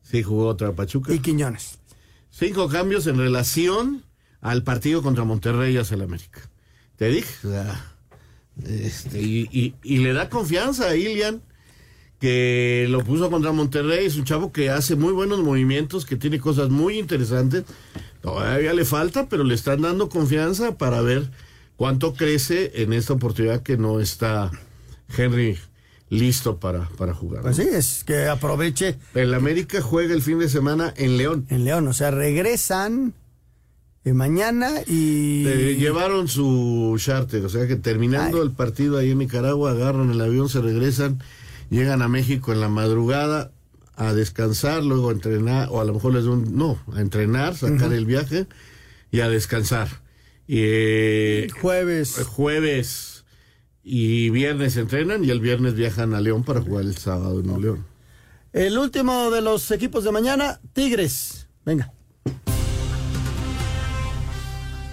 Sí 0.02 0.22
jugó 0.22 0.46
otra 0.48 0.72
Pachuca. 0.72 1.12
y 1.14 1.18
Quiñones. 1.20 1.78
Cinco 2.30 2.68
cambios 2.68 3.06
en 3.06 3.16
relación 3.18 4.04
al 4.40 4.62
partido 4.62 5.02
contra 5.02 5.24
Monterrey 5.24 5.76
hacia 5.78 5.94
el 5.94 6.02
América. 6.02 6.40
Te 6.96 7.08
dije, 7.08 7.46
o 7.46 7.50
sea, 7.50 7.94
este, 8.66 9.20
y, 9.22 9.48
y- 9.50 9.74
y 9.82 9.98
le 9.98 10.12
da 10.12 10.28
confianza 10.28 10.88
a 10.90 10.96
Ilian, 10.96 11.42
que 12.24 12.86
lo 12.88 13.04
puso 13.04 13.30
contra 13.30 13.52
Monterrey. 13.52 14.06
Es 14.06 14.16
un 14.16 14.24
chavo 14.24 14.50
que 14.50 14.70
hace 14.70 14.96
muy 14.96 15.12
buenos 15.12 15.40
movimientos, 15.40 16.06
que 16.06 16.16
tiene 16.16 16.40
cosas 16.40 16.70
muy 16.70 16.98
interesantes. 16.98 17.64
Todavía 18.22 18.72
le 18.72 18.86
falta, 18.86 19.28
pero 19.28 19.44
le 19.44 19.54
están 19.54 19.82
dando 19.82 20.08
confianza 20.08 20.78
para 20.78 21.02
ver 21.02 21.30
cuánto 21.76 22.14
crece 22.14 22.72
en 22.76 22.94
esta 22.94 23.12
oportunidad 23.12 23.62
que 23.62 23.76
no 23.76 24.00
está 24.00 24.50
Henry 25.14 25.58
listo 26.08 26.56
para, 26.56 26.88
para 26.96 27.12
jugar. 27.12 27.42
Pues 27.42 27.58
¿no? 27.58 27.64
sí, 27.64 27.68
es 27.70 28.04
que 28.04 28.26
aproveche. 28.26 28.96
El 29.12 29.34
América 29.34 29.82
juega 29.82 30.14
el 30.14 30.22
fin 30.22 30.38
de 30.38 30.48
semana 30.48 30.94
en 30.96 31.18
León. 31.18 31.44
En 31.50 31.66
León, 31.66 31.86
o 31.88 31.92
sea, 31.92 32.10
regresan 32.10 33.12
eh, 34.06 34.14
mañana 34.14 34.70
y. 34.86 35.46
Eh, 35.46 35.76
llevaron 35.78 36.28
su 36.28 36.96
charter, 36.98 37.44
o 37.44 37.50
sea 37.50 37.66
que 37.66 37.76
terminando 37.76 38.42
el 38.42 38.52
partido 38.52 38.96
ahí 38.96 39.10
en 39.10 39.18
Nicaragua, 39.18 39.72
agarran 39.72 40.10
el 40.10 40.22
avión, 40.22 40.48
se 40.48 40.62
regresan, 40.62 41.22
llegan 41.74 42.02
a 42.02 42.08
México 42.08 42.52
en 42.52 42.60
la 42.60 42.68
madrugada 42.68 43.52
a 43.96 44.12
descansar, 44.12 44.82
luego 44.82 45.10
a 45.10 45.12
entrenar, 45.12 45.68
o 45.70 45.80
a 45.80 45.84
lo 45.84 45.94
mejor 45.94 46.14
les 46.14 46.24
un, 46.24 46.56
no, 46.56 46.78
a 46.92 47.00
entrenar, 47.00 47.56
sacar 47.56 47.92
el 47.92 48.06
viaje 48.06 48.46
y 49.10 49.20
a 49.20 49.28
descansar. 49.28 49.88
Y, 50.46 50.56
eh, 50.58 51.48
jueves. 51.60 52.18
Jueves 52.26 53.24
y 53.82 54.30
viernes 54.30 54.76
entrenan 54.76 55.24
y 55.24 55.30
el 55.30 55.40
viernes 55.40 55.74
viajan 55.74 56.14
a 56.14 56.20
León 56.20 56.42
para 56.42 56.60
jugar 56.60 56.84
el 56.84 56.96
sábado 56.96 57.40
en 57.40 57.60
León. 57.60 57.86
El 58.52 58.78
último 58.78 59.30
de 59.30 59.40
los 59.40 59.70
equipos 59.70 60.04
de 60.04 60.12
mañana, 60.12 60.60
Tigres. 60.72 61.48
Venga. 61.64 61.93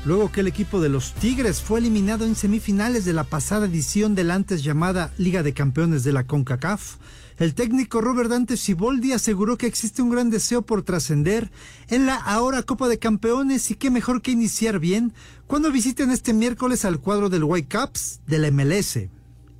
Luego 0.03 0.31
que 0.31 0.41
el 0.41 0.47
equipo 0.47 0.81
de 0.81 0.89
los 0.89 1.13
Tigres 1.13 1.61
fue 1.61 1.79
eliminado 1.79 2.25
en 2.25 2.33
semifinales 2.35 3.05
de 3.05 3.13
la 3.13 3.23
pasada 3.23 3.67
edición 3.67 4.15
de 4.15 4.23
la 4.23 4.33
antes 4.33 4.63
llamada 4.63 5.13
Liga 5.19 5.43
de 5.43 5.53
Campeones 5.53 6.03
de 6.03 6.11
la 6.11 6.25
CONCACAF, 6.25 6.95
el 7.37 7.53
técnico 7.53 8.01
Robert 8.01 8.29
Dante 8.29 8.57
Siboldi 8.57 9.13
aseguró 9.13 9.57
que 9.57 9.67
existe 9.67 10.01
un 10.01 10.09
gran 10.09 10.29
deseo 10.31 10.63
por 10.63 10.81
trascender 10.83 11.51
en 11.87 12.07
la 12.07 12.15
ahora 12.15 12.63
Copa 12.63 12.87
de 12.87 12.97
Campeones 12.99 13.69
y 13.69 13.75
qué 13.75 13.91
mejor 13.91 14.21
que 14.23 14.31
iniciar 14.31 14.79
bien 14.79 15.13
cuando 15.45 15.71
visiten 15.71 16.09
este 16.09 16.33
miércoles 16.33 16.83
al 16.83 16.99
cuadro 16.99 17.29
del 17.29 17.43
Whitecaps 17.43 18.21
de 18.25 18.37
la 18.39 18.47
MLS. 18.51 19.09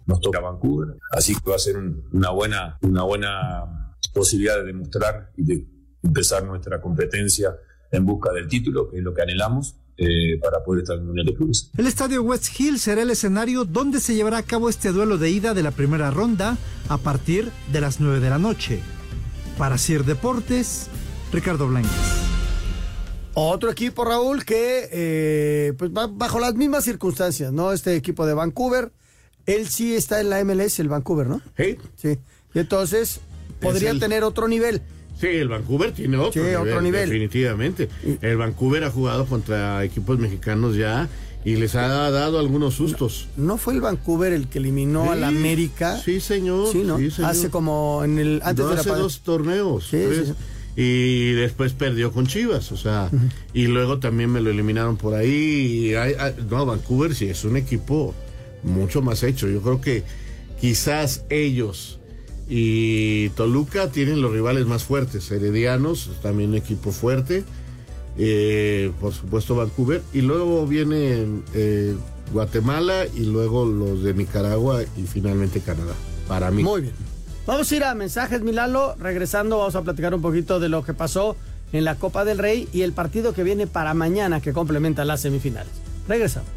nos 0.08 0.20
toca 0.20 0.39
Vancouver, 0.39 0.98
así 1.12 1.36
que 1.36 1.50
va 1.52 1.56
a 1.56 1.60
ser 1.60 1.78
un- 1.78 2.04
una 2.12 2.32
buena, 2.32 2.78
una 2.82 3.04
buena 3.04 3.96
posibilidad 4.14 4.58
de 4.58 4.66
demostrar 4.66 5.32
y 5.38 5.44
de 5.44 5.68
empezar 6.04 6.44
nuestra 6.44 6.82
competencia 6.82 7.56
en 7.92 8.06
busca 8.06 8.32
del 8.34 8.48
título, 8.48 8.89
que 8.89 8.98
es 8.98 9.04
lo 9.04 9.14
que 9.14 9.22
anhelamos, 9.22 9.76
eh, 10.04 10.39
para 10.41 10.64
poder 10.64 10.82
estar 10.82 10.95
en 10.95 11.02
el 11.02 11.08
Mundial 11.08 11.28
de 11.28 11.34
Clubes. 11.36 11.70
El 11.78 11.86
estadio 11.86 12.24
West 12.24 12.47
Hill 12.60 12.80
será 12.80 13.04
el 13.04 13.10
escenario 13.12 13.66
donde 13.66 13.99
se 13.99 14.16
llevará 14.16 14.38
a 14.39 14.43
cabo 14.43 14.68
este 14.70 14.91
duelo 14.91 15.18
de 15.18 15.30
ida 15.30 15.54
de 15.54 15.62
la 15.64 15.72
primera 15.72 16.10
ronda 16.10 16.58
a 16.89 16.97
partir 16.97 17.52
de 17.72 17.82
las 17.82 17.99
9 17.99 18.20
de 18.20 18.30
la 18.30 18.39
noche. 18.39 18.80
Para 19.58 19.78
Sir 19.78 20.04
Deportes, 20.06 20.88
Ricardo 21.32 21.68
Blanques. 21.68 21.91
Otro 23.34 23.70
equipo, 23.72 24.04
Raúl, 24.04 24.43
que 24.43 24.89
eh, 24.91 25.74
pues 25.78 25.91
va 25.91 26.08
bajo 26.08 26.39
las 26.39 26.54
mismas 26.56 26.84
circunstancias, 26.84 27.54
¿no? 27.54 27.72
Este 27.72 27.95
equipo 27.95 28.26
de 28.26 28.34
Vancouver, 28.34 28.91
él 29.45 29.70
sí 29.70 29.95
está 29.95 30.20
en 30.20 30.30
la 30.30 30.43
MLS, 30.43 30.80
el 30.80 30.89
Vancouver, 30.89 31.28
¿no? 31.28 31.41
Sí. 31.58 31.78
Sí. 31.95 32.18
Y 32.54 32.60
entonces 32.60 33.22
podría 33.62 33.91
el- 33.91 33.99
tener 33.99 34.24
otro 34.26 34.47
nivel. 34.49 34.82
Sí, 35.22 35.28
el 35.28 35.48
Vancouver 35.48 35.92
tiene 35.94 36.18
otro, 36.18 36.34
Sí, 36.34 36.40
nivel, 36.40 36.56
otro 36.58 36.82
nivel. 36.82 37.08
definitivamente. 37.10 37.88
El 38.22 38.38
Vancouver 38.38 38.84
ha 38.84 38.92
jugado 38.92 39.26
contra 39.28 39.84
equipos 39.86 40.18
mexicanos 40.20 40.76
ya 40.76 41.08
y 41.46 41.56
les 41.56 41.76
ha 41.76 41.88
dado 42.12 42.40
algunos 42.40 42.74
sustos. 42.74 43.28
¿No 43.38 43.58
fue 43.58 43.76
el 43.76 43.82
Vancouver 43.82 44.34
el 44.34 44.48
que 44.48 44.60
eliminó 44.60 45.04
Sí, 45.06 45.10
al 45.12 45.24
América? 45.24 45.98
Sí, 46.04 46.20
señor. 46.20 46.72
Sí, 46.72 46.84
¿no? 46.84 46.98
sí, 46.98 47.12
señor. 47.12 47.32
Hace 47.32 47.50
como 47.50 48.02
en 48.04 48.20
el 48.20 48.42
antes 48.44 48.64
No, 48.66 48.70
de 48.70 48.76
la 48.76 48.82
hace 48.82 48.90
dos 48.92 49.22
torneos. 49.22 49.84
Sí, 49.86 49.98
tres. 50.08 50.28
sí, 50.28 50.34
Y 50.76 51.32
después 51.34 51.74
perdió 51.74 52.12
con 52.12 52.28
Chivas, 52.28 52.72
o 52.72 52.78
sea, 52.78 53.10
y 53.54 53.68
luego 53.68 54.00
también 54.00 54.32
me 54.32 54.40
lo 54.42 54.50
eliminaron 54.52 54.98
por 54.98 55.14
ahí. 55.16 55.90
y 55.90 55.96
hay- 55.96 56.14
hay- 56.18 56.36
no, 56.50 56.66
Vancouver 56.66 57.14
sí 57.14 57.26
es 57.26 57.44
un 57.44 57.58
equipo 57.58 58.14
mucho 58.64 59.02
más 59.02 59.22
hecho. 59.24 59.48
Yo 59.50 59.62
creo 59.62 59.82
que 59.82 60.04
quizás 60.60 61.26
ellos 61.30 62.00
y 62.54 63.30
Toluca 63.30 63.91
tienen 63.91 64.22
los 64.22 64.34
rivales 64.34 64.66
más 64.66 64.84
fuertes. 64.84 65.32
Heredianos, 65.32 66.10
también 66.22 66.49
un 66.49 66.58
equipo 66.58 66.91
fuerte. 66.91 67.45
eh, 68.18 68.91
por 68.99 69.14
supuesto 69.14 69.56
Vancouver. 69.56 70.02
Y 70.12 70.20
luego 70.20 70.68
viene 70.68 71.26
eh, 71.54 71.95
Guatemala 72.34 73.06
y 73.16 73.22
luego 73.22 73.66
los 73.66 74.04
de 74.04 74.14
Nicaragua 74.14 74.84
y 74.97 75.04
finalmente 75.04 75.62
Canadá. 75.62 75.93
Para 76.28 76.52
mí. 76.52 76.62
Muy 76.62 76.82
bien. 76.82 76.93
Vamos 77.47 77.72
a 77.72 77.76
ir 77.78 77.86
a 77.86 77.95
mensajes, 77.95 78.41
Milalo. 78.41 78.95
Regresando, 78.99 79.58
vamos 79.58 79.76
a 79.76 79.82
platicar 79.82 80.14
un 80.14 80.22
poquito 80.22 80.60
de 80.60 80.68
lo 80.68 80.84
que 80.84 80.93
pasó 80.93 81.38
en 81.72 81.86
la 81.86 81.95
Copa 81.95 82.26
del 82.26 82.38
Rey 82.38 82.68
y 82.74 82.82
el 82.82 82.91
partido 82.91 83.34
que 83.34 83.43
viene 83.43 83.66
para 83.66 83.93
mañana 83.93 84.41
que 84.41 84.52
complementa 84.52 85.06
las 85.06 85.22
semifinales. 85.22 85.72
Regresamos. 86.06 86.49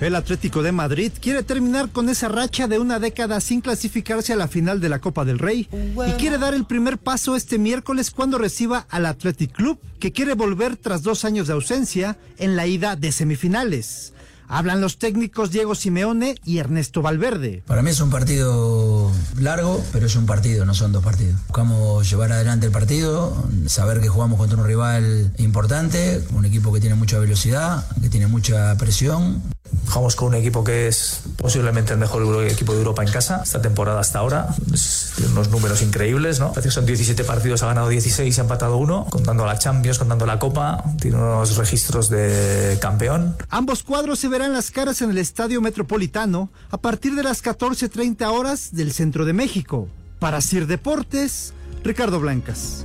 El 0.00 0.14
Atlético 0.14 0.62
de 0.62 0.72
Madrid 0.72 1.10
quiere 1.20 1.42
terminar 1.42 1.88
con 1.90 2.08
esa 2.08 2.28
racha 2.28 2.68
de 2.68 2.78
una 2.78 2.98
década 2.98 3.40
sin 3.40 3.60
clasificarse 3.60 4.32
a 4.32 4.36
la 4.36 4.46
final 4.46 4.78
de 4.80 4.90
la 4.90 5.00
Copa 5.00 5.24
del 5.24 5.38
Rey 5.38 5.68
y 5.72 6.12
quiere 6.12 6.36
dar 6.36 6.52
el 6.52 6.66
primer 6.66 6.98
paso 6.98 7.34
este 7.34 7.58
miércoles 7.58 8.10
cuando 8.10 8.36
reciba 8.38 8.86
al 8.90 9.06
Athletic 9.06 9.52
Club, 9.52 9.78
que 9.98 10.12
quiere 10.12 10.34
volver 10.34 10.76
tras 10.76 11.02
dos 11.02 11.24
años 11.24 11.46
de 11.46 11.54
ausencia 11.54 12.18
en 12.38 12.56
la 12.56 12.66
ida 12.66 12.94
de 12.94 13.10
semifinales. 13.10 14.12
Hablan 14.48 14.80
los 14.80 14.98
técnicos 14.98 15.50
Diego 15.50 15.74
Simeone 15.74 16.36
y 16.44 16.58
Ernesto 16.58 17.02
Valverde. 17.02 17.62
Para 17.66 17.82
mí 17.82 17.90
es 17.90 18.00
un 18.00 18.10
partido 18.10 19.10
largo, 19.38 19.82
pero 19.92 20.06
es 20.06 20.16
un 20.16 20.26
partido, 20.26 20.64
no 20.64 20.74
son 20.74 20.92
dos 20.92 21.02
partidos. 21.02 21.40
Buscamos 21.48 22.08
llevar 22.08 22.32
adelante 22.32 22.66
el 22.66 22.72
partido, 22.72 23.44
saber 23.66 24.00
que 24.00 24.08
jugamos 24.08 24.38
contra 24.38 24.58
un 24.58 24.66
rival 24.66 25.32
importante, 25.38 26.24
un 26.32 26.44
equipo 26.44 26.72
que 26.72 26.80
tiene 26.80 26.94
mucha 26.94 27.18
velocidad, 27.18 27.86
que 28.00 28.08
tiene 28.08 28.26
mucha 28.26 28.76
presión. 28.76 29.42
Jugamos 29.88 30.16
con 30.16 30.28
un 30.28 30.34
equipo 30.34 30.64
que 30.64 30.88
es 30.88 31.20
posiblemente 31.36 31.92
el 31.92 31.98
mejor 31.98 32.44
equipo 32.46 32.72
de 32.72 32.78
Europa 32.78 33.02
en 33.04 33.10
casa 33.10 33.40
esta 33.44 33.62
temporada 33.62 34.00
hasta 34.00 34.18
ahora. 34.18 34.48
Es- 34.72 35.12
tiene 35.16 35.32
unos 35.32 35.48
números 35.50 35.80
increíbles, 35.82 36.40
¿no? 36.40 36.48
Parece 36.50 36.68
que 36.68 36.74
son 36.74 36.84
17 36.86 37.24
partidos, 37.24 37.62
ha 37.62 37.66
ganado 37.66 37.88
16 37.88 38.36
y 38.36 38.40
ha 38.40 38.42
empatado 38.42 38.76
uno, 38.76 39.06
contando 39.10 39.46
la 39.46 39.58
Champions, 39.58 39.98
contando 39.98 40.26
la 40.26 40.38
Copa. 40.38 40.84
Tiene 41.00 41.16
unos 41.16 41.56
registros 41.56 42.10
de 42.10 42.76
campeón. 42.80 43.36
Ambos 43.48 43.82
cuadros 43.82 44.18
se 44.18 44.28
verán 44.28 44.52
las 44.52 44.70
caras 44.70 45.00
en 45.02 45.10
el 45.10 45.18
Estadio 45.18 45.60
Metropolitano 45.60 46.50
a 46.70 46.76
partir 46.78 47.14
de 47.14 47.22
las 47.22 47.42
14.30 47.42 48.28
horas 48.30 48.70
del 48.72 48.92
centro 48.92 49.24
de 49.24 49.32
México. 49.32 49.88
Para 50.18 50.40
Sir 50.40 50.66
Deportes, 50.66 51.52
Ricardo 51.84 52.20
Blancas. 52.20 52.84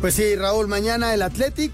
Pues 0.00 0.14
sí, 0.14 0.34
Raúl, 0.36 0.66
mañana 0.68 1.14
el 1.14 1.22
Athletic 1.22 1.72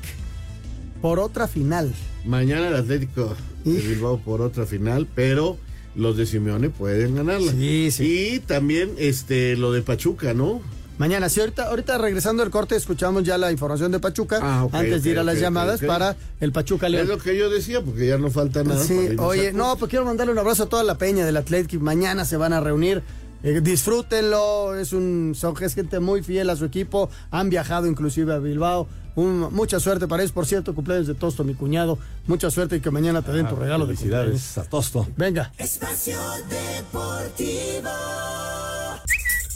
por 1.01 1.19
otra 1.19 1.49
final. 1.49 1.95
Mañana 2.29 2.68
el 2.68 2.76
Atlético 2.76 3.35
de 3.64 3.81
Bilbao 3.81 4.18
por 4.18 4.43
otra 4.43 4.66
final, 4.66 5.09
pero 5.14 5.57
los 5.95 6.14
de 6.18 6.26
Simeone 6.26 6.68
pueden 6.68 7.14
ganarla. 7.14 7.51
Sí, 7.53 7.91
sí. 7.91 8.33
Y 8.35 8.39
también 8.41 8.91
este 8.99 9.57
lo 9.57 9.72
de 9.72 9.81
Pachuca, 9.81 10.35
¿no? 10.35 10.61
Mañana, 10.99 11.31
sí, 11.31 11.41
ahorita, 11.41 11.68
ahorita 11.68 11.97
regresando 11.97 12.43
del 12.43 12.51
corte, 12.51 12.76
escuchamos 12.76 13.22
ya 13.22 13.39
la 13.39 13.51
información 13.51 13.93
de 13.93 13.99
Pachuca 14.01 14.41
Ah, 14.43 14.68
antes 14.72 15.05
de 15.05 15.11
ir 15.11 15.18
a 15.18 15.22
las 15.22 15.41
llamadas 15.41 15.81
para 15.81 16.16
el 16.41 16.53
Pachuca 16.53 16.91
León. 16.91 17.05
Es 17.05 17.09
lo 17.09 17.16
que 17.18 17.39
yo 17.39 17.49
decía, 17.49 17.81
porque 17.81 18.09
ya 18.09 18.18
no 18.18 18.31
falta 18.31 18.62
nada. 18.62 18.85
Sí, 18.85 19.11
oye, 19.16 19.53
no, 19.55 19.76
pues 19.79 19.89
quiero 19.89 20.05
mandarle 20.05 20.33
un 20.33 20.39
abrazo 20.39 20.64
a 20.64 20.68
toda 20.68 20.85
la 20.85 20.99
peña 20.99 21.24
del 21.24 21.37
Athletic. 21.39 21.81
Mañana 21.81 22.26
se 22.26 22.37
van 22.37 22.53
a 22.53 22.61
reunir 22.61 23.03
Eh, 23.43 23.61
disfrútenlo, 23.62 24.74
es 24.74 24.93
un, 24.93 25.32
son 25.36 25.55
gente 25.55 26.01
muy 26.01 26.22
fiel 26.22 26.51
a 26.51 26.57
su 26.57 26.64
equipo, 26.64 27.09
han 27.30 27.49
viajado 27.51 27.86
inclusive 27.86 28.34
a 28.34 28.39
Bilbao. 28.39 28.89
Un- 29.14 29.53
mucha 29.53 29.80
suerte 29.80 30.07
para 30.07 30.22
ellos, 30.22 30.32
por 30.32 30.47
cierto, 30.47 30.74
cumpleaños 30.74 31.07
de 31.09 31.14
Tosto, 31.14 31.43
mi 31.45 31.55
cuñado. 31.55 31.99
Mucha 32.26 32.51
suerte 32.51 32.76
y 32.76 32.80
que 32.80 32.91
mañana 32.91 33.22
te 33.22 33.32
den 33.32 33.49
tu 33.49 33.57
regalo 33.57 33.86
de. 33.86 33.95
Ah, 33.95 33.97
Felicidades 33.97 34.59
a 34.59 34.64
Tosto. 34.64 35.07
Venga. 35.16 35.53
Espacio 35.59 36.18
Deportivo. 36.49 37.91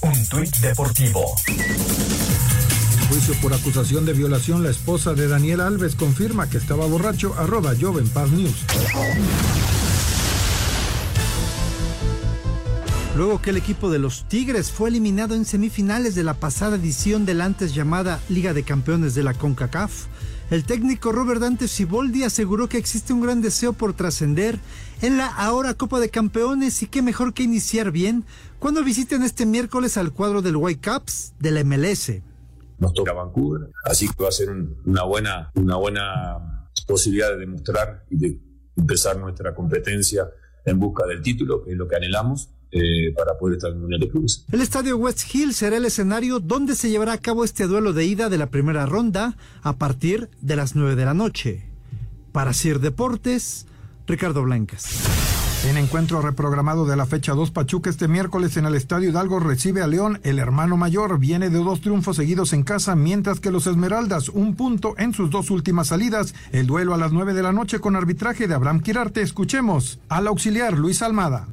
Un 0.02 0.26
tuit 0.28 0.56
deportivo. 0.58 1.34
En 1.46 3.08
juicio 3.08 3.34
por 3.40 3.52
acusación 3.54 4.04
de 4.04 4.14
violación, 4.14 4.64
la 4.64 4.70
esposa 4.70 5.14
de 5.14 5.28
Daniel 5.28 5.60
Alves 5.60 5.94
confirma 5.94 6.50
que 6.50 6.58
estaba 6.58 6.86
borracho. 6.86 7.34
Arroba 7.38 7.72
Joven 7.80 8.08
Paz 8.08 8.30
News. 8.32 8.64
Luego 13.16 13.42
que 13.42 13.50
el 13.50 13.58
equipo 13.58 13.90
de 13.90 13.98
los 13.98 14.26
Tigres 14.26 14.70
fue 14.72 14.88
eliminado 14.88 15.34
en 15.34 15.44
semifinales 15.44 16.14
de 16.14 16.24
la 16.24 16.34
pasada 16.34 16.76
edición 16.76 17.26
de 17.26 17.34
la 17.34 17.44
antes 17.44 17.74
llamada 17.74 18.20
Liga 18.30 18.54
de 18.54 18.62
Campeones 18.62 19.14
de 19.14 19.22
la 19.22 19.34
CONCACAF, 19.34 20.06
el 20.50 20.64
técnico 20.64 21.12
Robert 21.12 21.40
Dante 21.40 21.68
Siboldi 21.68 22.24
aseguró 22.24 22.68
que 22.68 22.78
existe 22.78 23.12
un 23.12 23.20
gran 23.20 23.42
deseo 23.42 23.74
por 23.74 23.92
trascender 23.94 24.58
en 25.02 25.18
la 25.18 25.26
ahora 25.26 25.74
Copa 25.74 26.00
de 26.00 26.08
Campeones 26.08 26.82
y 26.82 26.86
qué 26.86 27.02
mejor 27.02 27.34
que 27.34 27.42
iniciar 27.42 27.90
bien 27.90 28.24
cuando 28.58 28.82
visiten 28.82 29.22
este 29.22 29.44
miércoles 29.46 29.96
al 29.98 30.12
cuadro 30.12 30.40
del 30.42 30.56
Whitecaps 30.56 31.34
de 31.38 31.50
la 31.50 31.64
MLS. 31.64 32.22
Nos 32.78 32.94
toca 32.94 33.12
Vancouver, 33.12 33.70
así 33.84 34.08
que 34.08 34.22
va 34.22 34.28
a 34.30 34.32
ser 34.32 34.50
un- 34.50 34.76
una, 34.86 35.04
buena, 35.04 35.50
una 35.54 35.76
buena 35.76 36.68
posibilidad 36.86 37.30
de 37.30 37.38
demostrar 37.38 38.04
y 38.10 38.16
de 38.16 38.40
empezar 38.76 39.18
nuestra 39.18 39.54
competencia 39.54 40.26
en 40.64 40.78
busca 40.78 41.06
del 41.06 41.20
título, 41.22 41.62
que 41.62 41.72
es 41.72 41.76
lo 41.76 41.86
que 41.88 41.96
anhelamos, 41.96 42.50
eh, 42.72 43.12
para 43.14 43.38
poder 43.38 43.56
estar 43.56 43.70
en 43.70 43.76
el 43.76 43.80
Mundial 43.82 44.00
de 44.00 44.08
Clubes. 44.08 44.46
El 44.50 44.62
estadio 44.62 44.96
West 44.96 45.22
Hill 45.32 45.52
será 45.52 45.76
el 45.76 45.84
escenario 45.84 46.40
donde 46.40 46.74
se 46.74 46.88
llevará 46.88 47.12
a 47.12 47.18
cabo 47.18 47.44
este 47.44 47.66
duelo 47.66 47.92
de 47.92 48.06
ida 48.06 48.30
de 48.30 48.38
la 48.38 48.46
primera 48.46 48.86
ronda 48.86 49.36
a 49.62 49.76
partir 49.76 50.30
de 50.40 50.56
las 50.56 50.74
9 50.74 50.96
de 50.96 51.04
la 51.04 51.12
noche. 51.12 51.66
Para 52.32 52.54
Sir 52.54 52.80
Deportes, 52.80 53.66
Ricardo 54.06 54.42
Blancas. 54.42 54.86
En 55.68 55.76
encuentro 55.76 56.20
reprogramado 56.20 56.86
de 56.86 56.96
la 56.96 57.06
fecha 57.06 57.34
2, 57.34 57.52
Pachuca 57.52 57.88
este 57.88 58.08
miércoles 58.08 58.56
en 58.56 58.66
el 58.66 58.74
Estadio 58.74 59.10
Hidalgo 59.10 59.38
recibe 59.38 59.80
a 59.80 59.86
León. 59.86 60.18
El 60.24 60.40
hermano 60.40 60.76
mayor 60.76 61.20
viene 61.20 61.50
de 61.50 61.58
dos 61.58 61.80
triunfos 61.80 62.16
seguidos 62.16 62.52
en 62.52 62.64
casa, 62.64 62.96
mientras 62.96 63.38
que 63.38 63.52
los 63.52 63.68
Esmeraldas 63.68 64.28
un 64.28 64.56
punto 64.56 64.94
en 64.98 65.14
sus 65.14 65.30
dos 65.30 65.50
últimas 65.50 65.88
salidas. 65.88 66.34
El 66.50 66.66
duelo 66.66 66.94
a 66.94 66.98
las 66.98 67.12
9 67.12 67.32
de 67.32 67.42
la 67.44 67.52
noche 67.52 67.78
con 67.78 67.94
arbitraje 67.94 68.48
de 68.48 68.54
Abraham 68.54 68.80
Quirarte. 68.80 69.22
Escuchemos 69.22 70.00
al 70.08 70.26
auxiliar 70.26 70.76
Luis 70.76 71.00
Almada. 71.00 71.46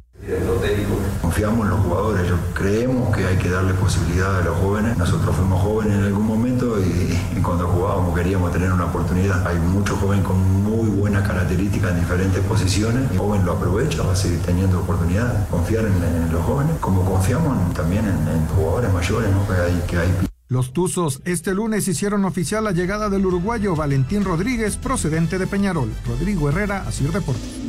Confiamos 1.22 1.64
en 1.64 1.70
los 1.70 1.80
jugadores, 1.80 2.32
creemos 2.54 3.16
que 3.16 3.24
hay 3.24 3.36
que 3.36 3.48
darle 3.48 3.72
posibilidad 3.74 4.40
a 4.40 4.44
los 4.44 4.56
jóvenes. 4.58 4.96
Nosotros 4.98 5.34
fuimos 5.34 5.62
jóvenes 5.62 5.94
en 5.98 6.04
algún 6.04 6.26
momento 6.26 6.78
y, 6.78 7.18
y 7.36 7.40
cuando 7.40 7.66
jugábamos 7.68 8.14
queríamos 8.14 8.52
tener 8.52 8.72
una 8.72 8.86
oportunidad. 8.86 9.46
Hay 9.46 9.58
muchos 9.58 9.98
jóvenes 9.98 10.24
con 10.24 10.38
muy 10.62 10.88
buenas 10.90 11.26
características 11.26 11.92
en 11.92 12.00
diferentes 12.00 12.44
posiciones. 12.44 13.10
El 13.10 13.18
joven 13.18 13.44
lo 13.44 13.52
aprovecha, 13.52 14.02
va 14.02 14.12
a 14.12 14.16
seguir 14.16 14.40
teniendo 14.40 14.80
oportunidades. 14.80 15.46
Confiar 15.48 15.84
en, 15.86 16.32
los 16.32 16.42
jóvenes, 16.44 16.76
como 16.80 17.04
confiamos 17.04 17.74
también 17.74 18.04
en, 18.04 18.28
en 18.28 18.46
jugadores 18.48 18.92
mayores, 18.92 19.30
¿no? 19.30 19.46
que 19.46 19.54
hay, 19.54 19.82
que 19.86 19.96
hay 19.98 20.08
Los 20.48 20.72
Tuzos 20.72 21.22
este 21.24 21.54
lunes 21.54 21.88
hicieron 21.88 22.24
oficial 22.24 22.64
la 22.64 22.72
llegada 22.72 23.08
del 23.08 23.24
uruguayo 23.24 23.74
Valentín 23.74 24.24
Rodríguez, 24.24 24.76
procedente 24.76 25.38
de 25.38 25.46
Peñarol. 25.46 25.90
Rodrigo 26.06 26.48
Herrera, 26.48 26.84
Asir 26.86 27.10
Deportes. 27.12 27.59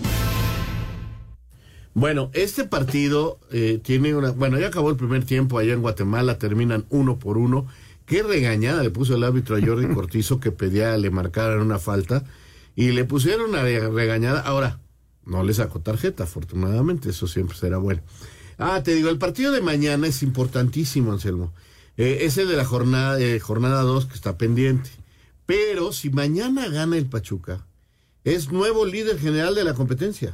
Bueno, 1.94 2.30
este 2.34 2.64
partido 2.64 3.40
eh, 3.52 3.80
tiene 3.84 4.16
una. 4.16 4.32
Bueno, 4.32 4.58
ya 4.60 4.68
acabó 4.68 4.90
el 4.90 4.96
primer 4.96 5.26
tiempo 5.26 5.58
allá 5.58 5.74
en 5.74 5.82
Guatemala, 5.82 6.38
terminan 6.38 6.86
uno 6.90 7.20
por 7.20 7.38
uno. 7.38 7.68
Qué 8.06 8.24
regañada 8.24 8.82
le 8.84 8.90
puso 8.90 9.16
el 9.16 9.24
árbitro 9.24 9.56
a 9.58 9.62
Jordi 9.62 9.88
Cortizo 9.94 10.40
que 10.40 10.52
pedía 10.52 10.98
le 10.98 11.10
marcaran 11.12 11.60
una 11.60 11.80
falta 11.80 12.24
y 12.76 12.92
le 12.92 13.04
pusieron 13.04 13.50
una 13.50 13.62
re- 13.64 13.90
regañada. 13.90 14.40
Ahora, 14.42 14.80
no 15.26 15.44
le 15.44 15.54
sacó 15.54 15.82
tarjeta, 15.82 16.24
afortunadamente, 16.24 17.10
eso 17.10 17.28
siempre 17.28 17.58
será 17.58 17.78
bueno. 17.78 18.02
Ah, 18.58 18.82
te 18.84 18.94
digo, 18.96 19.10
el 19.10 19.18
partido 19.18 19.52
de 19.52 19.62
mañana 19.62 20.08
es 20.08 20.24
importantísimo, 20.24 21.12
Anselmo. 21.12 21.54
Eh, 21.98 22.20
es 22.22 22.38
el 22.38 22.48
de 22.48 22.56
la 22.56 22.64
jornada 22.66 23.20
eh, 23.20 23.40
jornada 23.40 23.82
2 23.82 24.06
que 24.06 24.14
está 24.14 24.38
pendiente. 24.38 24.90
Pero 25.46 25.92
si 25.92 26.10
mañana 26.10 26.70
gana 26.70 26.96
el 26.98 27.08
Pachuca, 27.08 27.66
es 28.24 28.52
nuevo 28.52 28.86
líder 28.86 29.20
general 29.20 29.56
de 29.56 29.64
la 29.66 29.74
competencia. 29.74 30.34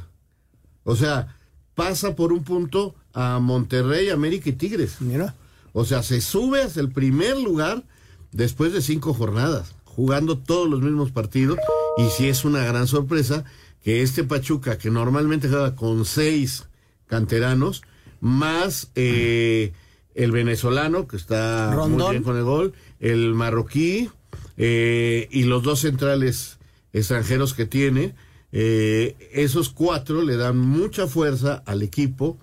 O 0.84 0.94
sea, 0.94 1.37
pasa 1.78 2.16
por 2.16 2.32
un 2.32 2.42
punto 2.42 2.96
a 3.14 3.38
Monterrey, 3.38 4.10
América 4.10 4.50
y 4.50 4.54
Tigres. 4.54 5.00
Mira. 5.00 5.36
O 5.72 5.84
sea, 5.84 6.02
se 6.02 6.20
sube 6.20 6.60
hasta 6.60 6.80
el 6.80 6.90
primer 6.90 7.38
lugar 7.38 7.84
después 8.32 8.72
de 8.72 8.82
cinco 8.82 9.14
jornadas, 9.14 9.76
jugando 9.84 10.36
todos 10.36 10.68
los 10.68 10.80
mismos 10.82 11.12
partidos. 11.12 11.56
Y 11.96 12.08
sí 12.08 12.26
es 12.26 12.44
una 12.44 12.64
gran 12.64 12.88
sorpresa 12.88 13.44
que 13.84 14.02
este 14.02 14.24
Pachuca, 14.24 14.76
que 14.76 14.90
normalmente 14.90 15.48
juega 15.48 15.76
con 15.76 16.04
seis 16.04 16.64
canteranos, 17.06 17.82
más 18.20 18.90
eh, 18.96 19.72
el 20.16 20.32
venezolano, 20.32 21.06
que 21.06 21.16
está 21.16 21.76
muy 21.88 22.10
bien 22.10 22.24
con 22.24 22.36
el 22.36 22.42
gol, 22.42 22.72
el 22.98 23.34
marroquí 23.34 24.10
eh, 24.56 25.28
y 25.30 25.44
los 25.44 25.62
dos 25.62 25.78
centrales 25.78 26.58
extranjeros 26.92 27.54
que 27.54 27.66
tiene, 27.66 28.16
eh, 28.52 29.16
esos 29.32 29.68
cuatro 29.70 30.22
le 30.22 30.36
dan 30.36 30.56
mucha 30.58 31.06
fuerza 31.06 31.62
al 31.66 31.82
equipo, 31.82 32.38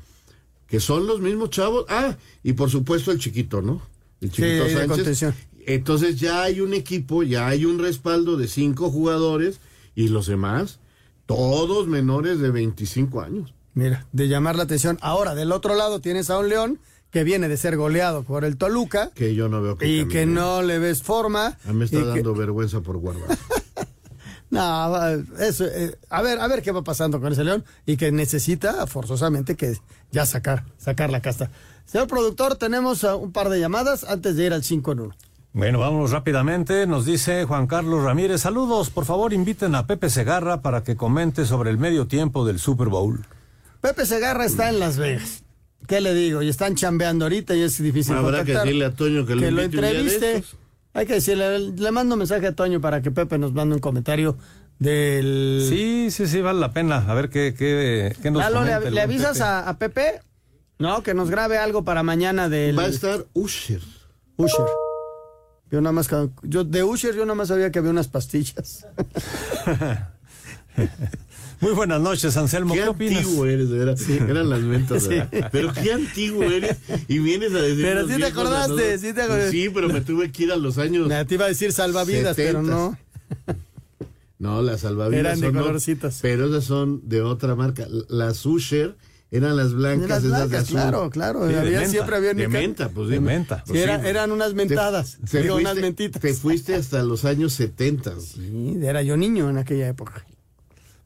que 0.68 0.80
son 0.80 1.08
los 1.08 1.22
mismos 1.22 1.50
chavos. 1.50 1.86
Ah, 1.90 2.16
y 2.44 2.54
por 2.54 2.70
supuesto 2.70 3.12
el 3.12 3.20
chiquito, 3.20 3.62
¿no? 3.62 3.82
El 4.22 4.32
chiquito 4.32 4.70
Sánchez. 4.70 5.34
Entonces 5.68 6.20
ya 6.20 6.44
hay 6.44 6.62
un 6.62 6.74
equipo, 6.74 7.24
ya 7.24 7.48
hay 7.48 7.66
un 7.66 7.80
respaldo 7.80 8.38
de 8.38 8.48
cinco 8.48 8.92
jugadores 8.92 9.60
y 9.96 10.10
los 10.10 10.28
demás, 10.28 10.80
todos 11.26 11.88
menores 11.88 12.40
de 12.40 12.52
25 12.52 13.22
años. 13.22 13.54
Mira, 13.74 14.06
de 14.12 14.28
llamar 14.28 14.56
la 14.56 14.64
atención. 14.64 14.98
Ahora, 15.02 15.36
del 15.36 15.52
otro 15.52 15.76
lado 15.76 16.00
tienes 16.02 16.30
a 16.30 16.38
un 16.38 16.50
León 16.50 16.80
que 17.12 17.24
viene 17.24 17.48
de 17.50 17.58
ser 17.58 17.78
goleado 17.78 18.24
por 18.24 18.44
el 18.46 18.58
Toluca 18.58 19.12
Que 19.16 19.36
yo 19.36 19.48
no 19.48 19.62
veo 19.62 19.78
que 19.78 19.88
y 19.88 20.08
que 20.08 20.26
no 20.26 20.62
le 20.62 20.80
ves 20.80 21.02
forma. 21.02 21.58
A 21.66 21.72
mí 21.72 21.80
me 21.80 21.86
está 21.86 22.00
que- 22.00 22.06
dando 22.06 22.34
vergüenza 22.36 22.82
por 22.82 22.98
guardar. 22.98 23.38
No, 24.52 24.60
va- 24.60 25.14
eso, 25.40 25.66
eh, 25.66 25.96
a 26.10 26.22
ver, 26.22 26.40
a 26.40 26.48
ver 26.48 26.62
qué 26.62 26.72
va 26.72 26.84
pasando 26.84 27.20
con 27.20 27.32
ese 27.34 27.44
León 27.44 27.64
y 27.86 27.98
que 27.98 28.12
necesita 28.12 28.86
forzosamente 28.88 29.56
que 29.56 29.76
ya 30.12 30.26
sacar, 30.26 30.64
sacar 30.78 31.10
la 31.10 31.22
casta. 31.22 31.50
Señor 31.86 32.08
productor, 32.08 32.56
tenemos 32.56 33.04
ah, 33.04 33.16
un 33.16 33.32
par 33.32 33.50
de 33.50 33.60
llamadas 33.60 34.04
antes 34.04 34.36
de 34.36 34.46
ir 34.46 34.54
al 34.54 34.64
5 34.64 34.92
en 34.94 35.00
1. 35.02 35.16
Bueno, 35.54 35.80
vámonos 35.80 36.12
rápidamente. 36.12 36.86
Nos 36.86 37.06
dice 37.06 37.46
Juan 37.46 37.66
Carlos 37.68 38.04
Ramírez. 38.04 38.42
Saludos, 38.42 38.90
por 38.90 39.06
favor 39.06 39.34
inviten 39.34 39.74
a 39.76 39.88
Pepe 39.88 40.10
Segarra 40.10 40.62
para 40.62 40.84
que 40.84 40.96
comente 40.96 41.46
sobre 41.46 41.70
el 41.72 41.78
medio 41.78 42.08
tiempo 42.08 42.46
del 42.46 42.60
Super 42.60 42.90
Bowl. 42.90 43.26
Pepe 43.82 44.06
Segarra 44.06 44.46
está 44.46 44.70
en 44.70 44.80
Las 44.80 44.98
Vegas. 44.98 45.44
¿Qué 45.88 46.02
le 46.02 46.14
digo? 46.14 46.42
Y 46.42 46.50
están 46.50 46.76
chambeando 46.76 47.26
ahorita 47.26 47.56
y 47.56 47.62
es 47.62 47.82
difícil 47.82 48.16
Habrá 48.16 48.44
que 48.44 48.54
decirle 48.54 48.86
a 48.86 48.92
Toño 48.92 49.26
que 49.26 49.36
lo 49.36 49.42
lo 49.42 49.48
invite 49.64 49.66
un 49.66 49.72
día 49.72 49.82
de 49.82 49.90
entreviste. 50.00 50.36
estos. 50.38 50.58
Hay 50.96 51.06
que 51.06 51.16
decirle, 51.16 51.60
le 51.60 51.92
mando 51.92 52.16
un 52.16 52.20
mensaje 52.20 52.48
a 52.48 52.56
Toño 52.56 52.80
para 52.80 53.02
que 53.02 53.12
Pepe 53.12 53.38
nos 53.38 53.52
mande 53.52 53.76
un 53.76 53.82
comentario 53.82 54.38
del... 54.80 55.66
Sí, 55.68 56.10
sí, 56.10 56.26
sí, 56.26 56.40
vale 56.40 56.62
la 56.62 56.72
pena. 56.72 57.04
A 57.06 57.14
ver 57.14 57.30
qué, 57.30 57.54
qué, 57.54 58.16
qué 58.22 58.32
nos 58.32 58.42
Lalo, 58.42 58.64
¿le, 58.64 59.02
avisas 59.02 59.34
Pepe. 59.34 59.44
a, 59.44 59.60
a 59.70 59.78
Pepe? 59.78 60.22
No, 60.80 61.04
que 61.04 61.14
nos 61.14 61.30
grabe 61.30 61.58
algo 61.58 61.84
para 61.84 62.02
mañana 62.02 62.48
del... 62.48 62.80
Va 62.80 62.84
a 62.84 62.88
estar 62.88 63.26
Usher. 63.34 63.82
Usher. 64.38 64.66
Yo 65.70 65.82
nada 65.82 65.92
más, 65.92 66.10
yo 66.44 66.64
de 66.64 66.84
Usher 66.86 67.14
yo 67.14 67.26
nada 67.26 67.36
más 67.36 67.50
sabía 67.50 67.72
que 67.72 67.80
había 67.80 67.92
unas 67.92 68.08
pastillas. 68.08 68.88
Muy 71.62 71.72
buenas 71.74 72.02
noches, 72.02 72.36
Anselmo. 72.38 72.74
Qué 72.74 72.82
¿Qué, 72.82 72.88
opinas? 72.90 73.18
antiguo 73.24 73.46
eres, 73.46 73.70
de 73.70 73.78
veras. 73.78 74.10
Eran 74.10 74.50
las 74.50 74.64
ventas, 74.66 75.04
Sí. 75.04 75.10
¿verdad? 75.10 75.50
Pero 75.52 75.74
qué 75.74 75.94
antiguo 75.94 76.44
eres 76.44 76.78
y 77.08 77.20
vienes 77.20 77.54
a 77.54 77.62
decir. 77.62 77.84
Pero 77.84 78.08
sí 78.08 78.18
te 78.18 78.26
acordaste, 78.26 78.98
sí 79.00 79.14
te 79.14 79.22
acordaste. 79.22 79.52
Sí, 79.52 79.70
pero 79.74 79.90
me 79.90 80.02
tuve 80.02 80.32
que 80.32 80.44
ir 80.44 80.52
a 80.52 80.58
los 80.58 80.78
años. 80.78 81.08
Me 81.08 81.24
te 81.26 81.36
iba 81.36 81.46
a 81.46 81.48
decir 81.50 81.72
salvavidas, 81.72 82.36
pero 82.36 82.62
70s. 82.62 82.66
no. 82.66 82.98
No, 84.38 84.62
las 84.62 84.82
salvavidas 84.82 85.20
Eran 85.20 85.40
de 85.40 85.48
son 85.48 85.56
colorcitos. 85.56 86.20
pero 86.22 86.48
esas 86.48 86.66
son 86.66 87.02
de 87.08 87.22
otra 87.22 87.56
marca. 87.56 87.88
Las 88.10 88.46
Usher 88.46 88.96
eran 89.32 89.56
las 89.56 89.74
blancas, 89.74 90.10
Las 90.10 90.24
esas 90.24 90.24
de 90.24 90.30
blancas, 90.48 90.62
azul. 90.64 90.74
claro, 90.76 91.10
claro. 91.10 91.48
Sí, 91.48 91.54
de 91.54 91.60
había, 91.60 91.72
menta. 91.80 91.90
siempre 91.92 92.16
había 92.18 92.34
de 92.34 92.48
menta, 92.50 92.90
pues 92.90 93.08
de 93.08 93.16
de 93.16 93.22
menta. 93.22 93.64
Sí, 93.66 93.78
era- 93.78 94.08
eran 94.08 94.32
unas 94.32 94.54
mentadas. 94.54 95.18
Te, 95.24 95.38
te 95.38 95.42
Digo, 95.44 95.56
unas 95.56 95.72
fuiste, 95.72 95.82
mentitas. 95.82 96.22
te 96.22 96.34
fuiste 96.34 96.76
hasta 96.76 97.02
los 97.04 97.24
años 97.26 97.54
70. 97.54 98.20
Sí, 98.20 98.78
era 98.84 99.02
yo 99.04 99.16
niño 99.18 99.50
en 99.50 99.58
aquella 99.58 99.88
época. 99.88 100.26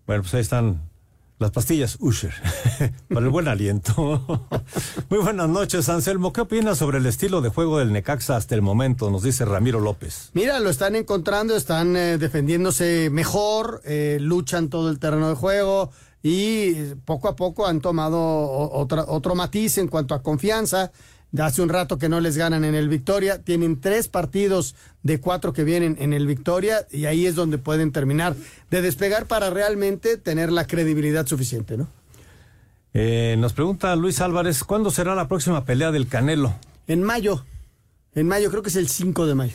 Bueno, 0.09 0.23
pues 0.23 0.33
ahí 0.33 0.41
están 0.41 0.89
las 1.37 1.51
pastillas 1.51 1.97
Usher, 1.99 2.33
para 3.09 3.27
el 3.27 3.29
buen 3.29 3.47
aliento. 3.47 3.93
Muy 5.11 5.19
buenas 5.19 5.47
noches, 5.47 5.87
Anselmo. 5.87 6.33
¿Qué 6.33 6.41
opinas 6.41 6.79
sobre 6.79 6.97
el 6.97 7.05
estilo 7.05 7.41
de 7.41 7.49
juego 7.49 7.77
del 7.77 7.93
Necaxa 7.93 8.35
hasta 8.35 8.55
el 8.55 8.63
momento? 8.63 9.11
Nos 9.11 9.21
dice 9.21 9.45
Ramiro 9.45 9.79
López. 9.79 10.31
Mira, 10.33 10.59
lo 10.61 10.71
están 10.71 10.95
encontrando, 10.95 11.55
están 11.55 11.95
eh, 11.95 12.17
defendiéndose 12.17 13.11
mejor, 13.11 13.83
eh, 13.85 14.17
luchan 14.19 14.69
todo 14.69 14.89
el 14.89 14.97
terreno 14.97 15.29
de 15.29 15.35
juego, 15.35 15.91
y 16.23 16.73
poco 17.05 17.27
a 17.27 17.35
poco 17.35 17.67
han 17.67 17.79
tomado 17.79 18.19
otro 18.71 19.35
matiz 19.35 19.77
en 19.77 19.89
cuanto 19.89 20.15
a 20.15 20.23
confianza. 20.23 20.91
De 21.31 21.43
hace 21.43 21.61
un 21.61 21.69
rato 21.69 21.99
que 21.99 22.09
no 22.09 22.19
les 22.21 22.37
ganan 22.37 22.63
en 22.63 22.73
el 22.73 22.89
Victoria, 22.89 23.41
tienen 23.43 23.79
tres 23.79 24.07
partidos 24.07 24.75
de 25.03 25.19
cuatro 25.19 25.53
que 25.53 25.63
vienen 25.63 25.95
en 25.99 26.13
el 26.13 26.25
Victoria 26.25 26.87
y 26.91 27.05
ahí 27.05 27.27
es 27.27 27.35
donde 27.35 27.59
pueden 27.59 27.91
terminar 27.91 28.35
de 28.71 28.81
despegar 28.81 29.27
para 29.27 29.51
realmente 29.51 30.17
tener 30.17 30.51
la 30.51 30.65
credibilidad 30.65 31.27
suficiente, 31.27 31.77
¿no? 31.77 31.87
Eh, 32.93 33.35
nos 33.37 33.53
pregunta 33.53 33.95
Luis 33.95 34.19
Álvarez, 34.21 34.63
¿cuándo 34.63 34.89
será 34.89 35.13
la 35.13 35.27
próxima 35.27 35.63
pelea 35.63 35.91
del 35.91 36.07
Canelo? 36.07 36.55
En 36.87 37.03
mayo. 37.03 37.45
En 38.15 38.27
mayo, 38.27 38.49
creo 38.49 38.63
que 38.63 38.69
es 38.69 38.75
el 38.75 38.89
5 38.89 39.27
de 39.27 39.35
mayo. 39.35 39.53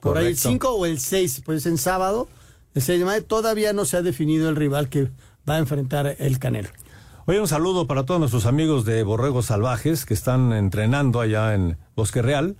Por 0.00 0.16
ahí 0.16 0.28
el 0.28 0.36
5 0.38 0.70
o 0.70 0.86
el 0.86 0.98
6, 0.98 1.42
pues 1.44 1.66
en 1.66 1.76
sábado, 1.76 2.28
el 2.74 2.80
6 2.80 3.00
de 3.00 3.04
mayo, 3.04 3.24
todavía 3.24 3.74
no 3.74 3.84
se 3.84 3.98
ha 3.98 4.02
definido 4.02 4.48
el 4.48 4.56
rival 4.56 4.88
que 4.88 5.10
va 5.48 5.56
a 5.56 5.58
enfrentar 5.58 6.16
el 6.18 6.38
Canelo. 6.38 6.70
Oye, 7.30 7.40
un 7.40 7.46
saludo 7.46 7.86
para 7.86 8.04
todos 8.04 8.18
nuestros 8.18 8.44
amigos 8.44 8.84
de 8.84 9.04
Borregos 9.04 9.46
Salvajes 9.46 10.04
que 10.04 10.14
están 10.14 10.52
entrenando 10.52 11.20
allá 11.20 11.54
en 11.54 11.78
Bosque 11.94 12.22
Real. 12.22 12.56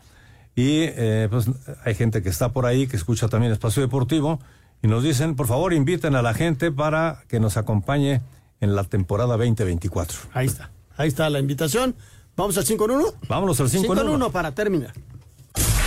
Y 0.54 0.82
eh, 0.82 1.26
pues 1.28 1.46
hay 1.84 1.96
gente 1.96 2.22
que 2.22 2.28
está 2.28 2.52
por 2.52 2.66
ahí, 2.66 2.86
que 2.86 2.96
escucha 2.96 3.26
también 3.26 3.52
Espacio 3.52 3.82
Deportivo, 3.82 4.38
y 4.80 4.86
nos 4.86 5.02
dicen, 5.02 5.34
por 5.34 5.48
favor, 5.48 5.72
inviten 5.72 6.14
a 6.14 6.22
la 6.22 6.34
gente 6.34 6.70
para 6.70 7.24
que 7.26 7.40
nos 7.40 7.56
acompañe 7.56 8.22
en 8.60 8.76
la 8.76 8.84
temporada 8.84 9.36
2024. 9.36 10.16
Ahí 10.34 10.46
está, 10.46 10.70
ahí 10.96 11.08
está 11.08 11.28
la 11.30 11.40
invitación. 11.40 11.96
¿Vamos 12.36 12.56
al 12.56 12.64
5 12.64 12.84
en 12.84 12.90
1? 12.92 13.06
Vámonos 13.28 13.60
al 13.60 13.70
5 13.70 13.86
en 13.86 13.90
1. 13.90 14.00
5 14.02 14.08
en 14.08 14.14
1 14.22 14.30
para 14.30 14.54
terminar. 14.54 14.92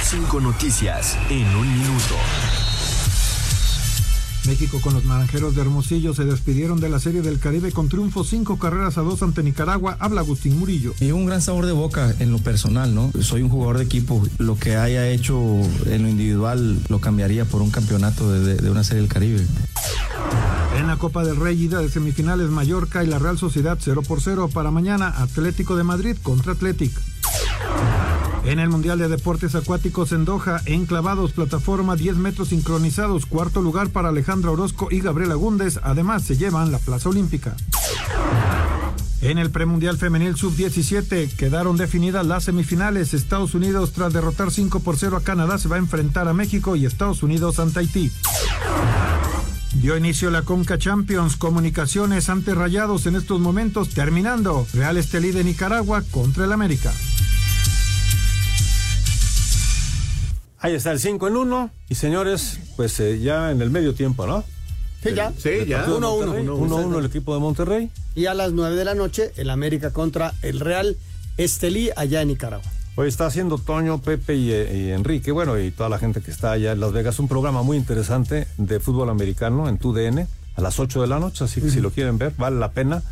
Cinco 0.01 0.41
noticias 0.41 1.17
en 1.29 1.47
un 1.55 1.79
minuto. 1.79 2.15
México 4.47 4.79
con 4.81 4.93
los 4.93 5.05
Naranjeros 5.05 5.55
de 5.55 5.61
Hermosillo 5.61 6.13
se 6.13 6.25
despidieron 6.25 6.79
de 6.79 6.89
la 6.89 6.99
Serie 6.99 7.21
del 7.21 7.39
Caribe 7.39 7.71
con 7.71 7.89
triunfo 7.89 8.23
cinco 8.23 8.57
carreras 8.57 8.97
a 8.97 9.01
dos 9.01 9.23
ante 9.23 9.43
Nicaragua. 9.43 9.97
Habla 9.99 10.21
Agustín 10.21 10.59
Murillo. 10.59 10.93
Y 10.99 11.11
un 11.11 11.25
gran 11.25 11.41
sabor 11.41 11.65
de 11.65 11.71
boca 11.71 12.13
en 12.19 12.31
lo 12.31 12.39
personal, 12.39 12.93
¿no? 12.93 13.11
Soy 13.21 13.41
un 13.41 13.49
jugador 13.49 13.77
de 13.77 13.85
equipo. 13.85 14.21
Lo 14.37 14.57
que 14.57 14.75
haya 14.75 15.07
hecho 15.09 15.37
en 15.85 16.03
lo 16.03 16.09
individual 16.09 16.79
lo 16.89 16.99
cambiaría 16.99 17.45
por 17.45 17.61
un 17.61 17.71
campeonato 17.71 18.31
de, 18.31 18.55
de 18.55 18.69
una 18.69 18.83
Serie 18.83 19.01
del 19.01 19.11
Caribe. 19.11 19.45
En 20.77 20.87
la 20.87 20.97
Copa 20.97 21.23
del 21.23 21.37
Rey, 21.37 21.61
ida 21.61 21.79
de 21.79 21.89
semifinales 21.89 22.49
Mallorca 22.49 23.03
y 23.03 23.07
la 23.07 23.19
Real 23.19 23.37
Sociedad 23.37 23.77
0 23.79 24.01
por 24.07 24.21
0 24.21 24.49
para 24.53 24.71
mañana 24.71 25.07
Atlético 25.21 25.75
de 25.75 25.83
Madrid 25.83 26.17
contra 26.21 26.53
Athletic. 26.53 26.91
En 28.45 28.59
el 28.59 28.69
Mundial 28.69 28.99
de 28.99 29.07
Deportes 29.07 29.55
Acuáticos 29.55 30.11
en 30.11 30.25
Doha, 30.25 30.61
enclavados 30.65 31.31
plataforma 31.31 31.95
10 31.95 32.17
metros 32.17 32.49
sincronizados, 32.49 33.25
cuarto 33.25 33.61
lugar 33.61 33.89
para 33.89 34.09
Alejandra 34.09 34.51
Orozco 34.51 34.89
y 34.91 34.99
Gabriela 34.99 35.35
Gúndez, 35.35 35.79
además 35.81 36.23
se 36.23 36.35
llevan 36.35 36.71
la 36.71 36.79
Plaza 36.79 37.07
Olímpica. 37.07 37.55
En 39.21 39.37
el 39.37 39.51
premundial 39.51 39.97
femenil 39.97 40.35
sub-17 40.35 41.33
quedaron 41.37 41.77
definidas 41.77 42.25
las 42.25 42.43
semifinales. 42.43 43.13
Estados 43.13 43.55
Unidos, 43.55 43.93
tras 43.93 44.11
derrotar 44.11 44.51
5 44.51 44.81
por 44.81 44.97
0 44.97 45.15
a 45.15 45.21
Canadá, 45.23 45.57
se 45.57 45.69
va 45.69 45.77
a 45.77 45.79
enfrentar 45.79 46.27
a 46.27 46.33
México 46.33 46.75
y 46.75 46.85
Estados 46.85 47.23
Unidos 47.23 47.59
ante 47.59 47.79
Haití. 47.79 48.11
Dio 49.75 49.95
inicio 49.95 50.29
la 50.29 50.41
Conca 50.41 50.77
Champions, 50.77 51.37
comunicaciones 51.37 52.27
ante 52.27 52.53
Rayados 52.53 53.05
en 53.05 53.15
estos 53.15 53.39
momentos, 53.39 53.89
terminando 53.89 54.67
Real 54.73 54.97
Estelí 54.97 55.31
de 55.31 55.45
Nicaragua 55.45 56.03
contra 56.11 56.43
el 56.43 56.51
América. 56.51 56.93
Ahí 60.63 60.75
está 60.75 60.93
el 60.93 60.99
5 60.99 61.27
en 61.27 61.35
1. 61.35 61.71
Y 61.89 61.95
señores, 61.95 62.57
pues 62.77 62.97
eh, 63.01 63.19
ya 63.19 63.51
en 63.51 63.61
el 63.61 63.69
medio 63.69 63.93
tiempo, 63.93 64.25
¿no? 64.25 64.45
Sí, 65.03 65.13
ya. 65.13 65.33
Sí, 65.37 65.65
ya. 65.67 65.85
1-1. 65.85 66.45
1-1 66.45 66.99
el 66.99 67.05
equipo 67.05 67.33
de 67.33 67.41
Monterrey. 67.41 67.91
Y 68.15 68.27
a 68.27 68.33
las 68.33 68.53
9 68.53 68.73
de 68.77 68.85
la 68.85 68.95
noche, 68.95 69.33
el 69.35 69.49
América 69.49 69.91
contra 69.91 70.33
el 70.41 70.61
Real 70.61 70.95
Estelí 71.35 71.89
allá 71.97 72.21
en 72.21 72.29
Nicaragua. 72.29 72.65
Hoy 72.95 73.09
está 73.09 73.25
haciendo 73.25 73.57
Toño, 73.57 73.99
Pepe 73.99 74.35
y, 74.35 74.53
eh, 74.53 74.87
y 74.87 74.91
Enrique, 74.91 75.33
bueno, 75.33 75.59
y 75.59 75.69
toda 75.71 75.89
la 75.89 75.99
gente 75.99 76.21
que 76.21 76.31
está 76.31 76.53
allá 76.53 76.71
en 76.71 76.79
Las 76.79 76.93
Vegas, 76.93 77.19
un 77.19 77.27
programa 77.27 77.61
muy 77.61 77.75
interesante 77.75 78.47
de 78.57 78.79
fútbol 78.79 79.09
americano 79.09 79.67
en 79.67 79.77
TUDN 79.77 80.27
a 80.55 80.61
las 80.61 80.79
8 80.79 81.01
de 81.01 81.07
la 81.07 81.19
noche, 81.19 81.43
así 81.43 81.59
que 81.59 81.71
si 81.71 81.81
lo 81.81 81.91
quieren 81.91 82.17
ver, 82.17 82.33
vale 82.37 82.57
la 82.57 82.71
pena 82.71 83.03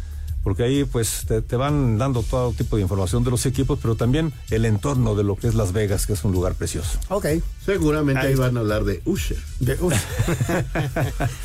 porque 0.43 0.63
ahí 0.63 0.83
pues 0.85 1.25
te, 1.27 1.41
te, 1.41 1.55
van 1.55 1.97
dando 1.97 2.23
todo 2.23 2.51
tipo 2.53 2.75
de 2.75 2.81
información 2.81 3.23
de 3.23 3.31
los 3.31 3.45
equipos, 3.45 3.79
pero 3.81 3.95
también 3.95 4.33
el 4.49 4.65
entorno 4.65 5.15
de 5.15 5.23
lo 5.23 5.35
que 5.35 5.47
es 5.47 5.55
Las 5.55 5.71
Vegas, 5.71 6.05
que 6.05 6.13
es 6.13 6.23
un 6.23 6.31
lugar 6.31 6.55
precioso. 6.55 6.99
Ok. 7.09 7.25
Seguramente 7.65 8.21
ahí, 8.21 8.27
ahí 8.27 8.35
van 8.35 8.57
a 8.57 8.61
hablar 8.61 8.83
de 8.83 9.01
Usher. 9.05 9.37
De 9.59 9.77
Usher. 9.79 10.01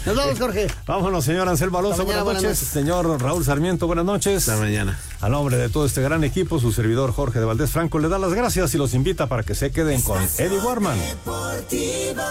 Nos 0.06 0.16
vamos, 0.16 0.38
Jorge. 0.38 0.66
Vámonos, 0.86 1.24
señor 1.24 1.48
Anselmo 1.48 1.78
Alonso, 1.78 2.04
buenas, 2.04 2.24
buenas 2.24 2.42
noches. 2.42 2.62
noches. 2.62 2.72
Señor 2.72 3.20
Raúl 3.20 3.44
Sarmiento, 3.44 3.86
buenas 3.86 4.04
noches. 4.04 4.48
Hasta 4.48 4.60
mañana. 4.60 4.98
A 5.20 5.28
nombre 5.28 5.56
de 5.56 5.68
todo 5.68 5.86
este 5.86 6.02
gran 6.02 6.24
equipo, 6.24 6.58
su 6.58 6.72
servidor 6.72 7.12
Jorge 7.12 7.38
de 7.38 7.44
Valdés 7.44 7.70
Franco 7.70 7.98
le 7.98 8.08
da 8.08 8.18
las 8.18 8.32
gracias 8.32 8.74
y 8.74 8.78
los 8.78 8.94
invita 8.94 9.26
para 9.28 9.42
que 9.42 9.54
se 9.54 9.70
queden 9.70 10.00
con 10.02 10.22
Eddie 10.38 10.58
Warman. 10.58 10.98
Deportivo. 10.98 12.22